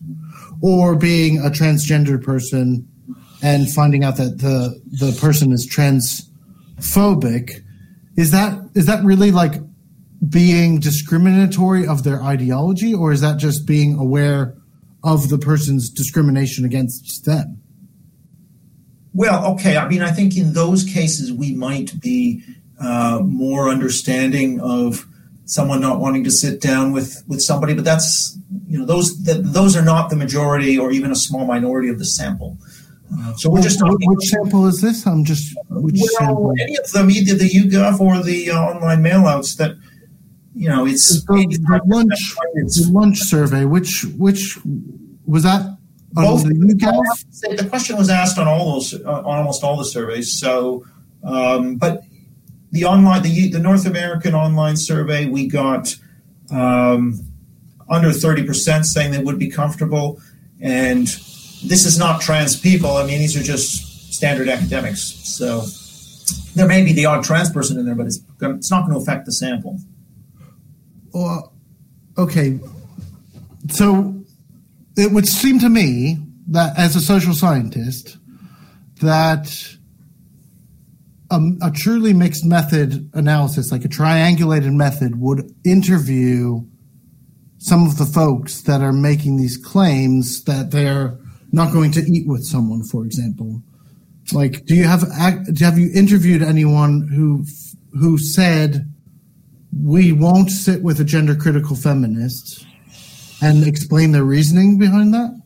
or 0.60 0.94
being 0.94 1.38
a 1.38 1.48
transgender 1.48 2.22
person 2.22 2.86
and 3.42 3.70
finding 3.72 4.04
out 4.04 4.16
that 4.16 4.38
the 4.38 4.80
the 4.86 5.12
person 5.20 5.52
is 5.52 5.68
transphobic 5.68 7.62
is 8.16 8.30
that 8.30 8.58
is 8.74 8.86
that 8.86 9.04
really 9.04 9.30
like 9.30 9.54
being 10.28 10.80
discriminatory 10.80 11.86
of 11.86 12.02
their 12.02 12.22
ideology, 12.22 12.94
or 12.94 13.12
is 13.12 13.20
that 13.20 13.38
just 13.38 13.66
being 13.66 13.98
aware 13.98 14.56
of 15.04 15.28
the 15.28 15.38
person's 15.38 15.90
discrimination 15.90 16.64
against 16.64 17.24
them? 17.24 17.60
Well, 19.12 19.52
okay. 19.54 19.76
I 19.76 19.88
mean, 19.88 20.02
I 20.02 20.10
think 20.10 20.36
in 20.36 20.52
those 20.52 20.84
cases 20.84 21.32
we 21.32 21.54
might 21.54 22.00
be 22.00 22.42
uh, 22.80 23.20
more 23.22 23.68
understanding 23.68 24.60
of 24.60 25.06
someone 25.44 25.80
not 25.80 26.00
wanting 26.00 26.24
to 26.24 26.30
sit 26.30 26.60
down 26.60 26.92
with 26.92 27.22
with 27.26 27.40
somebody, 27.40 27.74
but 27.74 27.84
that's 27.84 28.38
you 28.66 28.78
know 28.78 28.86
those 28.86 29.22
those 29.22 29.76
are 29.76 29.84
not 29.84 30.10
the 30.10 30.16
majority 30.16 30.78
or 30.78 30.90
even 30.90 31.10
a 31.10 31.16
small 31.16 31.46
minority 31.46 31.88
of 31.88 31.98
the 31.98 32.04
sample. 32.04 32.58
Uh, 33.12 33.34
so 33.34 33.50
we're 33.50 33.62
just 33.62 33.78
talking. 33.78 34.08
Which 34.10 34.28
sample 34.28 34.66
is 34.66 34.80
this? 34.80 35.06
I'm 35.06 35.24
just. 35.24 35.56
Which 35.70 35.96
well, 35.98 36.08
sample? 36.18 36.52
any 36.60 36.76
of 36.76 36.90
them, 36.92 37.10
either 37.10 37.34
the 37.34 37.48
YouGov 37.48 38.00
or 38.00 38.22
the 38.22 38.50
uh, 38.50 38.58
online 38.58 39.02
mailouts 39.02 39.56
that 39.58 39.76
you 40.56 40.70
know, 40.70 40.86
it's 40.86 41.22
the, 41.26 41.34
the 41.34 41.80
lunch 41.84 42.34
the 42.54 42.88
lunch 42.90 43.18
survey. 43.18 43.66
Which 43.66 44.06
which 44.16 44.58
was 45.26 45.42
that? 45.42 45.76
Both, 46.12 46.44
the, 46.44 47.56
the 47.58 47.66
question 47.68 47.98
was 47.98 48.08
asked 48.08 48.38
on 48.38 48.48
all 48.48 48.72
those, 48.72 48.94
on 48.94 49.24
almost 49.26 49.62
all 49.62 49.76
the 49.76 49.84
surveys. 49.84 50.32
So, 50.32 50.86
um, 51.22 51.76
but 51.76 52.04
the 52.72 52.86
online, 52.86 53.22
the 53.22 53.50
the 53.50 53.58
North 53.58 53.84
American 53.84 54.34
online 54.34 54.78
survey, 54.78 55.26
we 55.26 55.46
got 55.46 55.94
um, 56.50 57.20
under 57.90 58.10
thirty 58.12 58.42
percent 58.42 58.86
saying 58.86 59.12
they 59.12 59.22
would 59.22 59.38
be 59.38 59.50
comfortable, 59.50 60.22
and 60.58 61.06
this 61.68 61.84
is 61.84 61.98
not 61.98 62.20
trans 62.20 62.58
people. 62.58 62.96
I 62.96 63.06
mean, 63.06 63.18
these 63.18 63.36
are 63.36 63.42
just 63.42 64.12
standard 64.12 64.48
academics. 64.48 65.02
So 65.24 65.64
there 66.54 66.66
may 66.66 66.84
be 66.84 66.92
the 66.92 67.06
odd 67.06 67.24
trans 67.24 67.50
person 67.50 67.78
in 67.78 67.84
there, 67.84 67.94
but 67.94 68.06
it's 68.06 68.20
it's 68.40 68.70
not 68.70 68.86
going 68.86 68.96
to 68.96 69.02
affect 69.02 69.26
the 69.26 69.32
sample. 69.32 69.78
Well, 71.12 71.52
okay. 72.16 72.58
So 73.70 74.14
it 74.96 75.12
would 75.12 75.26
seem 75.26 75.58
to 75.60 75.68
me 75.68 76.18
that 76.48 76.78
as 76.78 76.96
a 76.96 77.00
social 77.00 77.34
scientist, 77.34 78.16
that 79.00 79.76
a, 81.30 81.40
a, 81.62 81.70
truly 81.70 82.12
mixed 82.12 82.44
method 82.44 83.10
analysis, 83.12 83.72
like 83.72 83.84
a 83.84 83.88
triangulated 83.88 84.72
method, 84.72 85.20
would 85.20 85.54
interview 85.64 86.60
some 87.58 87.86
of 87.86 87.98
the 87.98 88.06
folks 88.06 88.62
that 88.62 88.80
are 88.80 88.92
making 88.92 89.36
these 89.36 89.56
claims 89.56 90.44
that 90.44 90.70
they're 90.70 91.18
not 91.52 91.72
going 91.72 91.92
to 91.92 92.00
eat 92.00 92.26
with 92.26 92.44
someone, 92.44 92.82
for 92.82 93.04
example. 93.04 93.62
Like, 94.32 94.64
do 94.66 94.74
you 94.74 94.84
have 94.84 95.02
have 95.12 95.78
you 95.78 95.90
interviewed 95.94 96.42
anyone 96.42 97.08
who 97.08 97.44
who 97.98 98.18
said 98.18 98.92
we 99.84 100.12
won't 100.12 100.50
sit 100.50 100.82
with 100.82 101.00
a 101.00 101.04
gender 101.04 101.34
critical 101.34 101.76
feminist 101.76 102.66
and 103.40 103.66
explain 103.66 104.12
their 104.12 104.24
reasoning 104.24 104.78
behind 104.78 105.14
that? 105.14 105.40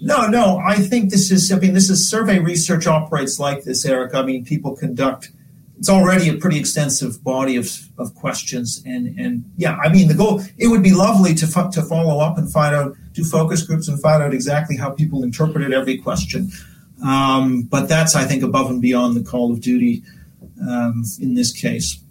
No, 0.00 0.26
no. 0.28 0.58
I 0.58 0.76
think 0.76 1.10
this 1.10 1.30
is. 1.30 1.52
I 1.52 1.58
mean, 1.58 1.74
this 1.74 1.90
is 1.90 2.08
survey 2.08 2.38
research 2.38 2.86
operates 2.86 3.38
like 3.38 3.64
this, 3.64 3.84
Eric. 3.84 4.14
I 4.14 4.22
mean, 4.22 4.44
people 4.44 4.76
conduct. 4.76 5.30
It's 5.78 5.88
already 5.88 6.28
a 6.28 6.34
pretty 6.34 6.58
extensive 6.58 7.22
body 7.24 7.56
of, 7.56 7.70
of 7.98 8.14
questions, 8.14 8.82
and 8.86 9.18
and 9.18 9.44
yeah, 9.56 9.76
I 9.76 9.90
mean, 9.90 10.08
the 10.08 10.14
goal. 10.14 10.42
It 10.58 10.68
would 10.68 10.82
be 10.82 10.92
lovely 10.92 11.34
to 11.34 11.46
to 11.46 11.82
follow 11.82 12.20
up 12.20 12.38
and 12.38 12.50
find 12.50 12.74
out, 12.74 12.96
do 13.12 13.24
focus 13.24 13.62
groups 13.62 13.88
and 13.88 14.00
find 14.00 14.22
out 14.22 14.32
exactly 14.32 14.76
how 14.76 14.90
people 14.90 15.22
interpreted 15.22 15.72
every 15.72 15.98
question. 15.98 16.50
Um, 17.04 17.62
but 17.62 17.88
that's, 17.88 18.14
I 18.14 18.24
think, 18.24 18.42
above 18.42 18.70
and 18.70 18.80
beyond 18.80 19.16
the 19.16 19.22
call 19.22 19.52
of 19.52 19.60
duty 19.60 20.02
um, 20.60 21.02
in 21.20 21.34
this 21.34 21.52
case. 21.52 22.02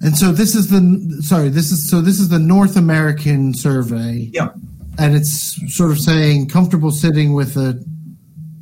And 0.00 0.16
so 0.16 0.32
this 0.32 0.54
is 0.54 0.68
the 0.68 1.22
sorry, 1.22 1.48
this 1.48 1.72
is 1.72 1.88
so 1.88 2.00
this 2.00 2.20
is 2.20 2.28
the 2.28 2.38
North 2.38 2.76
American 2.76 3.54
survey. 3.54 4.28
Yeah. 4.32 4.50
And 4.98 5.14
it's 5.14 5.58
sort 5.74 5.90
of 5.90 5.98
saying 5.98 6.48
comfortable 6.48 6.90
sitting 6.90 7.32
with 7.32 7.56
a 7.56 7.82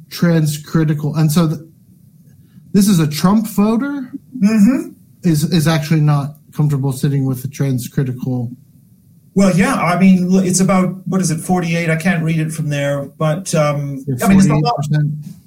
transcritical 0.08 1.16
and 1.16 1.32
so 1.32 1.48
the, 1.48 1.72
this 2.72 2.88
is 2.88 3.00
a 3.00 3.08
Trump 3.08 3.48
voter 3.48 4.12
mm-hmm. 4.36 4.90
is 5.24 5.44
is 5.52 5.66
actually 5.66 6.00
not 6.00 6.36
comfortable 6.52 6.92
sitting 6.92 7.24
with 7.24 7.44
a 7.44 7.48
transcritical 7.48 8.54
well, 9.34 9.56
yeah, 9.56 9.74
I 9.74 9.98
mean, 9.98 10.28
it's 10.44 10.60
about 10.60 11.06
what 11.06 11.20
is 11.20 11.30
it, 11.30 11.38
forty-eight? 11.38 11.90
I 11.90 11.96
can't 11.96 12.22
read 12.22 12.38
it 12.38 12.52
from 12.52 12.68
there, 12.68 13.04
but 13.04 13.52
um, 13.54 14.04
I 14.22 14.28
mean, 14.28 14.38
it's 14.38 14.48
a, 14.48 14.54
lot, 14.54 14.86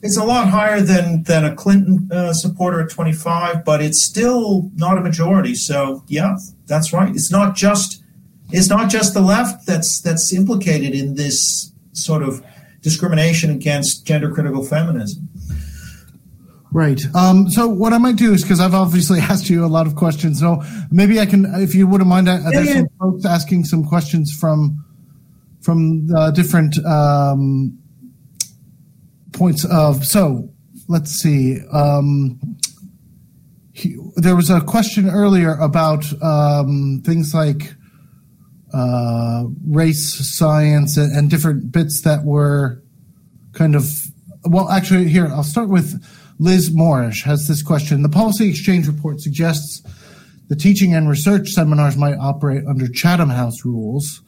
it's 0.02 0.18
a 0.18 0.24
lot 0.26 0.50
higher 0.50 0.82
than 0.82 1.24
than 1.24 1.46
a 1.46 1.56
Clinton 1.56 2.10
uh, 2.12 2.34
supporter 2.34 2.82
at 2.82 2.90
twenty-five, 2.90 3.64
but 3.64 3.82
it's 3.82 4.04
still 4.04 4.70
not 4.76 4.98
a 4.98 5.02
majority. 5.02 5.56
So, 5.56 6.04
yeah, 6.08 6.36
that's 6.66 6.92
right. 6.92 7.10
It's 7.10 7.32
not 7.32 7.56
just 7.56 8.04
it's 8.52 8.70
not 8.70 8.90
just 8.90 9.14
the 9.14 9.22
left 9.22 9.66
that's 9.66 10.02
that's 10.02 10.34
implicated 10.34 10.94
in 10.94 11.16
this 11.16 11.72
sort 11.94 12.24
of 12.24 12.44
discrimination 12.82 13.52
against 13.52 14.06
gender 14.06 14.32
critical 14.32 14.64
feminism. 14.66 15.30
Right. 16.72 17.01
Um, 17.15 17.49
so 17.49 17.68
what 17.68 17.93
I 17.93 17.97
might 17.97 18.18
do 18.18 18.34
is 18.34 18.41
because 18.41 18.59
I've 18.59 18.74
obviously 18.74 19.20
asked 19.22 19.49
you 19.49 19.65
a 19.65 19.68
lot 19.68 19.88
of 19.88 19.95
questions. 19.95 20.39
So 20.39 20.61
maybe 20.91 21.20
I 21.20 21.26
can, 21.26 21.45
if 21.55 21.74
you 21.74 21.88
wouldn't 21.88 22.09
mind, 22.09 22.28
uh, 22.28 22.39
there's 22.51 22.74
some 22.74 22.88
folks 22.99 23.26
asking 23.26 23.65
some 23.65 23.86
questions 23.86 24.36
from 24.39 24.84
from 25.61 26.07
the 26.07 26.32
different 26.32 26.78
um, 26.86 27.78
points 29.34 29.65
of. 29.65 30.05
So 30.05 30.49
let's 30.88 31.11
see. 31.11 31.59
Um, 31.72 32.39
he, 33.74 33.97
there 34.15 34.36
was 34.36 34.49
a 34.49 34.61
question 34.61 35.09
earlier 35.09 35.53
about 35.53 36.05
um, 36.24 37.01
things 37.05 37.34
like 37.34 37.74
uh, 38.74 39.43
race 39.68 40.38
science 40.38 40.97
and, 40.97 41.15
and 41.15 41.30
different 41.30 41.72
bits 41.72 42.01
that 42.01 42.24
were 42.24 42.82
kind 43.53 43.76
of. 43.76 43.91
Well, 44.45 44.70
actually, 44.70 45.09
here 45.09 45.28
I'll 45.28 45.43
start 45.43 45.68
with 45.70 46.01
Liz 46.40 46.70
Morrish 46.70 47.24
has 47.24 47.48
this 47.48 47.64
question. 47.64 48.04
The 48.04 48.10
Policy 48.10 48.50
Exchange 48.50 48.88
Report 48.88 49.20
suggests 49.20 49.82
the 50.48 50.56
teaching 50.56 50.94
and 50.94 51.10
research 51.10 51.50
seminars 51.50 51.98
might 51.98 52.18
operate 52.18 52.66
under 52.68 52.88
Chatham 52.88 53.30
House 53.30 53.66
rules, 53.66 54.22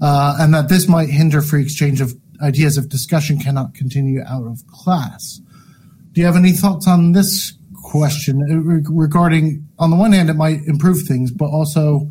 uh, 0.00 0.36
and 0.40 0.54
that 0.54 0.68
this 0.68 0.88
might 0.88 1.10
hinder 1.10 1.42
free 1.42 1.62
exchange 1.62 2.00
of 2.00 2.14
ideas 2.42 2.78
if 2.78 2.88
discussion 2.88 3.38
cannot 3.38 3.74
continue 3.74 4.22
out 4.22 4.46
of 4.46 4.66
class. 4.68 5.40
Do 6.12 6.20
you 6.20 6.26
have 6.26 6.36
any 6.36 6.52
thoughts 6.52 6.88
on 6.88 7.12
this 7.12 7.52
question 7.82 8.42
uh, 8.50 8.90
regarding, 8.90 9.66
on 9.78 9.90
the 9.90 9.96
one 9.96 10.12
hand, 10.12 10.30
it 10.30 10.34
might 10.34 10.62
improve 10.66 11.06
things, 11.06 11.30
but 11.30 11.46
also 11.46 12.10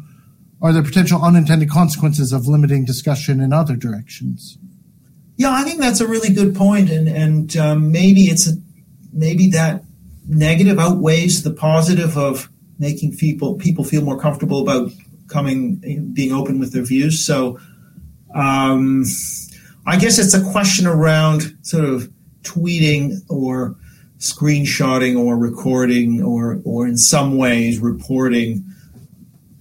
are 0.61 0.73
there 0.73 0.83
potential 0.83 1.23
unintended 1.23 1.69
consequences 1.69 2.31
of 2.31 2.47
limiting 2.47 2.85
discussion 2.85 3.39
in 3.39 3.53
other 3.53 3.75
directions? 3.75 4.57
Yeah, 5.37 5.51
I 5.51 5.63
think 5.63 5.79
that's 5.79 6.01
a 6.01 6.07
really 6.07 6.33
good 6.33 6.53
point, 6.53 6.89
and 6.89 7.07
and 7.07 7.55
um, 7.55 7.91
maybe 7.93 8.23
it's 8.23 8.47
a 8.47 8.55
maybe 9.11 9.49
that 9.49 9.83
negative 10.27 10.79
outweighs 10.79 11.43
the 11.43 11.51
positive 11.51 12.17
of 12.17 12.49
making 12.77 13.15
people 13.15 13.55
people 13.55 13.83
feel 13.83 14.01
more 14.01 14.19
comfortable 14.19 14.61
about 14.61 14.91
coming 15.27 15.75
being 16.13 16.31
open 16.31 16.59
with 16.59 16.71
their 16.71 16.83
views 16.83 17.25
so 17.25 17.59
um, 18.35 19.03
i 19.85 19.97
guess 19.97 20.19
it's 20.19 20.33
a 20.33 20.51
question 20.51 20.85
around 20.85 21.57
sort 21.61 21.85
of 21.85 22.11
tweeting 22.43 23.13
or 23.29 23.75
screenshotting 24.19 25.17
or 25.17 25.37
recording 25.37 26.21
or 26.21 26.61
or 26.63 26.87
in 26.87 26.97
some 26.97 27.37
ways 27.37 27.79
reporting 27.79 28.63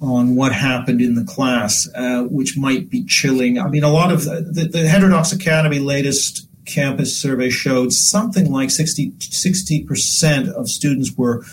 on 0.01 0.36
what 0.36 0.53
happened 0.53 1.01
in 1.01 1.14
the 1.14 1.24
class, 1.24 1.88
uh, 1.94 2.22
which 2.22 2.57
might 2.57 2.88
be 2.88 3.05
chilling. 3.05 3.59
I 3.59 3.68
mean, 3.68 3.82
a 3.82 3.90
lot 3.90 4.12
of 4.12 4.24
the, 4.24 4.68
the 4.70 4.86
Heterodox 4.86 5.32
Academy 5.32 5.80
latest 5.80 6.47
campus 6.68 7.20
survey 7.20 7.50
showed 7.50 7.92
something 7.92 8.52
like 8.52 8.70
60 8.70 9.84
percent 9.84 10.48
of 10.48 10.68
students 10.68 11.16
were 11.16 11.44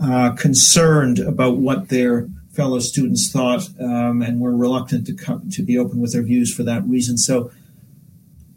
uh, 0.00 0.32
concerned 0.32 1.18
about 1.18 1.56
what 1.56 1.88
their 1.88 2.28
fellow 2.52 2.78
students 2.78 3.30
thought 3.30 3.68
um, 3.80 4.22
and 4.22 4.40
were 4.40 4.54
reluctant 4.54 5.06
to 5.06 5.14
come 5.14 5.48
to 5.50 5.62
be 5.62 5.78
open 5.78 6.00
with 6.00 6.12
their 6.12 6.22
views 6.22 6.54
for 6.54 6.62
that 6.62 6.84
reason. 6.84 7.16
So, 7.16 7.50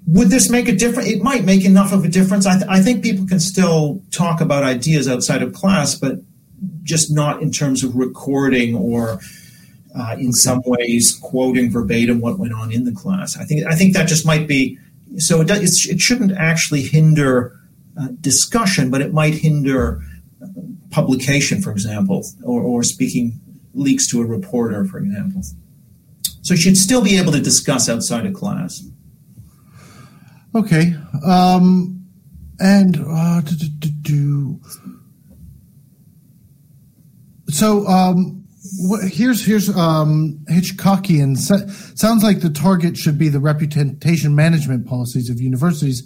would 0.07 0.29
this 0.29 0.49
make 0.49 0.67
a 0.67 0.75
difference? 0.75 1.09
It 1.09 1.23
might 1.23 1.45
make 1.45 1.65
enough 1.65 1.91
of 1.91 2.05
a 2.05 2.07
difference. 2.07 2.45
I, 2.45 2.57
th- 2.57 2.69
I 2.69 2.81
think 2.81 3.03
people 3.03 3.25
can 3.25 3.39
still 3.39 4.01
talk 4.11 4.39
about 4.39 4.63
ideas 4.63 5.07
outside 5.07 5.41
of 5.41 5.53
class, 5.53 5.95
but 5.95 6.19
just 6.83 7.11
not 7.11 7.41
in 7.41 7.51
terms 7.51 7.83
of 7.83 7.95
recording 7.95 8.75
or 8.75 9.19
uh, 9.97 10.15
in 10.19 10.31
some 10.33 10.61
ways 10.65 11.17
quoting 11.21 11.71
verbatim 11.71 12.21
what 12.21 12.37
went 12.37 12.53
on 12.53 12.71
in 12.71 12.83
the 12.83 12.91
class. 12.91 13.37
I 13.37 13.45
think 13.45 13.65
I 13.65 13.75
think 13.75 13.93
that 13.93 14.07
just 14.07 14.25
might 14.25 14.47
be 14.47 14.77
so. 15.17 15.41
It 15.41 15.47
does, 15.47 15.87
it 15.87 15.99
shouldn't 15.99 16.31
actually 16.33 16.83
hinder 16.83 17.59
uh, 17.99 18.09
discussion, 18.21 18.89
but 18.89 19.01
it 19.01 19.13
might 19.13 19.35
hinder 19.35 20.01
uh, 20.41 20.47
publication, 20.91 21.61
for 21.61 21.71
example, 21.71 22.25
or, 22.43 22.61
or 22.61 22.83
speaking 22.83 23.39
leaks 23.73 24.07
to 24.07 24.21
a 24.21 24.25
reporter, 24.25 24.85
for 24.85 24.97
example. 24.97 25.41
So 26.41 26.55
should 26.55 26.77
still 26.77 27.03
be 27.03 27.17
able 27.17 27.31
to 27.31 27.41
discuss 27.41 27.89
outside 27.89 28.25
of 28.25 28.33
class. 28.33 28.83
Okay. 30.53 30.95
Um, 31.25 32.05
and 32.59 32.97
uh, 32.97 33.41
do, 33.41 33.55
do, 33.55 33.89
do, 34.01 34.61
so 37.49 37.85
um, 37.87 38.44
here's 39.09 39.45
here's 39.45 39.69
um, 39.69 40.39
Hitchcockian. 40.49 41.37
sounds 41.37 42.23
like 42.23 42.41
the 42.41 42.49
target 42.49 42.97
should 42.97 43.17
be 43.17 43.29
the 43.29 43.39
reputation 43.39 44.35
management 44.35 44.87
policies 44.87 45.29
of 45.29 45.39
universities, 45.39 46.03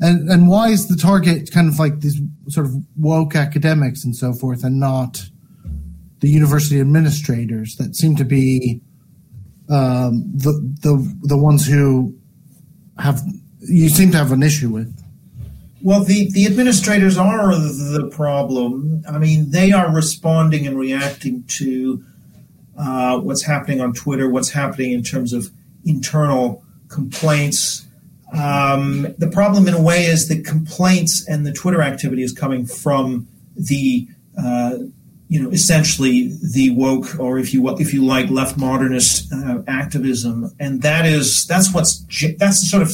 and 0.00 0.28
and 0.30 0.48
why 0.48 0.68
is 0.68 0.88
the 0.88 0.96
target 0.96 1.50
kind 1.52 1.68
of 1.68 1.78
like 1.78 2.00
these 2.00 2.20
sort 2.48 2.66
of 2.66 2.72
woke 2.96 3.34
academics 3.36 4.04
and 4.04 4.16
so 4.16 4.32
forth, 4.32 4.64
and 4.64 4.78
not 4.80 5.22
the 6.20 6.28
university 6.28 6.80
administrators 6.80 7.76
that 7.76 7.96
seem 7.96 8.16
to 8.16 8.24
be 8.24 8.80
um, 9.68 10.24
the 10.34 10.52
the 10.82 11.16
the 11.22 11.38
ones 11.38 11.66
who 11.66 12.14
have 12.98 13.22
you 13.60 13.88
seem 13.88 14.10
to 14.12 14.18
have 14.18 14.32
an 14.32 14.42
issue 14.42 14.70
with. 14.70 14.99
Well, 15.82 16.04
the, 16.04 16.30
the 16.30 16.44
administrators 16.46 17.16
are 17.16 17.54
the 17.54 18.08
problem. 18.12 19.02
I 19.08 19.18
mean, 19.18 19.50
they 19.50 19.72
are 19.72 19.90
responding 19.90 20.66
and 20.66 20.78
reacting 20.78 21.44
to 21.58 22.04
uh, 22.78 23.18
what's 23.18 23.42
happening 23.42 23.80
on 23.80 23.94
Twitter, 23.94 24.28
what's 24.28 24.50
happening 24.50 24.92
in 24.92 25.02
terms 25.02 25.32
of 25.32 25.50
internal 25.84 26.62
complaints. 26.88 27.86
Um, 28.32 29.14
the 29.18 29.28
problem, 29.28 29.66
in 29.68 29.74
a 29.74 29.80
way, 29.80 30.04
is 30.04 30.28
the 30.28 30.42
complaints 30.42 31.26
and 31.26 31.46
the 31.46 31.52
Twitter 31.52 31.82
activity 31.82 32.22
is 32.22 32.32
coming 32.32 32.66
from 32.66 33.26
the, 33.56 34.06
uh, 34.38 34.78
you 35.28 35.42
know, 35.42 35.50
essentially 35.50 36.36
the 36.54 36.70
woke, 36.70 37.18
or 37.18 37.38
if 37.38 37.54
you 37.54 37.68
if 37.78 37.94
you 37.94 38.04
like, 38.04 38.28
left 38.30 38.56
modernist 38.56 39.32
uh, 39.32 39.62
activism, 39.66 40.52
and 40.60 40.82
that 40.82 41.06
is 41.06 41.46
that's 41.46 41.72
what's 41.72 42.04
that's 42.38 42.60
the 42.60 42.66
sort 42.66 42.82
of 42.82 42.92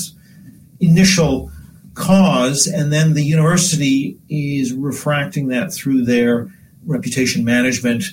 initial 0.81 1.51
cause, 1.97 2.67
and 2.67 2.93
then 2.93 3.15
the 3.15 3.25
university 3.25 4.17
is 4.29 4.73
refracting 4.73 5.49
that 5.49 5.73
through 5.73 6.05
their 6.05 6.49
reputation 6.85 7.45
management 7.45 8.05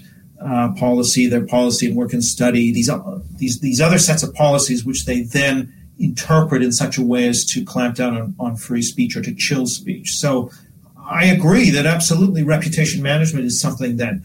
uh, 0.41 0.73
policy, 0.73 1.27
their 1.27 1.45
policy 1.45 1.87
and 1.87 1.95
work 1.95 2.13
and 2.13 2.23
study, 2.23 2.71
these 2.71 2.89
uh, 2.89 3.19
these 3.37 3.59
these 3.59 3.79
other 3.79 3.99
sets 3.99 4.23
of 4.23 4.33
policies, 4.33 4.83
which 4.83 5.05
they 5.05 5.21
then 5.21 5.71
interpret 5.99 6.63
in 6.63 6.71
such 6.71 6.97
a 6.97 7.03
way 7.03 7.27
as 7.27 7.45
to 7.45 7.63
clamp 7.63 7.95
down 7.95 8.17
on, 8.17 8.35
on 8.39 8.55
free 8.55 8.81
speech 8.81 9.15
or 9.15 9.21
to 9.21 9.35
chill 9.35 9.67
speech. 9.67 10.13
So 10.13 10.49
I 10.97 11.25
agree 11.25 11.69
that 11.69 11.85
absolutely 11.85 12.43
reputation 12.43 13.03
management 13.03 13.45
is 13.45 13.61
something 13.61 13.97
that 13.97 14.15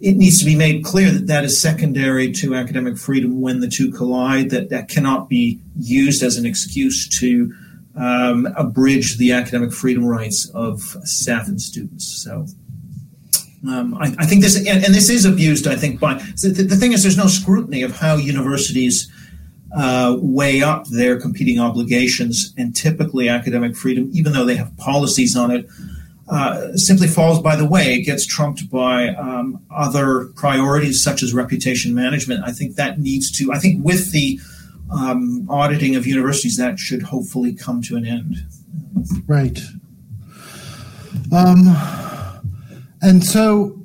it 0.00 0.16
needs 0.16 0.38
to 0.40 0.44
be 0.44 0.56
made 0.56 0.84
clear 0.84 1.10
that 1.10 1.26
that 1.26 1.44
is 1.44 1.60
secondary 1.60 2.32
to 2.32 2.54
academic 2.54 2.96
freedom 2.96 3.40
when 3.40 3.60
the 3.60 3.68
two 3.68 3.92
collide, 3.92 4.50
that 4.50 4.70
that 4.70 4.88
cannot 4.88 5.28
be 5.28 5.60
used 5.78 6.22
as 6.22 6.36
an 6.36 6.46
excuse 6.46 7.08
to 7.20 7.54
um, 7.98 8.46
abridge 8.56 9.18
the 9.18 9.32
academic 9.32 9.72
freedom 9.72 10.04
rights 10.04 10.48
of 10.50 10.80
staff 11.04 11.48
and 11.48 11.60
students. 11.60 12.06
So. 12.06 12.46
Um, 13.68 13.96
I, 13.96 14.14
I, 14.20 14.24
think 14.24 14.42
this, 14.42 14.56
and, 14.56 14.84
and, 14.84 14.94
this 14.94 15.10
is 15.10 15.24
abused. 15.24 15.66
I 15.66 15.74
think 15.74 15.98
by 15.98 16.14
the, 16.14 16.64
the, 16.68 16.76
thing 16.76 16.92
is, 16.92 17.02
there's 17.02 17.16
no 17.16 17.26
scrutiny 17.26 17.82
of 17.82 17.96
how 17.96 18.14
universities 18.14 19.10
uh, 19.76 20.16
weigh 20.20 20.62
up 20.62 20.86
their 20.86 21.20
competing 21.20 21.58
obligations, 21.58 22.54
and 22.56 22.74
typically 22.74 23.28
academic 23.28 23.76
freedom, 23.76 24.10
even 24.12 24.32
though 24.32 24.44
they 24.44 24.54
have 24.54 24.76
policies 24.76 25.36
on 25.36 25.50
it, 25.50 25.66
uh, 26.28 26.72
simply 26.76 27.08
falls 27.08 27.40
by 27.42 27.56
the 27.56 27.66
way. 27.66 27.94
It 27.94 28.02
gets 28.02 28.24
trumped 28.24 28.70
by 28.70 29.08
um, 29.08 29.60
other 29.74 30.26
priorities 30.36 31.02
such 31.02 31.24
as 31.24 31.34
reputation 31.34 31.94
management. 31.94 32.44
I 32.44 32.52
think 32.52 32.76
that 32.76 33.00
needs 33.00 33.30
to. 33.38 33.52
I 33.52 33.58
think 33.58 33.84
with 33.84 34.12
the 34.12 34.38
um, 34.90 35.46
auditing 35.50 35.96
of 35.96 36.06
universities, 36.06 36.56
that 36.56 36.78
should 36.78 37.02
hopefully 37.02 37.54
come 37.54 37.82
to 37.82 37.96
an 37.96 38.06
end. 38.06 38.36
Right. 39.26 39.60
Um, 41.32 41.76
and 43.02 43.22
so 43.24 43.78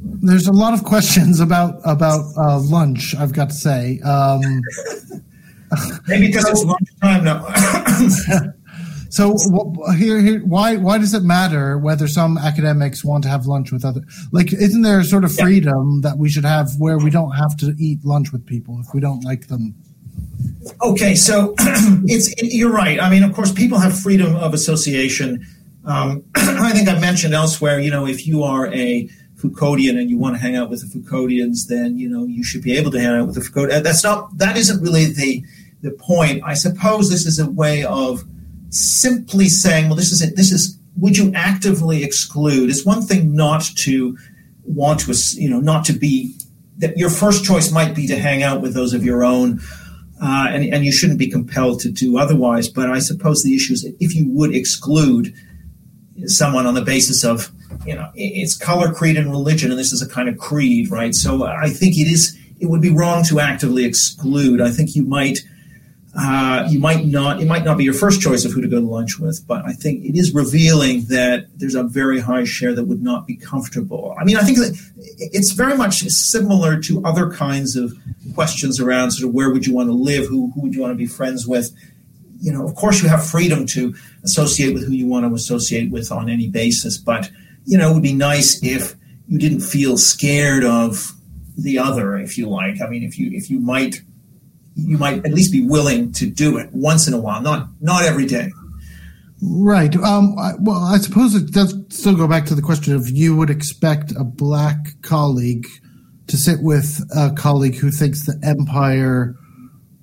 there's 0.00 0.46
a 0.46 0.52
lot 0.52 0.74
of 0.74 0.84
questions 0.84 1.40
about 1.40 1.80
about 1.84 2.24
uh, 2.36 2.58
lunch. 2.58 3.14
I've 3.14 3.32
got 3.32 3.50
to 3.50 3.54
say. 3.54 4.00
Um, 4.00 4.40
Maybe 6.06 6.28
because 6.28 6.48
it's 6.48 6.64
lunchtime 6.64 7.24
now. 7.24 7.48
so 9.10 9.36
here, 9.96 10.20
here, 10.20 10.40
why 10.40 10.76
why 10.76 10.98
does 10.98 11.14
it 11.14 11.22
matter 11.22 11.78
whether 11.78 12.06
some 12.06 12.38
academics 12.38 13.04
want 13.04 13.24
to 13.24 13.30
have 13.30 13.46
lunch 13.46 13.72
with 13.72 13.84
other? 13.84 14.02
Like, 14.30 14.52
isn't 14.52 14.82
there 14.82 15.00
a 15.00 15.04
sort 15.04 15.24
of 15.24 15.34
freedom 15.34 16.00
yeah. 16.02 16.10
that 16.10 16.18
we 16.18 16.28
should 16.28 16.44
have 16.44 16.70
where 16.78 16.98
we 16.98 17.10
don't 17.10 17.32
have 17.32 17.56
to 17.58 17.74
eat 17.78 18.04
lunch 18.04 18.32
with 18.32 18.46
people 18.46 18.80
if 18.80 18.94
we 18.94 19.00
don't 19.00 19.24
like 19.24 19.48
them? 19.48 19.74
Okay, 20.82 21.14
so 21.14 21.54
it's 21.58 22.28
it, 22.32 22.54
you're 22.54 22.72
right. 22.72 23.00
I 23.00 23.10
mean, 23.10 23.22
of 23.22 23.34
course, 23.34 23.52
people 23.52 23.78
have 23.78 23.98
freedom 23.98 24.34
of 24.36 24.54
association. 24.54 25.46
Um, 25.84 26.24
I 26.34 26.72
think 26.72 26.88
I've 26.88 27.00
mentioned 27.00 27.34
elsewhere. 27.34 27.80
You 27.80 27.90
know, 27.90 28.06
if 28.06 28.26
you 28.26 28.42
are 28.42 28.72
a 28.72 29.08
Foucauldian 29.36 29.98
and 29.98 30.08
you 30.08 30.18
want 30.18 30.36
to 30.36 30.40
hang 30.40 30.56
out 30.56 30.70
with 30.70 30.80
the 30.80 30.98
Foucauldians, 30.98 31.66
then 31.68 31.98
you 31.98 32.08
know 32.08 32.24
you 32.24 32.42
should 32.42 32.62
be 32.62 32.76
able 32.76 32.90
to 32.92 33.00
hang 33.00 33.20
out 33.20 33.26
with 33.26 33.34
the 33.34 33.42
Foucauldians. 33.42 33.82
That's 33.82 34.04
not 34.04 34.36
that 34.38 34.56
isn't 34.56 34.82
really 34.82 35.06
the 35.06 35.44
the 35.82 35.90
point. 35.90 36.42
I 36.44 36.54
suppose 36.54 37.10
this 37.10 37.26
is 37.26 37.38
a 37.38 37.50
way 37.50 37.84
of 37.84 38.24
simply 38.70 39.48
saying, 39.48 39.86
well, 39.86 39.96
this 39.96 40.12
is 40.12 40.22
it. 40.22 40.36
This 40.36 40.50
is 40.50 40.78
would 40.96 41.16
you 41.16 41.32
actively 41.34 42.04
exclude? 42.04 42.70
It's 42.70 42.86
one 42.86 43.02
thing 43.02 43.34
not 43.34 43.62
to 43.78 44.16
want 44.64 45.00
to, 45.00 45.14
you 45.34 45.50
know, 45.50 45.60
not 45.60 45.84
to 45.86 45.92
be 45.92 46.36
that 46.78 46.96
your 46.96 47.10
first 47.10 47.44
choice 47.44 47.70
might 47.70 47.94
be 47.94 48.06
to 48.06 48.18
hang 48.18 48.42
out 48.42 48.60
with 48.60 48.74
those 48.74 48.94
of 48.94 49.04
your 49.04 49.24
own 49.24 49.60
uh, 50.22 50.46
and, 50.50 50.72
and 50.72 50.84
you 50.84 50.92
shouldn't 50.92 51.18
be 51.18 51.30
compelled 51.30 51.80
to 51.80 51.90
do 51.90 52.18
otherwise. 52.18 52.68
But 52.68 52.90
I 52.90 52.98
suppose 52.98 53.42
the 53.42 53.54
issue 53.54 53.72
is 53.74 53.84
if 54.00 54.14
you 54.14 54.28
would 54.30 54.54
exclude 54.54 55.34
someone 56.26 56.66
on 56.66 56.74
the 56.74 56.82
basis 56.82 57.24
of, 57.24 57.50
you 57.84 57.94
know, 57.94 58.10
it's 58.14 58.56
color, 58.56 58.92
creed, 58.92 59.16
and 59.16 59.30
religion, 59.30 59.70
and 59.70 59.78
this 59.78 59.92
is 59.92 60.00
a 60.00 60.08
kind 60.08 60.28
of 60.28 60.38
creed, 60.38 60.90
right? 60.90 61.14
So 61.14 61.44
I 61.44 61.68
think 61.68 61.96
it 61.96 62.06
is, 62.06 62.38
it 62.60 62.66
would 62.66 62.80
be 62.80 62.90
wrong 62.90 63.24
to 63.24 63.40
actively 63.40 63.84
exclude. 63.84 64.60
I 64.60 64.70
think 64.70 64.94
you 64.94 65.04
might. 65.04 65.38
Uh, 66.16 66.64
you 66.70 66.78
might 66.78 67.06
not 67.06 67.42
it 67.42 67.46
might 67.46 67.64
not 67.64 67.76
be 67.76 67.82
your 67.82 67.92
first 67.92 68.20
choice 68.20 68.44
of 68.44 68.52
who 68.52 68.60
to 68.60 68.68
go 68.68 68.78
to 68.78 68.86
lunch 68.86 69.18
with 69.18 69.44
but 69.48 69.64
i 69.64 69.72
think 69.72 70.04
it 70.04 70.16
is 70.16 70.32
revealing 70.32 71.04
that 71.06 71.48
there's 71.56 71.74
a 71.74 71.82
very 71.82 72.20
high 72.20 72.44
share 72.44 72.72
that 72.72 72.84
would 72.84 73.02
not 73.02 73.26
be 73.26 73.34
comfortable 73.34 74.14
i 74.16 74.22
mean 74.22 74.36
i 74.36 74.42
think 74.42 74.56
that 74.58 74.78
it's 75.18 75.52
very 75.52 75.76
much 75.76 75.96
similar 76.02 76.78
to 76.78 77.04
other 77.04 77.32
kinds 77.32 77.74
of 77.74 77.92
questions 78.34 78.80
around 78.80 79.12
sort 79.12 79.28
of 79.28 79.34
where 79.34 79.50
would 79.50 79.66
you 79.66 79.74
want 79.74 79.88
to 79.88 79.92
live, 79.92 80.26
who, 80.26 80.50
who 80.52 80.62
would 80.62 80.74
you 80.74 80.80
want 80.80 80.92
to 80.92 80.96
be 80.96 81.06
friends 81.06 81.46
with. 81.46 81.70
You 82.40 82.52
know, 82.52 82.66
of 82.66 82.74
course, 82.74 83.02
you 83.02 83.08
have 83.08 83.24
freedom 83.26 83.64
to 83.68 83.94
associate 84.22 84.74
with 84.74 84.86
who 84.86 84.92
you 84.92 85.06
want 85.06 85.26
to 85.26 85.34
associate 85.34 85.90
with 85.90 86.12
on 86.12 86.28
any 86.28 86.48
basis, 86.48 86.98
but 86.98 87.30
you 87.64 87.78
know, 87.78 87.90
it 87.90 87.94
would 87.94 88.02
be 88.02 88.12
nice 88.12 88.62
if 88.62 88.94
you 89.28 89.38
didn't 89.38 89.60
feel 89.60 89.96
scared 89.96 90.64
of 90.64 91.12
the 91.56 91.78
other, 91.78 92.16
if 92.16 92.36
you 92.36 92.48
like. 92.48 92.82
I 92.82 92.88
mean, 92.88 93.02
if 93.02 93.18
you 93.18 93.30
if 93.32 93.48
you 93.50 93.60
might 93.60 94.02
you 94.74 94.98
might 94.98 95.24
at 95.24 95.32
least 95.32 95.52
be 95.52 95.66
willing 95.66 96.12
to 96.12 96.28
do 96.28 96.58
it 96.58 96.70
once 96.72 97.06
in 97.06 97.14
a 97.14 97.20
while, 97.20 97.40
not 97.40 97.68
not 97.80 98.04
every 98.04 98.26
day. 98.26 98.50
Right. 99.42 99.94
Um, 99.96 100.38
I, 100.38 100.52
well, 100.58 100.82
I 100.82 100.98
suppose 100.98 101.34
it 101.34 101.52
does 101.52 101.76
still 101.90 102.16
go 102.16 102.26
back 102.26 102.46
to 102.46 102.54
the 102.54 102.62
question 102.62 102.94
of 102.94 103.10
you 103.10 103.36
would 103.36 103.50
expect 103.50 104.12
a 104.12 104.24
black 104.24 104.76
colleague 105.02 105.66
to 106.28 106.36
sit 106.36 106.62
with 106.62 107.06
a 107.14 107.30
colleague 107.32 107.76
who 107.76 107.90
thinks 107.90 108.24
the 108.24 108.40
empire 108.42 109.34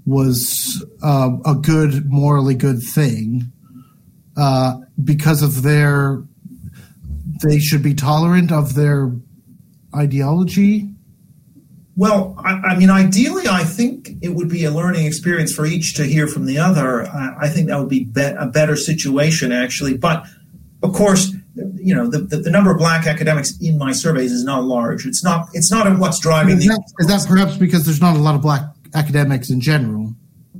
was 0.06 0.86
uh, 1.02 1.32
a 1.46 1.56
good, 1.56 2.06
morally 2.06 2.56
good 2.56 2.82
thing 2.94 3.52
uh, 4.38 4.76
because 5.04 5.42
of 5.42 5.64
their, 5.64 6.24
they 7.44 7.60
should 7.60 7.82
be 7.82 7.94
tolerant 7.94 8.52
of 8.52 8.76
their 8.76 9.12
ideology. 9.96 10.90
Well, 11.96 12.36
I, 12.40 12.52
I, 12.52 12.78
mean, 12.78 12.90
ideally, 12.90 13.48
I 13.48 13.64
think 13.64 14.01
it 14.22 14.30
would 14.30 14.50
be 14.50 14.66
a 14.66 14.72
learning 14.72 15.06
experience 15.06 15.54
for 15.54 15.66
each 15.66 15.96
to 15.96 16.04
hear 16.04 16.28
from 16.28 16.46
the 16.46 16.60
other. 16.60 17.08
I, 17.08 17.36
I 17.42 17.50
think 17.50 17.68
that 17.68 17.80
would 17.80 17.90
be, 17.90 18.06
be 18.06 18.22
a 18.22 18.46
better 18.48 18.76
situation, 18.76 19.52
actually. 19.52 19.98
But 19.98 20.26
of 20.84 20.94
course, 20.94 21.34
you 21.76 21.96
know, 21.96 22.08
the, 22.08 22.20
the, 22.20 22.38
the, 22.38 22.50
number 22.52 22.72
of 22.72 22.78
black 22.78 23.08
academics 23.08 23.58
in 23.60 23.78
my 23.78 23.92
surveys 23.92 24.32
is 24.32 24.44
not 24.44 24.64
large. 24.64 25.06
It's 25.06 25.24
not. 25.24 25.50
It's 25.54 25.72
not 25.72 26.00
what's 26.00 26.20
driving. 26.20 26.58
Is 26.58 26.68
that, 26.68 26.84
is 27.00 27.08
that 27.08 27.26
perhaps 27.28 27.58
because 27.58 27.86
there's 27.86 28.02
not 28.02 28.16
a 28.16 28.20
lot 28.20 28.36
of 28.36 28.42
black 28.42 28.64
academics 28.94 29.50
in 29.50 29.60
general? 29.60 30.14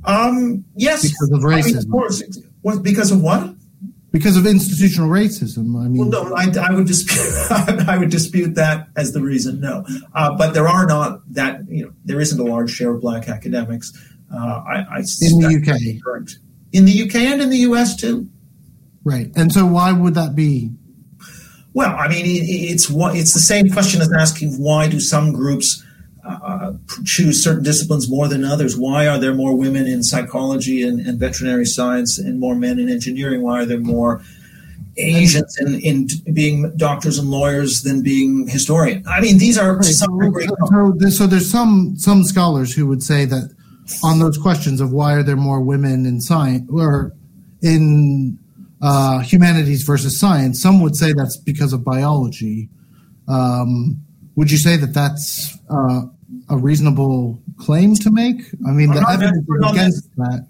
Um. 0.04 0.64
Yes. 0.74 1.02
Because 1.02 1.30
of 1.32 1.40
racism. 1.40 1.62
I 1.62 1.66
mean, 1.66 1.76
of 1.78 1.90
course. 1.90 2.22
Because 2.82 3.10
of 3.10 3.22
what? 3.22 3.51
Because 4.12 4.36
of 4.36 4.46
institutional 4.46 5.08
racism. 5.08 5.82
I 5.82 5.88
mean, 5.88 6.10
well, 6.10 6.24
no, 6.24 6.34
I, 6.36 6.46
I 6.68 6.72
would 6.72 6.86
dispute. 6.86 7.26
I 7.88 7.96
would 7.98 8.10
dispute 8.10 8.54
that 8.54 8.88
as 8.94 9.12
the 9.12 9.22
reason. 9.22 9.60
No, 9.60 9.84
uh, 10.14 10.36
but 10.36 10.52
there 10.54 10.68
are 10.68 10.86
not 10.86 11.20
that. 11.34 11.62
You 11.68 11.86
know, 11.86 11.92
there 12.04 12.20
isn't 12.20 12.38
a 12.38 12.44
large 12.44 12.70
share 12.70 12.90
of 12.90 13.00
black 13.00 13.28
academics. 13.28 13.92
Uh, 14.32 14.36
I, 14.36 14.86
I 14.90 14.98
in 15.20 15.40
the 15.40 15.58
UK, 15.60 16.22
in 16.72 16.84
the 16.84 17.02
UK 17.02 17.16
and 17.16 17.42
in 17.42 17.50
the 17.50 17.58
US 17.58 17.96
too. 17.96 18.28
Right, 19.02 19.32
and 19.34 19.50
so 19.50 19.66
why 19.66 19.92
would 19.92 20.14
that 20.14 20.36
be? 20.36 20.70
Well, 21.74 21.96
I 21.96 22.06
mean, 22.08 22.26
it, 22.26 22.44
it's 22.44 22.90
what 22.90 23.16
it's 23.16 23.32
the 23.32 23.40
same 23.40 23.70
question 23.70 24.02
as 24.02 24.12
asking 24.12 24.62
why 24.62 24.88
do 24.88 25.00
some 25.00 25.32
groups 25.32 25.84
uh, 26.24 26.72
choose 27.04 27.42
certain 27.42 27.62
disciplines 27.62 28.08
more 28.08 28.28
than 28.28 28.44
others? 28.44 28.76
Why 28.76 29.08
are 29.08 29.18
there 29.18 29.34
more 29.34 29.56
women 29.56 29.86
in 29.86 30.02
psychology 30.02 30.82
and, 30.82 31.00
and, 31.00 31.18
veterinary 31.18 31.66
science 31.66 32.18
and 32.18 32.38
more 32.38 32.54
men 32.54 32.78
in 32.78 32.88
engineering? 32.88 33.42
Why 33.42 33.62
are 33.62 33.66
there 33.66 33.80
more 33.80 34.22
Asians 34.96 35.58
in, 35.58 35.80
in 35.80 36.06
being 36.32 36.76
doctors 36.76 37.18
and 37.18 37.28
lawyers 37.28 37.82
than 37.82 38.02
being 38.02 38.46
historians? 38.46 39.06
I 39.08 39.20
mean, 39.20 39.38
these 39.38 39.58
are 39.58 39.76
right. 39.76 39.84
some 39.84 40.10
so, 40.20 40.94
so, 41.00 41.08
so 41.10 41.26
there's 41.26 41.50
some 41.50 41.96
some 41.96 42.22
scholars 42.22 42.72
who 42.72 42.86
would 42.86 43.02
say 43.02 43.24
that 43.24 43.54
on 44.04 44.18
those 44.18 44.38
questions 44.38 44.80
of 44.80 44.92
why 44.92 45.14
are 45.14 45.22
there 45.22 45.36
more 45.36 45.60
women 45.60 46.06
in 46.06 46.20
science 46.20 46.68
or 46.70 47.12
in 47.62 48.38
uh, 48.80 49.20
humanities 49.20 49.82
versus 49.84 50.18
science, 50.18 50.60
some 50.60 50.80
would 50.80 50.96
say 50.96 51.12
that's 51.12 51.36
because 51.36 51.72
of 51.72 51.84
biology. 51.84 52.68
Um, 53.28 54.00
would 54.36 54.50
you 54.50 54.58
say 54.58 54.76
that 54.76 54.94
that's 54.94 55.58
uh, 55.70 56.02
a 56.48 56.56
reasonable 56.56 57.40
claim 57.58 57.94
to 57.96 58.10
make? 58.10 58.42
I 58.66 58.70
mean, 58.70 58.90
I'm 58.90 58.96
the 58.96 59.10
evidence 59.10 59.46
against 59.70 60.16
that. 60.16 60.46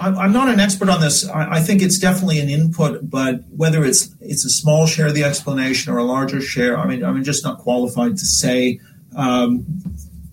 I'm 0.00 0.32
not 0.32 0.48
an 0.48 0.60
expert 0.60 0.88
on 0.88 1.00
this. 1.00 1.28
I 1.28 1.60
think 1.60 1.82
it's 1.82 1.98
definitely 1.98 2.40
an 2.40 2.48
input, 2.48 3.10
but 3.10 3.42
whether 3.54 3.84
it's 3.84 4.14
it's 4.20 4.44
a 4.44 4.48
small 4.48 4.86
share 4.86 5.08
of 5.08 5.14
the 5.14 5.24
explanation 5.24 5.92
or 5.92 5.98
a 5.98 6.04
larger 6.04 6.40
share, 6.40 6.78
I 6.78 6.86
mean, 6.86 7.04
I'm 7.04 7.22
just 7.22 7.44
not 7.44 7.58
qualified 7.58 8.16
to 8.16 8.24
say. 8.24 8.80
Um, 9.14 9.66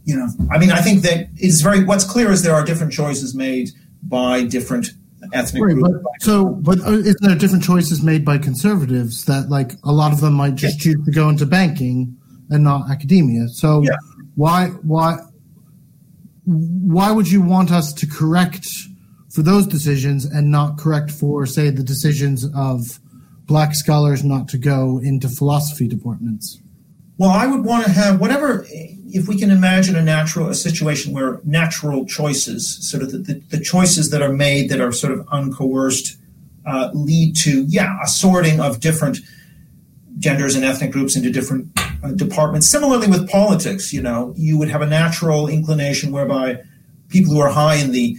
you 0.05 0.15
know, 0.15 0.27
I 0.51 0.57
mean, 0.57 0.71
I 0.71 0.81
think 0.81 1.01
that 1.01 1.27
it's 1.35 1.61
very. 1.61 1.83
What's 1.83 2.05
clear 2.05 2.31
is 2.31 2.43
there 2.43 2.53
are 2.53 2.63
different 2.63 2.93
choices 2.93 3.35
made 3.35 3.71
by 4.03 4.43
different 4.43 4.91
ethnic 5.33 5.63
right, 5.63 5.73
groups. 5.73 5.99
But, 6.01 6.21
so, 6.21 6.45
but 6.45 6.79
uh, 6.79 6.91
is 6.91 7.17
there 7.19 7.35
different 7.35 7.63
choices 7.63 8.01
made 8.01 8.23
by 8.23 8.37
conservatives 8.37 9.25
that, 9.25 9.49
like, 9.49 9.73
a 9.83 9.91
lot 9.91 10.13
of 10.13 10.21
them 10.21 10.33
might 10.33 10.55
just 10.55 10.79
choose 10.79 11.03
to 11.05 11.11
go 11.11 11.27
into 11.27 11.45
banking 11.45 12.16
and 12.49 12.63
not 12.63 12.89
academia. 12.89 13.47
So 13.49 13.83
yeah. 13.83 13.97
why 14.35 14.67
why 14.81 15.17
why 16.45 17.11
would 17.11 17.29
you 17.29 17.41
want 17.41 17.71
us 17.71 17.93
to 17.93 18.07
correct 18.07 18.67
for 19.33 19.41
those 19.41 19.67
decisions 19.67 20.25
and 20.25 20.49
not 20.49 20.77
correct 20.77 21.11
for 21.11 21.45
say 21.45 21.69
the 21.69 21.83
decisions 21.83 22.47
of 22.55 22.99
black 23.45 23.75
scholars 23.75 24.23
not 24.23 24.47
to 24.49 24.57
go 24.57 24.99
into 25.03 25.29
philosophy 25.29 25.87
departments? 25.87 26.59
Well, 27.17 27.31
I 27.31 27.47
would 27.47 27.65
want 27.65 27.85
to 27.85 27.91
have 27.91 28.19
whatever 28.19 28.65
if 28.69 29.27
we 29.27 29.37
can 29.37 29.49
imagine 29.49 29.95
a 29.95 30.01
natural 30.01 30.49
a 30.49 30.55
situation 30.55 31.13
where 31.13 31.41
natural 31.43 32.05
choices, 32.05 32.77
sort 32.89 33.03
of 33.03 33.11
the, 33.11 33.17
the, 33.17 33.33
the 33.49 33.59
choices 33.59 34.11
that 34.11 34.21
are 34.21 34.33
made 34.33 34.69
that 34.69 34.79
are 34.79 34.91
sort 34.91 35.13
of 35.13 35.25
uncoerced, 35.27 36.17
uh, 36.65 36.91
lead 36.93 37.35
to 37.35 37.63
yeah 37.63 37.97
a 38.03 38.07
sorting 38.07 38.59
of 38.59 38.79
different 38.79 39.19
genders 40.19 40.55
and 40.55 40.65
ethnic 40.65 40.91
groups 40.91 41.15
into 41.15 41.31
different 41.31 41.67
departments. 42.15 42.67
Similarly 42.67 43.07
with 43.07 43.29
politics, 43.29 43.91
you 43.93 44.01
know, 44.01 44.33
you 44.37 44.57
would 44.57 44.69
have 44.69 44.81
a 44.81 44.87
natural 44.87 45.47
inclination 45.47 46.11
whereby 46.11 46.61
people 47.09 47.33
who 47.33 47.39
are 47.39 47.49
high 47.49 47.75
in 47.75 47.91
the 47.91 48.17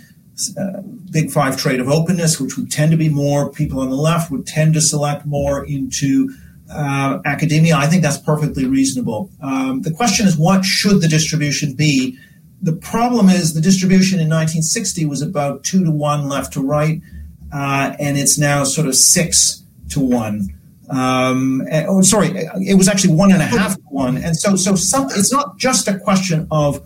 uh, 0.58 0.80
big 1.10 1.30
five 1.30 1.56
trait 1.56 1.80
of 1.80 1.88
openness, 1.88 2.40
which 2.40 2.56
would 2.56 2.70
tend 2.70 2.90
to 2.90 2.96
be 2.96 3.08
more 3.08 3.50
people 3.50 3.80
on 3.80 3.90
the 3.90 3.96
left, 3.96 4.30
would 4.30 4.46
tend 4.46 4.74
to 4.74 4.80
select 4.80 5.26
more 5.26 5.64
into 5.64 6.32
uh, 6.70 7.18
academia. 7.24 7.76
I 7.76 7.86
think 7.86 8.02
that's 8.02 8.18
perfectly 8.18 8.66
reasonable. 8.66 9.30
Um, 9.42 9.82
the 9.82 9.90
question 9.90 10.26
is, 10.26 10.36
what 10.36 10.64
should 10.64 11.00
the 11.00 11.08
distribution 11.08 11.74
be? 11.74 12.18
The 12.60 12.72
problem 12.72 13.28
is 13.28 13.54
the 13.54 13.60
distribution 13.60 14.18
in 14.18 14.26
1960 14.26 15.06
was 15.06 15.22
about 15.22 15.64
two 15.64 15.84
to 15.84 15.90
one 15.90 16.28
left 16.28 16.52
to 16.54 16.60
right, 16.60 17.00
uh, 17.52 17.94
and 17.98 18.18
it's 18.18 18.38
now 18.38 18.64
sort 18.64 18.86
of 18.86 18.96
six 18.96 19.62
to 19.90 20.00
one. 20.00 20.57
Um, 20.90 21.62
and, 21.70 21.86
oh, 21.88 22.02
sorry, 22.02 22.28
it 22.28 22.76
was 22.76 22.88
actually 22.88 23.14
one 23.14 23.32
and 23.32 23.42
a 23.42 23.46
half 23.46 23.74
to 23.76 23.82
one. 23.88 24.16
And 24.16 24.36
so, 24.36 24.56
so 24.56 24.74
some, 24.74 25.06
it's 25.10 25.32
not 25.32 25.58
just 25.58 25.86
a 25.88 25.98
question 25.98 26.46
of 26.50 26.82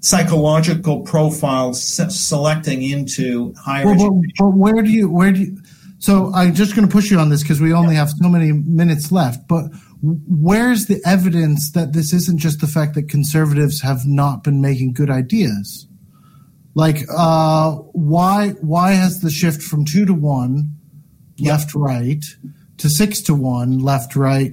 psychological 0.00 1.00
profiles 1.00 1.82
selecting 1.82 2.82
into 2.82 3.54
higher 3.54 3.84
well, 3.84 3.94
education. 3.94 4.32
But, 4.38 4.44
but 4.44 4.56
where 4.56 4.82
do 4.82 4.90
you, 4.90 5.10
where 5.10 5.32
do 5.32 5.40
you, 5.40 5.58
so 5.98 6.32
I'm 6.34 6.54
just 6.54 6.74
going 6.76 6.86
to 6.86 6.92
push 6.92 7.10
you 7.10 7.18
on 7.18 7.30
this 7.30 7.42
because 7.42 7.60
we 7.60 7.72
only 7.72 7.94
yeah. 7.94 8.00
have 8.00 8.10
so 8.10 8.28
many 8.28 8.52
minutes 8.52 9.10
left. 9.10 9.48
But 9.48 9.66
where's 10.02 10.86
the 10.86 11.00
evidence 11.06 11.72
that 11.72 11.94
this 11.94 12.12
isn't 12.12 12.38
just 12.38 12.60
the 12.60 12.66
fact 12.66 12.94
that 12.94 13.08
conservatives 13.08 13.80
have 13.80 14.04
not 14.04 14.44
been 14.44 14.60
making 14.60 14.92
good 14.92 15.10
ideas? 15.10 15.86
Like, 16.74 17.02
uh, 17.08 17.72
why 17.92 18.50
why 18.60 18.92
has 18.92 19.20
the 19.20 19.30
shift 19.30 19.62
from 19.62 19.84
two 19.84 20.04
to 20.04 20.12
one, 20.12 20.76
left 21.38 21.74
right, 21.74 22.22
to 22.78 22.88
six 22.88 23.20
to 23.22 23.34
one, 23.34 23.78
left 23.78 24.16
right. 24.16 24.52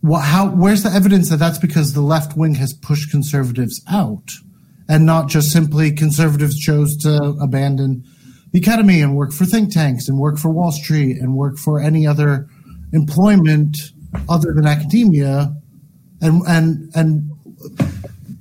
What, 0.00 0.20
how, 0.20 0.50
where's 0.50 0.82
the 0.82 0.90
evidence 0.90 1.30
that 1.30 1.38
that's 1.38 1.58
because 1.58 1.92
the 1.92 2.00
left 2.00 2.36
wing 2.36 2.54
has 2.54 2.72
pushed 2.72 3.10
conservatives 3.10 3.82
out 3.90 4.30
and 4.88 5.04
not 5.04 5.28
just 5.28 5.50
simply 5.50 5.92
conservatives 5.92 6.58
chose 6.58 6.96
to 6.98 7.16
abandon 7.40 8.04
the 8.52 8.60
academy 8.60 9.00
and 9.00 9.16
work 9.16 9.32
for 9.32 9.44
think 9.44 9.72
tanks 9.72 10.08
and 10.08 10.18
work 10.18 10.38
for 10.38 10.50
Wall 10.50 10.72
Street 10.72 11.18
and 11.18 11.34
work 11.34 11.58
for 11.58 11.80
any 11.80 12.06
other 12.06 12.48
employment 12.92 13.76
other 14.28 14.52
than 14.54 14.66
academia? 14.66 15.54
And, 16.20 16.42
and, 16.46 16.90
and 16.94 17.30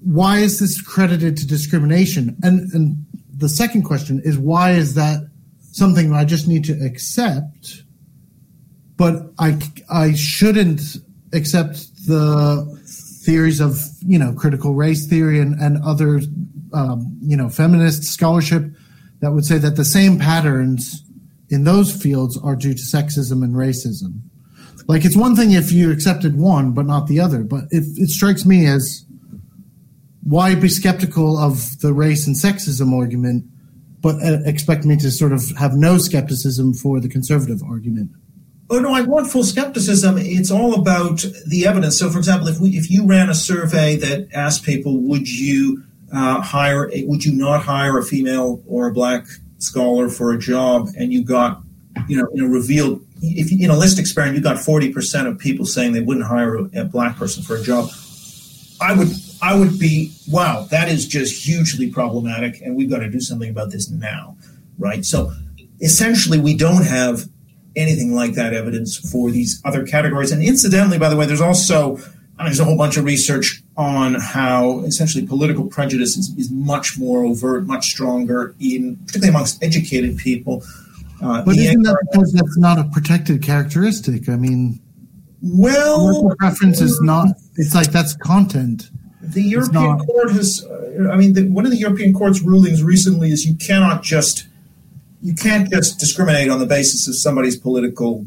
why 0.01 0.39
is 0.39 0.59
this 0.59 0.81
credited 0.81 1.37
to 1.37 1.47
discrimination? 1.47 2.37
And, 2.43 2.71
and 2.73 3.05
the 3.35 3.49
second 3.49 3.83
question 3.83 4.21
is 4.23 4.37
why 4.37 4.71
is 4.71 4.95
that 4.95 5.29
something 5.71 6.13
I 6.13 6.23
just 6.23 6.47
need 6.47 6.63
to 6.65 6.73
accept 6.85 7.83
but 8.97 9.31
I 9.39 9.59
I 9.89 10.13
shouldn't 10.13 10.81
accept 11.33 11.75
the 12.07 12.65
theories 13.23 13.59
of 13.59 13.79
you 14.01 14.19
know 14.19 14.33
critical 14.33 14.73
race 14.73 15.07
theory 15.07 15.39
and 15.39 15.59
and 15.61 15.81
other 15.83 16.21
um, 16.73 17.17
you 17.21 17.37
know 17.37 17.49
feminist 17.49 18.03
scholarship 18.03 18.65
that 19.21 19.31
would 19.31 19.45
say 19.45 19.57
that 19.57 19.75
the 19.75 19.85
same 19.85 20.19
patterns 20.19 21.03
in 21.49 21.63
those 21.63 21.95
fields 21.95 22.37
are 22.37 22.55
due 22.55 22.73
to 22.73 22.81
sexism 22.81 23.43
and 23.43 23.55
racism. 23.55 24.21
Like 24.87 25.05
it's 25.05 25.17
one 25.17 25.35
thing 25.35 25.51
if 25.51 25.71
you 25.71 25.91
accepted 25.91 26.37
one 26.37 26.73
but 26.73 26.85
not 26.85 27.07
the 27.07 27.19
other, 27.19 27.43
but 27.43 27.65
it, 27.71 27.83
it 27.97 28.09
strikes 28.09 28.45
me 28.45 28.65
as 28.65 29.05
why 30.23 30.55
be 30.55 30.67
skeptical 30.67 31.37
of 31.37 31.79
the 31.79 31.93
race 31.93 32.27
and 32.27 32.35
sexism 32.35 32.93
argument, 32.93 33.45
but 34.01 34.15
uh, 34.15 34.39
expect 34.45 34.83
me 34.83 34.97
to 34.97 35.09
sort 35.09 35.31
of 35.31 35.51
have 35.57 35.73
no 35.73 35.97
skepticism 35.97 36.73
for 36.73 36.99
the 36.99 37.07
conservative 37.07 37.61
argument. 37.63 38.11
Oh 38.69 38.79
no, 38.79 38.93
I 38.93 39.01
want 39.01 39.31
full 39.31 39.43
skepticism. 39.43 40.17
It's 40.17 40.51
all 40.51 40.73
about 40.75 41.23
the 41.45 41.65
evidence. 41.65 41.97
So, 41.97 42.09
for 42.09 42.17
example, 42.17 42.49
if 42.49 42.59
we 42.59 42.71
if 42.71 42.91
you 42.91 43.05
ran 43.05 43.29
a 43.29 43.33
survey 43.33 43.95
that 43.97 44.27
asked 44.33 44.63
people, 44.63 44.97
would 45.03 45.29
you 45.29 45.83
uh, 46.13 46.41
hire, 46.41 46.89
would 47.05 47.23
you 47.23 47.33
not 47.33 47.63
hire 47.63 47.97
a 47.97 48.03
female 48.03 48.61
or 48.67 48.87
a 48.87 48.93
black 48.93 49.25
scholar 49.59 50.09
for 50.09 50.33
a 50.33 50.37
job, 50.37 50.89
and 50.97 51.13
you 51.13 51.23
got, 51.23 51.61
you 52.09 52.17
know, 52.17 52.27
in 52.33 52.43
a 52.43 52.47
revealed, 52.47 53.05
if 53.21 53.51
in 53.51 53.69
a 53.69 53.77
list 53.77 53.99
experiment, 53.99 54.37
you 54.37 54.43
got 54.43 54.59
forty 54.59 54.91
percent 54.91 55.29
of 55.29 55.39
people 55.39 55.65
saying 55.65 55.93
they 55.93 56.01
wouldn't 56.01 56.27
hire 56.27 56.57
a, 56.57 56.81
a 56.81 56.83
black 56.83 57.15
person 57.15 57.43
for 57.43 57.55
a 57.55 57.63
job. 57.63 57.89
I 58.81 58.93
would 58.97 59.07
I 59.41 59.57
would 59.57 59.79
be 59.79 60.11
wow, 60.29 60.67
that 60.71 60.89
is 60.89 61.07
just 61.07 61.45
hugely 61.45 61.89
problematic, 61.89 62.59
and 62.61 62.75
we've 62.75 62.89
got 62.89 62.99
to 62.99 63.09
do 63.09 63.21
something 63.21 63.49
about 63.49 63.71
this 63.71 63.89
now, 63.89 64.35
right? 64.77 65.05
So 65.05 65.31
essentially, 65.79 66.37
we 66.37 66.55
don't 66.57 66.85
have 66.85 67.29
anything 67.77 68.13
like 68.13 68.33
that 68.33 68.53
evidence 68.53 68.97
for 68.97 69.31
these 69.31 69.61
other 69.63 69.85
categories. 69.85 70.31
And 70.31 70.43
incidentally, 70.43 70.97
by 70.97 71.09
the 71.09 71.15
way, 71.15 71.25
there's 71.25 71.41
also 71.41 71.97
there's 72.45 72.59
a 72.59 72.65
whole 72.65 72.77
bunch 72.77 72.97
of 72.97 73.05
research 73.05 73.63
on 73.77 74.15
how 74.15 74.81
essentially 74.81 75.25
political 75.25 75.65
prejudice 75.65 76.17
is, 76.17 76.35
is 76.37 76.51
much 76.51 76.97
more 76.97 77.25
overt, 77.25 77.65
much 77.65 77.87
stronger, 77.87 78.55
in 78.59 78.95
particularly 79.05 79.29
amongst 79.29 79.63
educated 79.63 80.17
people. 80.17 80.63
Uh, 81.21 81.41
but 81.43 81.57
isn't 81.57 81.81
that 81.81 81.97
because 82.11 82.31
that's 82.33 82.57
not 82.57 82.77
a 82.77 82.83
protected 82.93 83.41
characteristic? 83.41 84.29
I 84.29 84.35
mean, 84.35 84.79
well, 85.41 86.35
preference 86.37 86.79
is 86.81 86.99
not. 87.01 87.29
It's 87.55 87.73
like 87.73 87.91
that's 87.91 88.15
content. 88.15 88.91
The 89.21 89.41
European 89.41 89.99
court 89.99 90.31
has. 90.31 90.63
Uh, 90.63 91.09
I 91.11 91.15
mean, 91.15 91.33
the, 91.33 91.47
one 91.49 91.65
of 91.65 91.71
the 91.71 91.77
European 91.77 92.13
court's 92.13 92.41
rulings 92.41 92.83
recently 92.83 93.31
is 93.31 93.45
you 93.45 93.55
cannot 93.55 94.03
just 94.03 94.46
you 95.27 95.35
can't 95.35 95.69
just 95.69 95.99
discriminate 95.99 96.49
on 96.49 96.59
the 96.59 96.65
basis 96.65 97.05
of 97.05 97.15
somebody's 97.17 97.57
political 97.57 98.25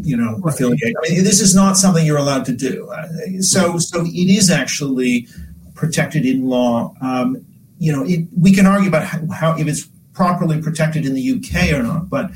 you 0.00 0.16
know 0.16 0.38
right. 0.38 0.54
affiliation. 0.54 0.94
I 1.04 1.10
mean, 1.10 1.24
this 1.24 1.42
is 1.42 1.54
not 1.54 1.76
something 1.76 2.06
you're 2.06 2.16
allowed 2.16 2.46
to 2.46 2.56
do. 2.56 2.88
Uh, 2.88 3.06
so 3.40 3.76
so 3.76 4.00
it 4.06 4.30
is 4.30 4.50
actually 4.50 5.28
protected 5.74 6.24
in 6.24 6.46
law. 6.46 6.94
Um, 7.02 7.44
you 7.78 7.92
know, 7.92 8.02
it, 8.06 8.26
we 8.34 8.52
can 8.52 8.64
argue 8.64 8.88
about 8.88 9.04
how, 9.04 9.26
how, 9.30 9.58
if 9.58 9.66
it's 9.66 9.86
properly 10.14 10.62
protected 10.62 11.04
in 11.04 11.12
the 11.12 11.32
UK 11.32 11.72
or 11.72 11.82
not, 11.82 12.08
but 12.08 12.30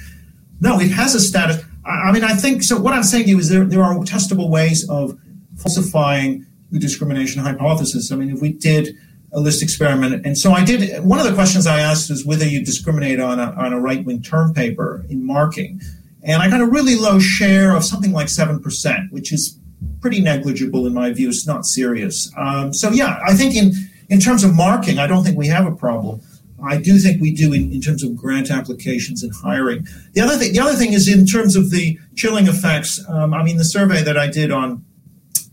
no, 0.61 0.79
it 0.79 0.91
has 0.91 1.15
a 1.15 1.21
status. 1.21 1.65
I 1.87 2.13
mean, 2.13 2.25
I 2.25 2.35
think 2.35 2.65
so. 2.65 2.79
What 2.79 2.93
I'm 2.93 3.03
saying 3.03 3.25
to 3.25 3.31
you 3.31 3.39
is 3.39 3.49
there 3.49 3.65
there 3.65 3.83
are 3.83 3.95
testable 4.01 4.51
ways 4.51 4.87
of 4.91 5.19
falsifying 5.57 6.45
the 6.71 6.79
discrimination 6.79 7.41
hypothesis. 7.41 8.13
I 8.13 8.17
mean, 8.17 8.29
if 8.29 8.43
we 8.43 8.53
did 8.53 8.95
a 9.37 9.41
list 9.41 9.63
experiment, 9.63 10.25
and 10.25 10.37
so 10.37 10.53
I 10.53 10.65
did. 10.65 11.05
One 11.05 11.21
of 11.21 11.27
the 11.27 11.35
questions 11.35 11.67
I 11.67 11.81
asked 11.81 12.11
is 12.11 12.25
whether 12.25 12.47
you 12.47 12.65
discriminate 12.65 13.21
on 13.21 13.39
a, 13.39 13.53
on 13.53 13.75
a 13.75 13.79
right 13.79 14.03
wing 14.03 14.23
term 14.23 14.55
paper 14.55 15.05
in 15.11 15.27
marking, 15.27 15.81
and 16.23 16.43
I 16.43 16.49
got 16.49 16.63
a 16.63 16.67
really 16.67 16.97
low 16.97 17.19
share 17.19 17.77
of 17.77 17.85
something 17.85 18.13
like 18.13 18.31
seven 18.31 18.61
percent, 18.61 19.13
which 19.13 19.33
is 19.35 19.59
pretty 20.01 20.23
negligible 20.23 20.87
in 20.87 20.95
my 20.95 21.13
view. 21.13 21.29
It's 21.29 21.47
not 21.47 21.67
serious. 21.67 22.33
Um, 22.39 22.73
so 22.73 22.91
yeah, 22.91 23.21
I 23.27 23.35
think 23.35 23.55
in 23.55 23.73
in 24.09 24.21
terms 24.21 24.43
of 24.43 24.55
marking, 24.55 24.99
I 24.99 25.07
don't 25.07 25.23
think 25.23 25.37
we 25.37 25.49
have 25.49 25.67
a 25.67 25.77
problem. 25.77 26.23
I 26.65 26.79
do 26.79 26.99
think 26.99 27.21
we 27.21 27.35
do 27.35 27.53
in, 27.53 27.71
in 27.71 27.83
terms 27.83 28.03
of 28.03 28.17
grant 28.17 28.51
applications 28.51 29.23
and 29.23 29.31
hiring. 29.35 29.87
The 30.15 30.23
other 30.23 30.37
thing, 30.39 30.55
the 30.55 30.61
other 30.61 30.77
thing 30.77 30.95
is 30.95 31.07
in 31.07 31.27
terms 31.27 31.57
of 31.57 31.71
the 31.71 31.99
chilling 32.15 32.47
effects. 32.49 33.05
Um, 33.07 33.35
I 33.35 33.43
mean, 33.43 33.59
the 33.59 33.65
survey 33.67 34.03
that 34.03 34.17
I 34.17 34.29
did 34.29 34.51
on 34.51 34.83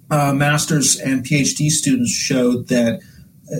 uh, 0.09 0.31
masters 0.31 0.97
and 0.97 1.25
PhD 1.25 1.69
students 1.69 2.11
showed 2.11 2.69
that 2.69 3.01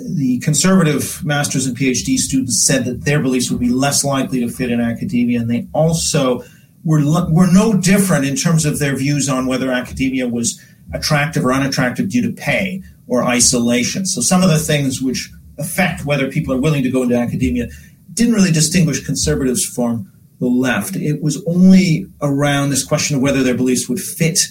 the 0.01 0.39
conservative 0.39 1.23
masters 1.23 1.65
and 1.65 1.77
PhD 1.77 2.17
students 2.17 2.65
said 2.65 2.85
that 2.85 3.05
their 3.05 3.21
beliefs 3.21 3.51
would 3.51 3.59
be 3.59 3.69
less 3.69 4.03
likely 4.03 4.39
to 4.39 4.49
fit 4.49 4.71
in 4.71 4.79
academia, 4.81 5.39
and 5.39 5.49
they 5.49 5.67
also 5.73 6.43
were 6.83 7.01
were 7.29 7.51
no 7.51 7.77
different 7.77 8.25
in 8.25 8.35
terms 8.35 8.65
of 8.65 8.79
their 8.79 8.95
views 8.95 9.29
on 9.29 9.45
whether 9.45 9.71
academia 9.71 10.27
was 10.27 10.59
attractive 10.93 11.45
or 11.45 11.53
unattractive 11.53 12.09
due 12.09 12.21
to 12.21 12.31
pay 12.31 12.81
or 13.07 13.23
isolation. 13.23 14.05
So 14.05 14.21
some 14.21 14.43
of 14.43 14.49
the 14.49 14.59
things 14.59 15.01
which 15.01 15.31
affect 15.57 16.05
whether 16.05 16.29
people 16.31 16.53
are 16.53 16.61
willing 16.61 16.83
to 16.83 16.89
go 16.89 17.03
into 17.03 17.15
academia 17.15 17.67
didn't 18.13 18.33
really 18.33 18.51
distinguish 18.51 19.05
conservatives 19.05 19.65
from 19.65 20.11
the 20.39 20.47
left. 20.47 20.95
It 20.95 21.21
was 21.21 21.43
only 21.45 22.07
around 22.21 22.69
this 22.69 22.83
question 22.83 23.15
of 23.15 23.21
whether 23.21 23.43
their 23.43 23.55
beliefs 23.55 23.87
would 23.87 23.99
fit 23.99 24.47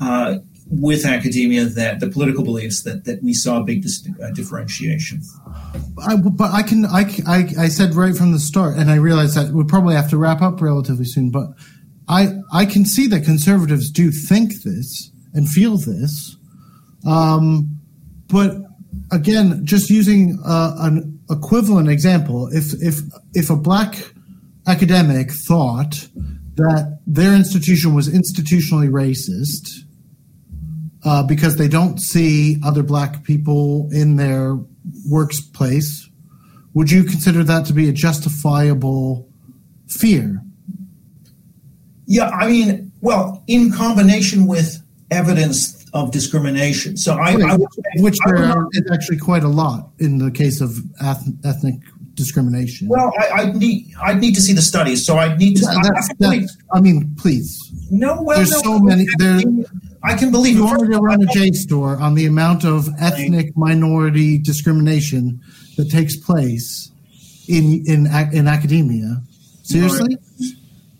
uh, 0.00 0.38
with 0.68 1.06
academia 1.06 1.64
that 1.64 2.00
the 2.00 2.08
political 2.08 2.42
beliefs 2.42 2.82
that, 2.82 3.04
that 3.04 3.22
we 3.22 3.32
saw 3.32 3.60
a 3.60 3.64
big 3.64 3.82
dis- 3.82 4.06
uh, 4.22 4.30
differentiation. 4.32 5.22
I, 6.04 6.16
but 6.16 6.50
I 6.52 6.62
can 6.62 6.84
I, 6.84 7.04
I, 7.26 7.48
I 7.58 7.68
said 7.68 7.94
right 7.94 8.16
from 8.16 8.32
the 8.32 8.38
start, 8.38 8.76
and 8.76 8.90
I 8.90 8.96
realize 8.96 9.34
that 9.34 9.52
we 9.52 9.64
probably 9.64 9.94
have 9.94 10.10
to 10.10 10.16
wrap 10.16 10.42
up 10.42 10.60
relatively 10.60 11.04
soon. 11.04 11.30
But 11.30 11.50
I 12.08 12.34
I 12.52 12.66
can 12.66 12.84
see 12.84 13.06
that 13.08 13.24
conservatives 13.24 13.90
do 13.90 14.10
think 14.10 14.62
this 14.62 15.10
and 15.34 15.48
feel 15.48 15.76
this, 15.76 16.36
um, 17.06 17.78
but 18.28 18.56
again, 19.12 19.64
just 19.64 19.90
using 19.90 20.38
uh, 20.44 20.74
an 20.78 21.20
equivalent 21.30 21.88
example, 21.88 22.48
if 22.52 22.72
if 22.82 23.00
if 23.34 23.50
a 23.50 23.56
black 23.56 23.96
academic 24.66 25.30
thought 25.30 26.08
that 26.56 27.00
their 27.06 27.34
institution 27.34 27.94
was 27.94 28.08
institutionally 28.08 28.90
racist 28.90 29.85
uh, 31.06 31.22
because 31.22 31.56
they 31.56 31.68
don't 31.68 32.00
see 32.00 32.58
other 32.64 32.82
black 32.82 33.22
people 33.22 33.88
in 33.92 34.16
their 34.16 34.58
workplace, 35.08 36.10
would 36.74 36.90
you 36.90 37.04
consider 37.04 37.44
that 37.44 37.64
to 37.66 37.72
be 37.72 37.88
a 37.88 37.92
justifiable 37.92 39.28
fear? 39.86 40.42
Yeah, 42.06 42.28
I 42.30 42.48
mean, 42.48 42.92
well, 43.00 43.42
in 43.46 43.72
combination 43.72 44.46
with 44.46 44.82
evidence 45.10 45.86
of 45.94 46.10
discrimination. 46.10 46.96
So 46.96 47.14
I, 47.14 47.32
I 47.40 47.56
would, 47.56 47.68
which 47.96 48.16
there 48.26 48.66
is 48.72 48.90
actually 48.92 49.18
quite 49.18 49.44
a 49.44 49.48
lot 49.48 49.90
in 49.98 50.18
the 50.18 50.30
case 50.30 50.60
of 50.60 50.78
ethnic 51.00 51.76
discrimination. 52.14 52.88
Well, 52.88 53.12
I, 53.18 53.28
I 53.28 53.52
need 53.52 53.94
I'd 54.02 54.20
need 54.20 54.34
to 54.34 54.40
see 54.40 54.52
the 54.52 54.62
studies, 54.62 55.06
so 55.06 55.18
I 55.18 55.36
need 55.36 55.56
to. 55.56 55.62
That, 55.62 56.16
that, 56.18 56.56
I, 56.72 56.80
mean, 56.80 57.14
please. 57.16 57.70
No, 57.90 58.22
well, 58.22 58.36
there's 58.36 58.50
no, 58.50 58.60
so 58.60 58.78
many. 58.80 59.06
There, 59.18 59.40
I 60.02 60.16
can 60.16 60.30
believe 60.30 60.56
you 60.56 60.64
want 60.64 60.80
to 60.80 60.98
run 60.98 61.22
a 61.22 61.26
JSTOR 61.26 62.00
on 62.00 62.14
the 62.14 62.26
amount 62.26 62.64
of 62.64 62.88
ethnic 62.98 63.56
minority 63.56 64.38
discrimination 64.38 65.40
that 65.76 65.90
takes 65.90 66.16
place 66.16 66.90
in 67.48 67.84
in 67.86 68.06
in 68.32 68.48
academia. 68.48 69.22
Seriously. 69.62 70.18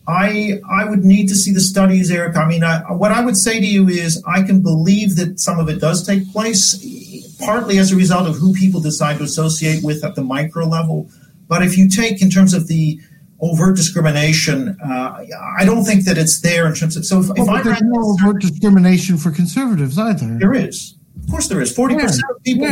I 0.07 0.61
I 0.69 0.85
would 0.85 1.03
need 1.03 1.27
to 1.29 1.35
see 1.35 1.51
the 1.53 1.59
studies, 1.59 2.11
Eric. 2.11 2.37
I 2.37 2.47
mean, 2.47 2.63
I, 2.63 2.79
what 2.93 3.11
I 3.11 3.23
would 3.23 3.35
say 3.35 3.59
to 3.59 3.65
you 3.65 3.89
is 3.89 4.23
I 4.25 4.41
can 4.41 4.61
believe 4.61 5.17
that 5.17 5.39
some 5.39 5.59
of 5.59 5.67
it 5.69 5.79
does 5.81 6.05
take 6.05 6.31
place, 6.31 7.35
partly 7.39 7.77
as 7.77 7.91
a 7.91 7.95
result 7.95 8.27
of 8.27 8.35
who 8.35 8.53
people 8.53 8.79
decide 8.79 9.17
to 9.17 9.23
associate 9.23 9.83
with 9.83 10.05
at 10.05 10.15
the 10.15 10.23
micro 10.23 10.65
level. 10.65 11.09
But 11.47 11.61
if 11.63 11.77
you 11.77 11.89
take 11.89 12.21
in 12.21 12.29
terms 12.29 12.53
of 12.53 12.67
the 12.67 12.99
overt 13.39 13.75
discrimination, 13.75 14.77
uh, 14.83 15.25
I 15.59 15.65
don't 15.65 15.83
think 15.85 16.05
that 16.05 16.17
it's 16.17 16.41
there 16.41 16.67
in 16.67 16.73
terms 16.73 16.97
of. 16.97 17.05
So 17.05 17.19
if, 17.19 17.29
well, 17.29 17.43
if 17.43 17.49
I 17.49 17.61
there's 17.61 17.81
no 17.81 18.01
overt 18.01 18.41
discrimination 18.41 19.17
for 19.17 19.31
conservatives 19.31 19.97
either. 19.97 20.37
There 20.39 20.53
is, 20.53 20.95
of 21.23 21.29
course, 21.29 21.47
there 21.47 21.61
is. 21.61 21.71
Forty 21.71 21.95
percent 21.95 22.23
of 22.35 22.43
people. 22.43 22.67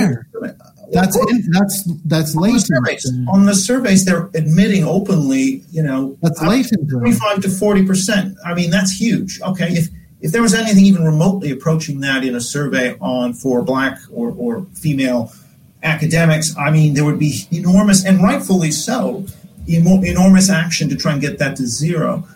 That's 0.91 1.17
in, 1.17 1.43
that's 1.51 1.91
that's 2.05 2.35
latent. 2.35 2.69
On 2.77 2.83
the, 2.83 2.97
surveys, 2.97 3.27
on 3.33 3.45
the 3.45 3.55
surveys, 3.55 4.05
they're 4.05 4.29
admitting 4.35 4.83
openly. 4.83 5.63
You 5.71 5.81
know, 5.81 6.17
that's 6.21 6.41
latent. 6.41 6.89
Twenty-five 6.89 7.41
to 7.41 7.49
forty 7.49 7.85
percent. 7.85 8.37
I 8.45 8.53
mean, 8.53 8.69
that's 8.69 8.91
huge. 8.91 9.41
Okay, 9.41 9.69
if 9.69 9.89
if 10.21 10.31
there 10.31 10.41
was 10.41 10.53
anything 10.53 10.85
even 10.85 11.03
remotely 11.03 11.51
approaching 11.51 11.99
that 12.01 12.23
in 12.23 12.35
a 12.35 12.41
survey 12.41 12.97
on 12.99 13.33
for 13.33 13.61
black 13.63 13.97
or, 14.11 14.31
or 14.37 14.65
female 14.75 15.31
academics, 15.83 16.55
I 16.57 16.71
mean, 16.71 16.93
there 16.93 17.05
would 17.05 17.19
be 17.19 17.47
enormous 17.51 18.05
and 18.05 18.23
rightfully 18.23 18.71
so, 18.71 19.25
enormous 19.67 20.49
action 20.49 20.89
to 20.89 20.95
try 20.95 21.13
and 21.13 21.21
get 21.21 21.39
that 21.39 21.55
to 21.57 21.67
zero. 21.67 22.27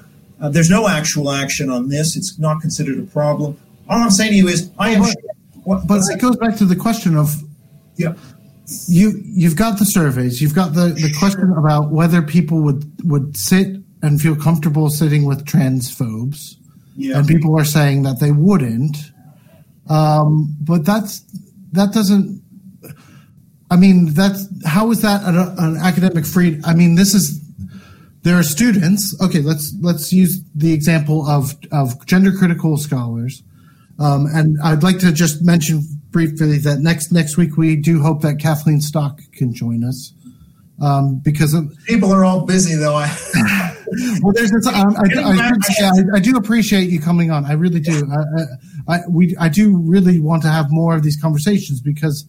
Uh, 0.42 0.50
there's 0.50 0.70
no 0.70 0.88
actual 0.88 1.32
action 1.32 1.70
on 1.70 1.90
this. 1.90 2.16
It's 2.16 2.40
not 2.40 2.62
considered 2.62 2.98
a 3.00 3.04
problem. 3.04 3.60
All 3.90 4.00
I'm 4.00 4.12
saying 4.12 4.32
to 4.32 4.38
you 4.38 4.48
is, 4.48 4.72
I 4.80 4.92
am. 4.92 5.02
But, 5.02 5.10
sure, 5.10 5.82
but 5.86 6.02
it 6.10 6.22
goes 6.22 6.38
back 6.38 6.56
to 6.58 6.66
the 6.66 6.76
question 6.76 7.18
of, 7.18 7.36
yeah 7.96 8.14
you 8.88 9.22
you've 9.26 9.56
got 9.56 9.80
the 9.80 9.86
surveys, 9.86 10.42
you've 10.42 10.56
got 10.56 10.74
the, 10.74 10.90
the 10.90 11.14
question 11.18 11.52
about 11.58 11.92
whether 11.92 12.22
people 12.22 12.62
would 12.62 12.86
would 13.04 13.36
sit 13.36 13.78
and 14.02 14.22
feel 14.22 14.36
comfortable 14.36 14.90
sitting 14.90 15.26
with 15.26 15.46
transphobes, 15.46 16.56
yeah. 16.96 17.18
and 17.18 17.28
people 17.28 17.58
are 17.60 17.66
saying 17.66 18.04
that 18.04 18.20
they 18.20 18.32
wouldn't. 18.32 18.98
Um, 19.90 20.56
but 20.62 20.86
that's 20.86 21.22
that 21.72 21.94
doesn't. 21.94 22.42
I 23.72 23.78
mean, 23.78 24.14
that's 24.14 24.48
how 24.66 24.92
is 24.92 25.02
that 25.02 25.24
an, 25.24 25.36
an 25.36 25.78
academic 25.78 26.26
free? 26.26 26.60
I 26.64 26.74
mean, 26.74 26.96
this 26.96 27.14
is 27.14 27.40
there 28.24 28.38
are 28.38 28.44
students. 28.44 29.20
Okay, 29.22 29.42
let's 29.42 29.74
let's 29.82 30.12
use 30.12 30.42
the 30.56 30.74
example 30.74 31.28
of 31.28 31.56
of 31.72 32.06
gender 32.06 32.32
critical 32.32 32.78
scholars, 32.78 33.44
um, 34.00 34.26
and 34.34 34.58
I'd 34.64 34.84
like 34.84 35.00
to 35.00 35.12
just 35.12 35.44
mention 35.44 35.84
briefly 36.10 36.58
that 36.60 36.80
next 36.80 37.12
next 37.12 37.38
week 37.38 37.58
we 37.58 37.76
do 37.76 38.02
hope 38.02 38.22
that 38.22 38.40
Kathleen 38.40 38.82
Stock 38.82 39.20
can 39.34 39.54
join 39.54 39.84
us 39.84 40.14
um, 40.82 41.20
because 41.20 41.54
of, 41.54 41.72
people 41.86 42.12
are 42.12 42.26
all 42.26 42.46
busy 42.46 42.76
though. 42.76 42.96
I 42.96 43.08
well, 44.22 44.34
there's 44.34 44.52
this. 44.52 44.68
Um, 44.68 44.96
I, 44.98 45.04
I, 45.16 45.52
I, 45.82 46.02
I, 46.16 46.20
do 46.20 46.38
appreciate 46.38 46.90
you 46.90 47.00
coming 47.00 47.32
on. 47.32 47.46
I 47.46 47.54
really 47.54 47.80
do. 47.80 48.10
I, 48.88 49.02
we 49.10 49.36
I 49.38 49.50
do 49.50 49.78
really 49.78 50.20
want 50.20 50.42
to 50.44 50.50
have 50.50 50.72
more 50.72 50.96
of 50.96 51.04
these 51.04 51.20
conversations 51.20 51.82
because 51.82 52.26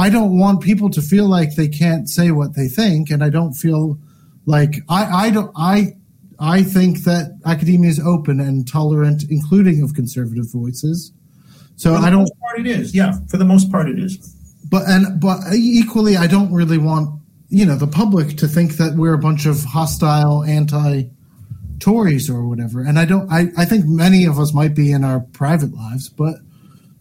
I 0.00 0.08
don't 0.08 0.38
want 0.38 0.62
people 0.62 0.88
to 0.90 1.02
feel 1.02 1.26
like 1.26 1.56
they 1.56 1.68
can't 1.68 2.08
say 2.08 2.30
what 2.30 2.54
they 2.54 2.68
think, 2.68 3.10
and 3.10 3.22
I 3.22 3.28
don't 3.28 3.52
feel 3.52 3.98
like 4.46 4.76
I 4.88 5.26
I 5.26 5.30
don't 5.30 5.52
I. 5.54 5.96
I 6.42 6.62
think 6.62 7.04
that 7.04 7.38
academia 7.44 7.90
is 7.90 8.00
open 8.00 8.40
and 8.40 8.66
tolerant, 8.66 9.24
including 9.28 9.82
of 9.82 9.92
conservative 9.92 10.50
voices. 10.50 11.12
So 11.76 11.96
I 11.96 12.08
don't. 12.08 12.30
part, 12.40 12.60
it 12.60 12.66
is. 12.66 12.94
Yeah, 12.94 13.18
for 13.28 13.36
the 13.36 13.44
most 13.44 13.70
part, 13.70 13.90
it 13.90 13.98
is. 13.98 14.16
But 14.70 14.84
and 14.88 15.20
but 15.20 15.40
equally, 15.52 16.16
I 16.16 16.26
don't 16.26 16.50
really 16.50 16.78
want 16.78 17.20
you 17.50 17.66
know 17.66 17.76
the 17.76 17.86
public 17.86 18.38
to 18.38 18.48
think 18.48 18.78
that 18.78 18.94
we're 18.94 19.12
a 19.12 19.18
bunch 19.18 19.44
of 19.44 19.64
hostile 19.64 20.44
anti 20.44 21.10
Tories 21.78 22.30
or 22.30 22.46
whatever. 22.46 22.80
And 22.80 22.98
I 22.98 23.04
don't. 23.04 23.30
I 23.30 23.48
I 23.58 23.66
think 23.66 23.84
many 23.84 24.24
of 24.24 24.38
us 24.38 24.54
might 24.54 24.74
be 24.74 24.92
in 24.92 25.04
our 25.04 25.20
private 25.20 25.74
lives, 25.74 26.08
but 26.08 26.36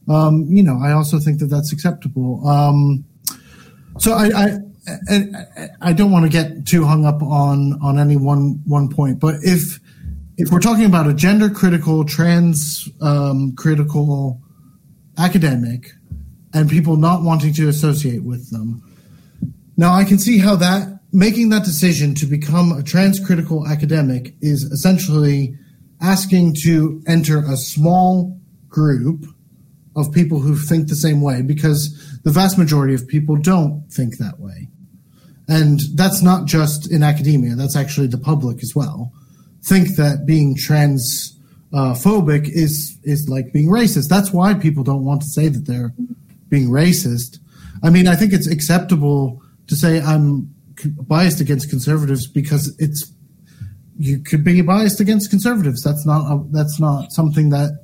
um, 0.10 0.46
you 0.50 0.64
know, 0.64 0.80
I 0.82 0.92
also 0.92 1.20
think 1.20 1.40
that 1.40 1.48
that's 1.48 1.72
acceptable. 1.72 2.48
Um, 2.48 3.06
so 4.00 4.14
I, 4.14 4.32
I 4.36 4.58
I 5.82 5.94
don't 5.94 6.12
want 6.12 6.26
to 6.26 6.32
get 6.32 6.66
too 6.66 6.86
hung 6.86 7.06
up 7.06 7.22
on 7.22 7.80
on 7.82 8.00
any 8.00 8.18
one 8.18 8.62
one 8.66 8.90
point, 8.90 9.20
but 9.20 9.36
if 9.42 9.80
if 10.38 10.52
we're 10.52 10.62
talking 10.62 10.86
about 10.86 11.08
a 11.08 11.14
gender 11.14 11.50
critical, 11.50 12.06
trans 12.06 12.90
um, 13.02 13.54
critical 13.56 14.42
academic 15.18 15.92
and 16.54 16.70
people 16.70 16.96
not 16.96 17.22
wanting 17.22 17.54
to 17.54 17.68
associate 17.68 18.24
with 18.24 18.50
them. 18.50 18.82
Now, 19.78 19.94
I 19.94 20.06
can 20.06 20.18
see 20.18 20.40
how 20.40 20.56
that 20.56 21.00
making 21.12 21.50
that 21.50 21.64
decision 21.64 22.16
to 22.16 22.26
become 22.26 22.72
a 22.72 22.84
trans 22.84 23.20
critical 23.20 23.68
academic 23.68 24.36
is 24.42 24.64
essentially 24.64 25.56
asking 26.02 26.56
to 26.64 27.02
enter 27.08 27.40
a 27.40 27.58
small 27.58 28.40
group 28.70 29.26
of 29.96 30.12
people 30.12 30.40
who 30.40 30.56
think 30.56 30.88
the 30.88 30.96
same 30.96 31.22
way 31.22 31.42
because 31.42 32.20
the 32.24 32.32
vast 32.32 32.58
majority 32.58 32.94
of 32.94 33.08
people 33.08 33.36
don't 33.36 33.84
think 33.92 34.18
that 34.18 34.40
way. 34.40 34.70
And 35.48 35.80
that's 35.96 36.22
not 36.22 36.46
just 36.46 36.92
in 36.92 37.02
academia, 37.02 37.56
that's 37.56 37.76
actually 37.76 38.08
the 38.08 38.18
public 38.18 38.62
as 38.62 38.74
well. 38.76 39.12
Think 39.64 39.96
that 39.96 40.26
being 40.26 40.56
transphobic 40.56 42.48
uh, 42.48 42.52
is 42.52 42.98
is 43.04 43.28
like 43.28 43.52
being 43.52 43.68
racist. 43.68 44.08
That's 44.10 44.32
why 44.32 44.54
people 44.54 44.84
don't 44.84 45.04
want 45.04 45.22
to 45.22 45.28
say 45.28 45.48
that 45.50 45.66
they're 45.66 45.94
being 46.50 46.70
racist. 46.70 47.40
I 47.84 47.90
mean, 47.90 48.08
I 48.08 48.16
think 48.16 48.32
it's 48.32 48.48
acceptable 48.48 49.42
to 49.68 49.76
say 49.76 50.02
I'm 50.02 50.54
biased 51.02 51.42
against 51.42 51.70
conservatives 51.70 52.28
because 52.28 52.76
it's 52.80 53.12
you 53.98 54.20
could 54.20 54.44
be 54.44 54.62
biased 54.62 55.00
against 55.00 55.30
conservatives. 55.30 55.84
That's 55.84 56.06
not 56.06 56.32
a, 56.32 56.44
that's 56.52 56.80
not 56.80 57.12
something 57.12 57.50
that 57.50 57.84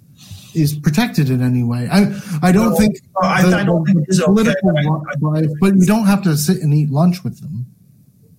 is 0.56 0.74
protected 0.78 1.30
in 1.30 1.41
any 1.41 1.64
way. 1.64 1.88
I 1.91 2.01
I 2.41 2.51
don't 2.51 2.72
No, 2.72 2.76
think 2.78 2.99
no, 3.22 3.28
I- 3.28 3.62
I 3.62 3.64
don't 3.64 3.86
think 3.86 3.99
it 3.99 4.06
is 4.10 4.22
political 4.22 4.70
I- 4.78 5.39
I- 5.39 5.47
but 5.60 5.76
you 5.76 5.86
don't 5.86 6.06
have 6.06 6.22
to 6.24 6.36
sit 6.38 6.62
and 6.62 6.74
eat 6.74 6.89
lunch 6.91 7.24
with 7.24 7.39
them. 7.41 7.66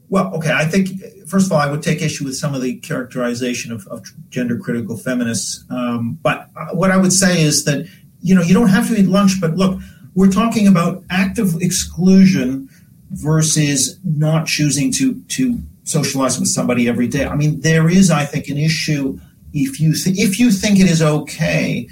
Well, 0.09 0.33
okay. 0.35 0.53
I 0.53 0.65
think 0.67 0.91
first 1.27 1.47
of 1.47 1.53
all, 1.53 1.59
I 1.59 1.69
would 1.71 1.83
take 1.83 2.01
issue 2.01 2.25
with 2.25 2.37
some 2.37 2.55
of 2.55 2.63
the 2.63 2.75
characterization 2.77 3.73
of, 3.73 3.87
of 3.89 4.05
gender 4.31 4.57
critical 4.57 4.97
feminists. 4.97 5.65
Um, 5.71 6.19
but 6.23 6.49
uh, 6.57 6.67
what 6.75 6.91
I 6.93 6.97
would 6.97 7.13
say 7.13 7.43
is 7.43 7.65
that 7.65 7.87
you 8.21 8.35
know 8.35 8.43
you 8.43 8.55
don't 8.55 8.69
have 8.69 8.87
to 8.89 8.95
eat 9.01 9.09
lunch. 9.09 9.41
But 9.41 9.57
look, 9.57 9.81
we're 10.15 10.31
talking 10.31 10.67
about 10.69 11.03
active 11.11 11.57
exclusion 11.61 12.69
versus 13.11 13.99
not 14.05 14.47
choosing 14.47 14.93
to 14.93 15.21
to 15.29 15.61
socialize 15.85 16.39
with 16.39 16.49
somebody 16.49 16.89
every 16.89 17.09
day. 17.09 17.25
I 17.27 17.35
mean, 17.37 17.61
there 17.61 17.89
is, 17.89 18.11
I 18.11 18.25
think, 18.25 18.49
an 18.49 18.59
issue 18.59 19.19
if 19.53 19.81
you 19.81 19.93
th- 19.95 20.19
if 20.19 20.39
you 20.39 20.51
think 20.51 20.79
it 20.79 20.89
is 20.91 21.03
okay. 21.03 21.89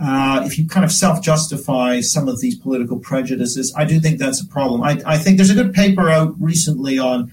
Uh, 0.00 0.42
if 0.44 0.58
you 0.58 0.68
kind 0.68 0.84
of 0.84 0.92
self-justify 0.92 2.00
some 2.00 2.28
of 2.28 2.40
these 2.40 2.56
political 2.56 2.98
prejudices, 2.98 3.74
I 3.76 3.84
do 3.84 3.98
think 3.98 4.18
that's 4.18 4.40
a 4.40 4.46
problem. 4.46 4.82
I, 4.82 5.00
I 5.04 5.18
think 5.18 5.36
there's 5.36 5.50
a 5.50 5.54
good 5.54 5.74
paper 5.74 6.08
out 6.08 6.34
recently 6.40 6.98
on 6.98 7.32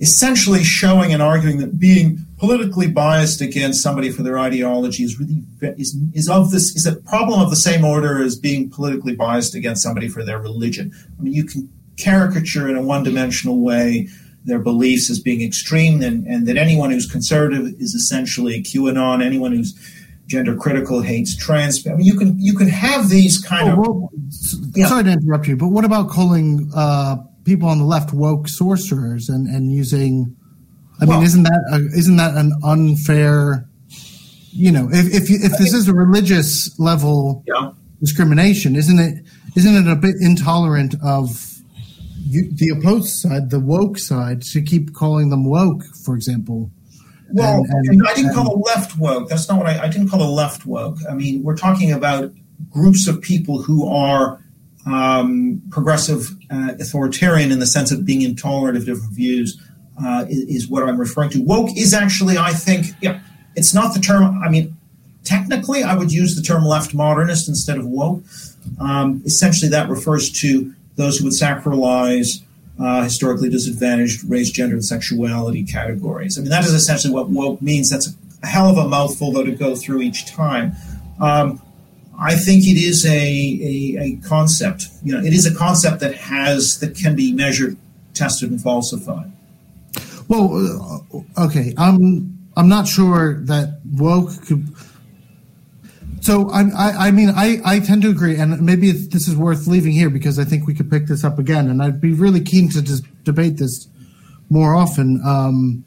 essentially 0.00 0.64
showing 0.64 1.12
and 1.12 1.22
arguing 1.22 1.58
that 1.58 1.78
being 1.78 2.18
politically 2.38 2.88
biased 2.88 3.40
against 3.40 3.80
somebody 3.80 4.10
for 4.10 4.24
their 4.24 4.36
ideology 4.36 5.04
is 5.04 5.20
really 5.20 5.44
is, 5.78 5.96
is 6.12 6.28
of 6.28 6.50
this 6.50 6.74
is 6.74 6.86
a 6.86 6.96
problem 6.96 7.40
of 7.40 7.50
the 7.50 7.56
same 7.56 7.84
order 7.84 8.20
as 8.20 8.34
being 8.34 8.68
politically 8.68 9.14
biased 9.14 9.54
against 9.54 9.80
somebody 9.80 10.08
for 10.08 10.24
their 10.24 10.40
religion. 10.40 10.92
I 11.18 11.22
mean, 11.22 11.34
you 11.34 11.44
can 11.44 11.70
caricature 11.98 12.68
in 12.68 12.76
a 12.76 12.82
one-dimensional 12.82 13.60
way 13.60 14.08
their 14.44 14.58
beliefs 14.58 15.08
as 15.08 15.20
being 15.20 15.40
extreme, 15.40 16.02
and, 16.02 16.26
and 16.26 16.48
that 16.48 16.56
anyone 16.56 16.90
who's 16.90 17.08
conservative 17.08 17.66
is 17.78 17.94
essentially 17.94 18.56
a 18.56 18.62
QAnon. 18.62 19.22
Anyone 19.22 19.52
who's 19.52 19.72
gender 20.32 20.56
critical 20.56 21.02
hates 21.02 21.36
trans. 21.36 21.86
I 21.86 21.92
mean, 21.94 22.06
you 22.06 22.16
can 22.18 22.38
you 22.40 22.54
can 22.54 22.68
have 22.68 23.08
these 23.10 23.38
kind 23.38 23.68
Oh, 23.68 23.72
of 23.72 23.78
well, 23.78 24.10
Yeah. 24.74 24.86
Sorry 24.88 25.04
to 25.04 25.10
interrupt 25.12 25.46
you, 25.46 25.56
but 25.56 25.68
what 25.68 25.84
about 25.84 26.08
calling 26.08 26.70
uh, 26.74 27.16
people 27.44 27.68
on 27.68 27.78
the 27.78 27.84
left 27.84 28.12
woke 28.12 28.48
sorcerers 28.48 29.28
and, 29.28 29.46
and 29.46 29.70
using? 29.72 30.34
I 31.00 31.04
Well- 31.04 31.18
mean, 31.18 31.26
isn't 31.26 31.42
that 31.44 31.60
a, 31.72 31.76
isn't 31.98 32.16
that 32.16 32.34
an 32.36 32.52
unfair? 32.64 33.68
You 34.54 34.70
know, 34.72 34.88
if 34.90 35.06
if, 35.14 35.30
you, 35.30 35.38
if 35.42 35.52
this 35.58 35.72
is 35.74 35.88
a 35.88 35.94
religious 35.94 36.78
level 36.78 37.42
yeah. 37.46 37.70
discrimination, 38.00 38.76
isn't 38.76 38.98
it 38.98 39.14
isn't 39.56 39.74
it 39.86 39.90
a 39.90 39.96
bit 39.96 40.16
intolerant 40.20 40.94
of 41.04 41.28
you, 42.26 42.50
the 42.52 42.68
opposed 42.70 43.08
side, 43.20 43.50
the 43.50 43.60
woke 43.60 43.98
side, 43.98 44.40
to 44.52 44.62
keep 44.62 44.94
calling 44.94 45.28
them 45.30 45.44
woke, 45.44 45.82
for 46.04 46.14
example? 46.14 46.70
Well, 47.32 47.64
And- 47.68 47.88
and- 47.88 48.02
I 48.08 48.14
didn't 48.14 48.34
call 48.34 48.44
the 48.44 48.62
left 48.64 48.98
woke. 48.98 49.28
That's 49.28 49.48
not 49.48 49.58
what 49.58 49.66
I, 49.66 49.84
I 49.84 49.88
didn't 49.88 50.08
call 50.08 50.18
the 50.20 50.26
left 50.26 50.66
woke. 50.66 50.98
I 51.10 51.14
mean, 51.14 51.42
we're 51.42 51.56
talking 51.56 51.92
about 51.92 52.32
groups 52.70 53.06
of 53.08 53.20
people 53.20 53.62
who 53.62 53.88
are 53.88 54.38
um, 54.84 55.62
progressive, 55.70 56.28
uh, 56.50 56.72
authoritarian 56.80 57.52
in 57.52 57.60
the 57.60 57.66
sense 57.66 57.92
of 57.92 58.04
being 58.04 58.22
intolerant 58.22 58.76
of 58.76 58.84
different 58.84 59.12
views. 59.12 59.60
Uh, 60.02 60.24
is, 60.28 60.62
is 60.62 60.68
what 60.68 60.82
I'm 60.88 60.98
referring 60.98 61.30
to. 61.30 61.42
Woke 61.42 61.76
is 61.76 61.92
actually, 61.94 62.38
I 62.38 62.52
think, 62.52 62.86
yeah, 63.02 63.20
it's 63.54 63.74
not 63.74 63.92
the 63.94 64.00
term. 64.00 64.42
I 64.42 64.48
mean, 64.48 64.74
technically, 65.22 65.84
I 65.84 65.94
would 65.94 66.10
use 66.10 66.34
the 66.34 66.42
term 66.42 66.64
left 66.64 66.94
modernist 66.94 67.46
instead 67.48 67.76
of 67.76 67.86
woke. 67.86 68.24
Um, 68.80 69.22
essentially, 69.26 69.68
that 69.70 69.88
refers 69.90 70.32
to 70.40 70.74
those 70.96 71.18
who 71.18 71.24
would 71.24 71.34
sacralize 71.34 72.40
uh, 72.78 73.02
historically 73.02 73.48
disadvantaged 73.48 74.24
race, 74.28 74.50
gender, 74.50 74.74
and 74.74 74.84
sexuality 74.84 75.64
categories. 75.64 76.38
I 76.38 76.42
mean, 76.42 76.50
that 76.50 76.64
is 76.64 76.72
essentially 76.72 77.12
what 77.12 77.28
woke 77.28 77.62
means. 77.62 77.90
That's 77.90 78.14
a 78.42 78.46
hell 78.46 78.68
of 78.68 78.78
a 78.78 78.88
mouthful, 78.88 79.32
though, 79.32 79.44
to 79.44 79.52
go 79.52 79.76
through 79.76 80.00
each 80.02 80.26
time. 80.26 80.72
Um, 81.20 81.60
I 82.18 82.34
think 82.36 82.64
it 82.66 82.76
is 82.76 83.04
a, 83.04 83.10
a, 83.10 83.96
a 84.00 84.16
concept. 84.28 84.88
You 85.02 85.14
know, 85.14 85.24
it 85.24 85.32
is 85.32 85.46
a 85.46 85.54
concept 85.54 86.00
that 86.00 86.14
has 86.14 86.78
that 86.80 86.94
can 86.96 87.16
be 87.16 87.32
measured, 87.32 87.76
tested, 88.14 88.50
and 88.50 88.60
falsified. 88.60 89.32
Well, 90.28 91.04
uh, 91.12 91.44
okay, 91.46 91.74
I'm 91.76 92.38
I'm 92.56 92.68
not 92.68 92.86
sure 92.86 93.34
that 93.44 93.80
woke 93.90 94.46
could. 94.46 94.68
So 96.22 96.48
I, 96.50 97.08
I, 97.08 97.10
mean, 97.10 97.30
I, 97.30 97.60
I 97.64 97.80
tend 97.80 98.02
to 98.02 98.08
agree, 98.08 98.36
and 98.36 98.62
maybe 98.62 98.92
this 98.92 99.26
is 99.26 99.36
worth 99.36 99.66
leaving 99.66 99.90
here 99.90 100.08
because 100.08 100.38
I 100.38 100.44
think 100.44 100.68
we 100.68 100.74
could 100.74 100.88
pick 100.88 101.06
this 101.06 101.24
up 101.24 101.36
again, 101.36 101.68
and 101.68 101.82
I'd 101.82 102.00
be 102.00 102.12
really 102.12 102.40
keen 102.40 102.70
to 102.70 102.80
dis- 102.80 103.02
debate 103.24 103.56
this 103.56 103.88
more 104.48 104.76
often 104.76 105.20
um, 105.26 105.84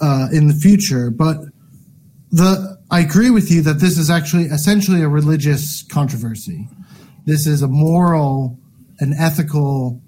uh, 0.00 0.28
in 0.32 0.48
the 0.48 0.54
future. 0.54 1.10
But 1.10 1.36
the 2.30 2.78
I 2.90 3.00
agree 3.00 3.28
with 3.28 3.50
you 3.50 3.60
that 3.60 3.74
this 3.74 3.98
is 3.98 4.08
actually 4.08 4.44
essentially 4.44 5.02
a 5.02 5.08
religious 5.08 5.82
controversy. 5.82 6.66
This 7.26 7.46
is 7.46 7.60
a 7.60 7.68
moral 7.68 8.58
and 9.00 9.12
ethical 9.12 10.00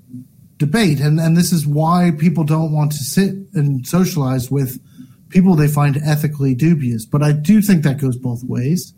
debate, 0.57 1.01
and 1.01 1.21
and 1.21 1.37
this 1.37 1.53
is 1.53 1.67
why 1.67 2.13
people 2.19 2.45
don't 2.45 2.73
want 2.73 2.93
to 2.93 3.05
sit 3.05 3.35
and 3.53 3.87
socialize 3.87 4.51
with 4.51 4.81
people 5.29 5.55
they 5.55 5.69
find 5.69 5.99
ethically 5.99 6.55
dubious. 6.55 7.05
But 7.05 7.23
I 7.23 7.33
do 7.33 7.61
think 7.61 7.83
that 7.83 8.01
goes 8.01 8.17
both 8.17 8.43
ways, 8.45 8.95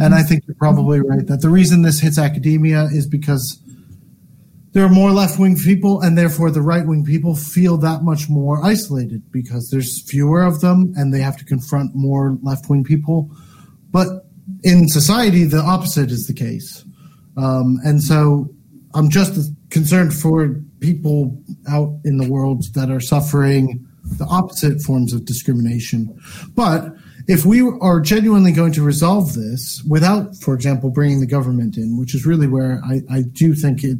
and 0.00 0.14
I 0.14 0.22
think 0.22 0.44
you're 0.46 0.56
probably 0.56 1.00
right 1.00 1.26
that 1.26 1.42
the 1.42 1.50
reason 1.50 1.82
this 1.82 2.00
hits 2.00 2.18
academia 2.18 2.84
is 2.84 3.06
because 3.06 3.62
there 4.72 4.84
are 4.84 4.90
more 4.90 5.10
left 5.10 5.38
wing 5.38 5.56
people, 5.56 6.00
and 6.00 6.16
therefore 6.16 6.50
the 6.50 6.62
right 6.62 6.86
wing 6.86 7.04
people 7.04 7.34
feel 7.34 7.76
that 7.78 8.02
much 8.02 8.28
more 8.28 8.64
isolated 8.64 9.30
because 9.30 9.68
there's 9.70 10.08
fewer 10.08 10.42
of 10.42 10.60
them, 10.60 10.92
and 10.96 11.12
they 11.12 11.20
have 11.20 11.36
to 11.38 11.44
confront 11.44 11.94
more 11.94 12.38
left 12.42 12.70
wing 12.70 12.84
people. 12.84 13.30
But 13.90 14.26
in 14.62 14.88
society, 14.88 15.44
the 15.44 15.60
opposite 15.60 16.10
is 16.10 16.26
the 16.26 16.34
case. 16.34 16.84
Um, 17.36 17.78
and 17.84 18.02
so 18.02 18.48
I'm 18.94 19.10
just 19.10 19.52
concerned 19.70 20.14
for 20.14 20.56
people 20.80 21.42
out 21.68 21.98
in 22.04 22.16
the 22.16 22.28
world 22.28 22.64
that 22.74 22.90
are 22.90 23.00
suffering 23.00 23.86
the 24.04 24.24
opposite 24.24 24.80
forms 24.82 25.12
of 25.12 25.24
discrimination. 25.24 26.18
But 26.54 26.94
if 27.26 27.44
we 27.44 27.60
are 27.80 28.00
genuinely 28.00 28.52
going 28.52 28.72
to 28.72 28.82
resolve 28.82 29.34
this 29.34 29.82
without, 29.88 30.36
for 30.36 30.54
example, 30.54 30.90
bringing 30.90 31.20
the 31.20 31.26
government 31.26 31.76
in, 31.76 31.98
which 31.98 32.14
is 32.14 32.26
really 32.26 32.46
where 32.46 32.80
I, 32.84 33.02
I 33.10 33.22
do 33.22 33.54
think 33.54 33.84
it, 33.84 33.98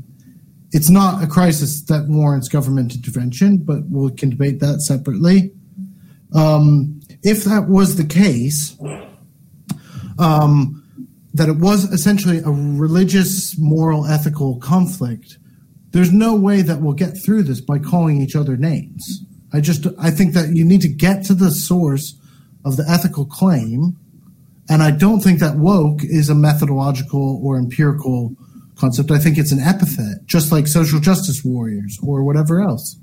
it's 0.72 0.90
not 0.90 1.22
a 1.22 1.26
crisis 1.26 1.82
that 1.82 2.06
warrants 2.08 2.48
government 2.48 2.94
intervention, 2.94 3.58
but 3.58 3.88
we 3.88 4.10
can 4.12 4.30
debate 4.30 4.60
that 4.60 4.80
separately. 4.80 5.52
Um, 6.32 7.00
if 7.22 7.44
that 7.44 7.68
was 7.68 7.96
the 7.96 8.04
case, 8.04 8.76
um, 10.18 10.76
that 11.34 11.48
it 11.48 11.58
was 11.58 11.84
essentially 11.92 12.38
a 12.38 12.50
religious, 12.50 13.58
moral, 13.58 14.06
ethical 14.06 14.58
conflict, 14.58 15.38
there's 15.90 16.12
no 16.12 16.34
way 16.36 16.62
that 16.62 16.80
we'll 16.80 16.94
get 16.94 17.16
through 17.24 17.42
this 17.44 17.60
by 17.60 17.78
calling 17.78 18.20
each 18.20 18.36
other 18.36 18.56
names. 18.56 19.24
I 19.52 19.60
just 19.60 19.86
I 19.98 20.10
think 20.10 20.34
that 20.34 20.54
you 20.54 20.64
need 20.64 20.80
to 20.82 20.88
get 20.88 21.24
to 21.24 21.34
the 21.34 21.50
source 21.50 22.14
of 22.64 22.76
the 22.76 22.84
ethical 22.88 23.24
claim, 23.24 23.96
and 24.68 24.82
I 24.82 24.90
don't 24.90 25.20
think 25.20 25.40
that 25.40 25.56
woke 25.56 26.02
is 26.02 26.28
a 26.28 26.34
methodological 26.34 27.40
or 27.42 27.56
empirical 27.56 28.36
concept. 28.76 29.10
I 29.10 29.18
think 29.18 29.38
it's 29.38 29.52
an 29.52 29.60
epithet, 29.60 30.26
just 30.26 30.52
like 30.52 30.66
social 30.66 31.00
justice 31.00 31.44
warriors 31.44 31.98
or 32.02 32.24
whatever 32.24 32.60
else. 32.60 32.96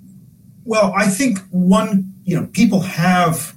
Well, 0.65 0.93
I 0.95 1.07
think 1.07 1.39
one, 1.51 2.13
you 2.23 2.39
know, 2.39 2.47
people 2.47 2.81
have, 2.81 3.55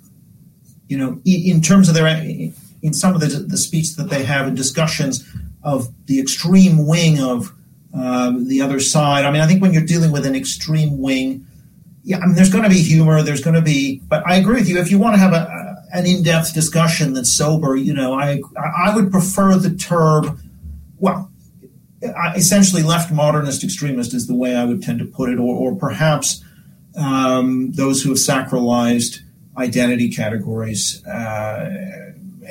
you 0.89 0.99
know, 0.99 1.21
in 1.25 1.61
terms 1.61 1.89
of 1.89 1.95
their, 1.95 2.07
in 2.07 2.93
some 2.93 3.15
of 3.15 3.21
the, 3.21 3.27
the 3.27 3.57
speech 3.57 3.97
that 3.97 4.11
they 4.11 4.25
have 4.25 4.47
in 4.47 4.55
discussions 4.55 5.27
of 5.63 5.89
the 6.07 6.21
extreme 6.21 6.87
wing 6.87 7.21
of 7.21 7.53
um, 7.93 8.49
the 8.49 8.63
other 8.63 8.81
side. 8.81 9.25
I 9.25 9.31
mean, 9.31 9.41
I 9.41 9.47
think 9.47 9.61
when 9.61 9.73
you're 9.73 9.85
dealing 9.85 10.13
with 10.13 10.25
an 10.25 10.35
extreme 10.35 11.01
wing, 11.01 11.47
yeah, 12.03 12.19
I 12.19 12.27
mean, 12.27 12.35
there's 12.35 12.51
going 12.51 12.65
to 12.65 12.71
be 12.71 12.81
humor. 12.81 13.23
There's 13.23 13.43
going 13.43 13.57
to 13.57 13.63
be, 13.63 14.01
but 14.09 14.27
I 14.27 14.37
agree 14.37 14.55
with 14.57 14.69
you. 14.69 14.79
If 14.79 14.91
you 14.91 14.99
want 14.99 15.15
to 15.15 15.19
have 15.19 15.33
a 15.33 15.60
an 15.93 16.07
in-depth 16.07 16.55
discussion 16.55 17.13
that's 17.15 17.33
sober, 17.33 17.77
you 17.77 17.95
know, 17.95 18.15
I 18.15 18.41
I 18.57 18.95
would 18.95 19.11
prefer 19.11 19.57
the 19.57 19.75
term. 19.75 20.41
Well, 20.99 21.31
essentially, 22.35 22.83
left 22.83 23.13
modernist 23.13 23.65
extremist 23.65 24.15
is 24.15 24.27
the 24.27 24.35
way 24.35 24.55
I 24.55 24.65
would 24.65 24.83
tend 24.83 24.99
to 25.01 25.05
put 25.05 25.31
it, 25.31 25.39
or, 25.39 25.55
or 25.55 25.77
perhaps 25.77 26.45
um, 26.97 27.73
those 27.73 28.03
who 28.03 28.11
have 28.11 28.19
sacralized 28.19 29.21
identity 29.57 30.11
categories, 30.11 31.05
uh, 31.07 31.71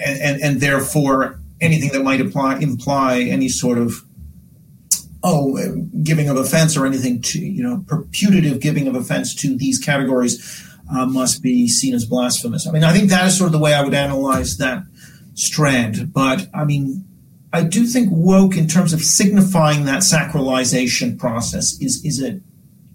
and, 0.05 0.21
and, 0.21 0.41
and 0.41 0.61
therefore 0.61 1.39
anything 1.61 1.91
that 1.91 2.03
might 2.03 2.21
apply, 2.21 2.57
imply 2.59 3.21
any 3.21 3.49
sort 3.49 3.77
of 3.77 4.03
oh 5.23 5.57
giving 6.01 6.29
of 6.29 6.37
offense 6.37 6.77
or 6.77 6.85
anything 6.85 7.21
to 7.21 7.39
you 7.39 7.61
know 7.61 7.83
putative 8.11 8.61
giving 8.61 8.87
of 8.87 8.95
offense 8.95 9.35
to 9.35 9.57
these 9.57 9.77
categories 9.77 10.68
uh, 10.91 11.05
must 11.05 11.41
be 11.41 11.67
seen 11.67 11.93
as 11.93 12.05
blasphemous. 12.05 12.67
I 12.67 12.71
mean, 12.71 12.83
I 12.83 12.93
think 12.93 13.09
that 13.09 13.27
is 13.27 13.37
sort 13.37 13.47
of 13.47 13.51
the 13.53 13.59
way 13.59 13.73
I 13.73 13.83
would 13.83 13.93
analyze 13.93 14.57
that 14.57 14.83
strand. 15.35 16.13
But 16.13 16.47
I 16.53 16.65
mean, 16.65 17.05
I 17.53 17.63
do 17.63 17.85
think 17.85 18.09
woke, 18.11 18.57
in 18.57 18.67
terms 18.67 18.93
of 18.93 19.01
signifying 19.01 19.85
that 19.85 20.01
sacralization 20.01 21.17
process, 21.17 21.79
is 21.79 22.03
is 22.03 22.21
a 22.23 22.39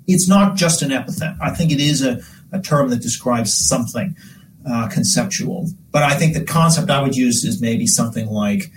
it's 0.07 0.29
not 0.29 0.57
just 0.57 0.83
an 0.83 0.93
epithet. 0.93 1.37
I 1.41 1.51
think 1.51 1.73
it 1.73 1.81
is 1.81 2.03
a, 2.05 2.21
a 2.53 2.61
term 2.61 2.91
that 2.91 3.01
describes 3.01 3.55
something 3.55 4.17
uh, 4.69 4.89
conceptual. 4.89 5.69
But 5.91 6.03
I 6.03 6.15
think 6.15 6.35
the 6.35 6.45
concept 6.45 6.91
I 6.91 7.03
would 7.03 7.17
use 7.17 7.45
is 7.45 7.61
maybe 7.61 7.87
something 7.87 8.27
like, 8.27 8.71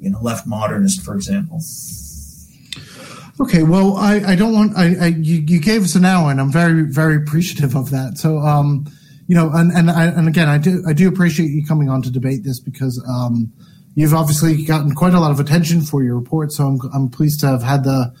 you 0.00 0.10
know, 0.10 0.20
left 0.20 0.46
modernist, 0.46 1.02
for 1.02 1.14
example. 1.14 1.60
Okay, 3.40 3.62
well, 3.62 3.96
I, 3.96 4.16
I 4.26 4.36
don't 4.36 4.52
want 4.52 4.76
I, 4.76 4.94
I 5.00 5.06
you, 5.06 5.42
you, 5.46 5.60
gave 5.60 5.82
us 5.82 5.94
an 5.94 6.04
hour, 6.04 6.30
and 6.30 6.40
I'm 6.40 6.52
very 6.52 6.82
very 6.82 7.16
appreciative 7.16 7.74
of 7.74 7.90
that. 7.90 8.18
So, 8.18 8.38
um, 8.38 8.86
you 9.26 9.34
know, 9.34 9.50
and 9.52 9.72
and 9.72 9.90
I, 9.90 10.06
and 10.06 10.28
again, 10.28 10.48
I 10.48 10.58
do 10.58 10.84
I 10.86 10.92
do 10.92 11.08
appreciate 11.08 11.46
you 11.46 11.64
coming 11.64 11.88
on 11.88 12.02
to 12.02 12.10
debate 12.10 12.44
this 12.44 12.60
because 12.60 13.02
um, 13.08 13.52
you've 13.94 14.14
obviously 14.14 14.64
gotten 14.64 14.94
quite 14.94 15.14
a 15.14 15.20
lot 15.20 15.30
of 15.30 15.40
attention 15.40 15.80
for 15.80 16.02
your 16.02 16.16
report. 16.18 16.52
So 16.52 16.66
I'm 16.66 16.80
I'm 16.94 17.08
pleased 17.08 17.40
to 17.40 17.46
have 17.46 17.62
had 17.62 17.84
the 17.84 18.14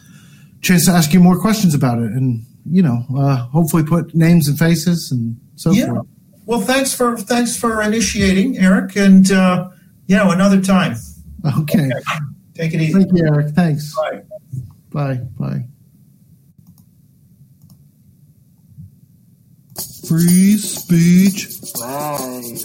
chance 0.62 0.86
to 0.86 0.92
ask 0.92 1.12
you 1.12 1.20
more 1.20 1.38
questions 1.38 1.74
about 1.74 1.98
it, 1.98 2.12
and 2.12 2.44
you 2.64 2.82
know, 2.82 3.04
uh, 3.16 3.36
hopefully 3.48 3.84
put 3.84 4.14
names 4.14 4.48
and 4.48 4.58
faces 4.58 5.10
and 5.12 5.36
so 5.56 5.72
yeah. 5.72 5.86
forth. 5.86 6.06
Well, 6.46 6.60
thanks 6.60 6.94
for 6.94 7.16
thanks 7.16 7.56
for 7.56 7.82
initiating, 7.82 8.58
Eric, 8.58 8.96
and 8.96 9.30
uh, 9.30 9.68
you 10.06 10.16
know, 10.16 10.30
another 10.30 10.60
time. 10.60 10.96
Okay. 11.58 11.86
okay. 11.86 12.00
Take 12.54 12.74
it 12.74 12.80
easy. 12.82 12.92
Thank 12.92 13.16
you, 13.16 13.26
Eric. 13.26 13.54
Thanks. 13.54 13.94
Bye. 13.94 14.22
Bye. 14.92 15.20
Bye. 15.38 15.64
Free 20.06 20.58
speech. 20.58 21.48
Bye. 21.78 22.58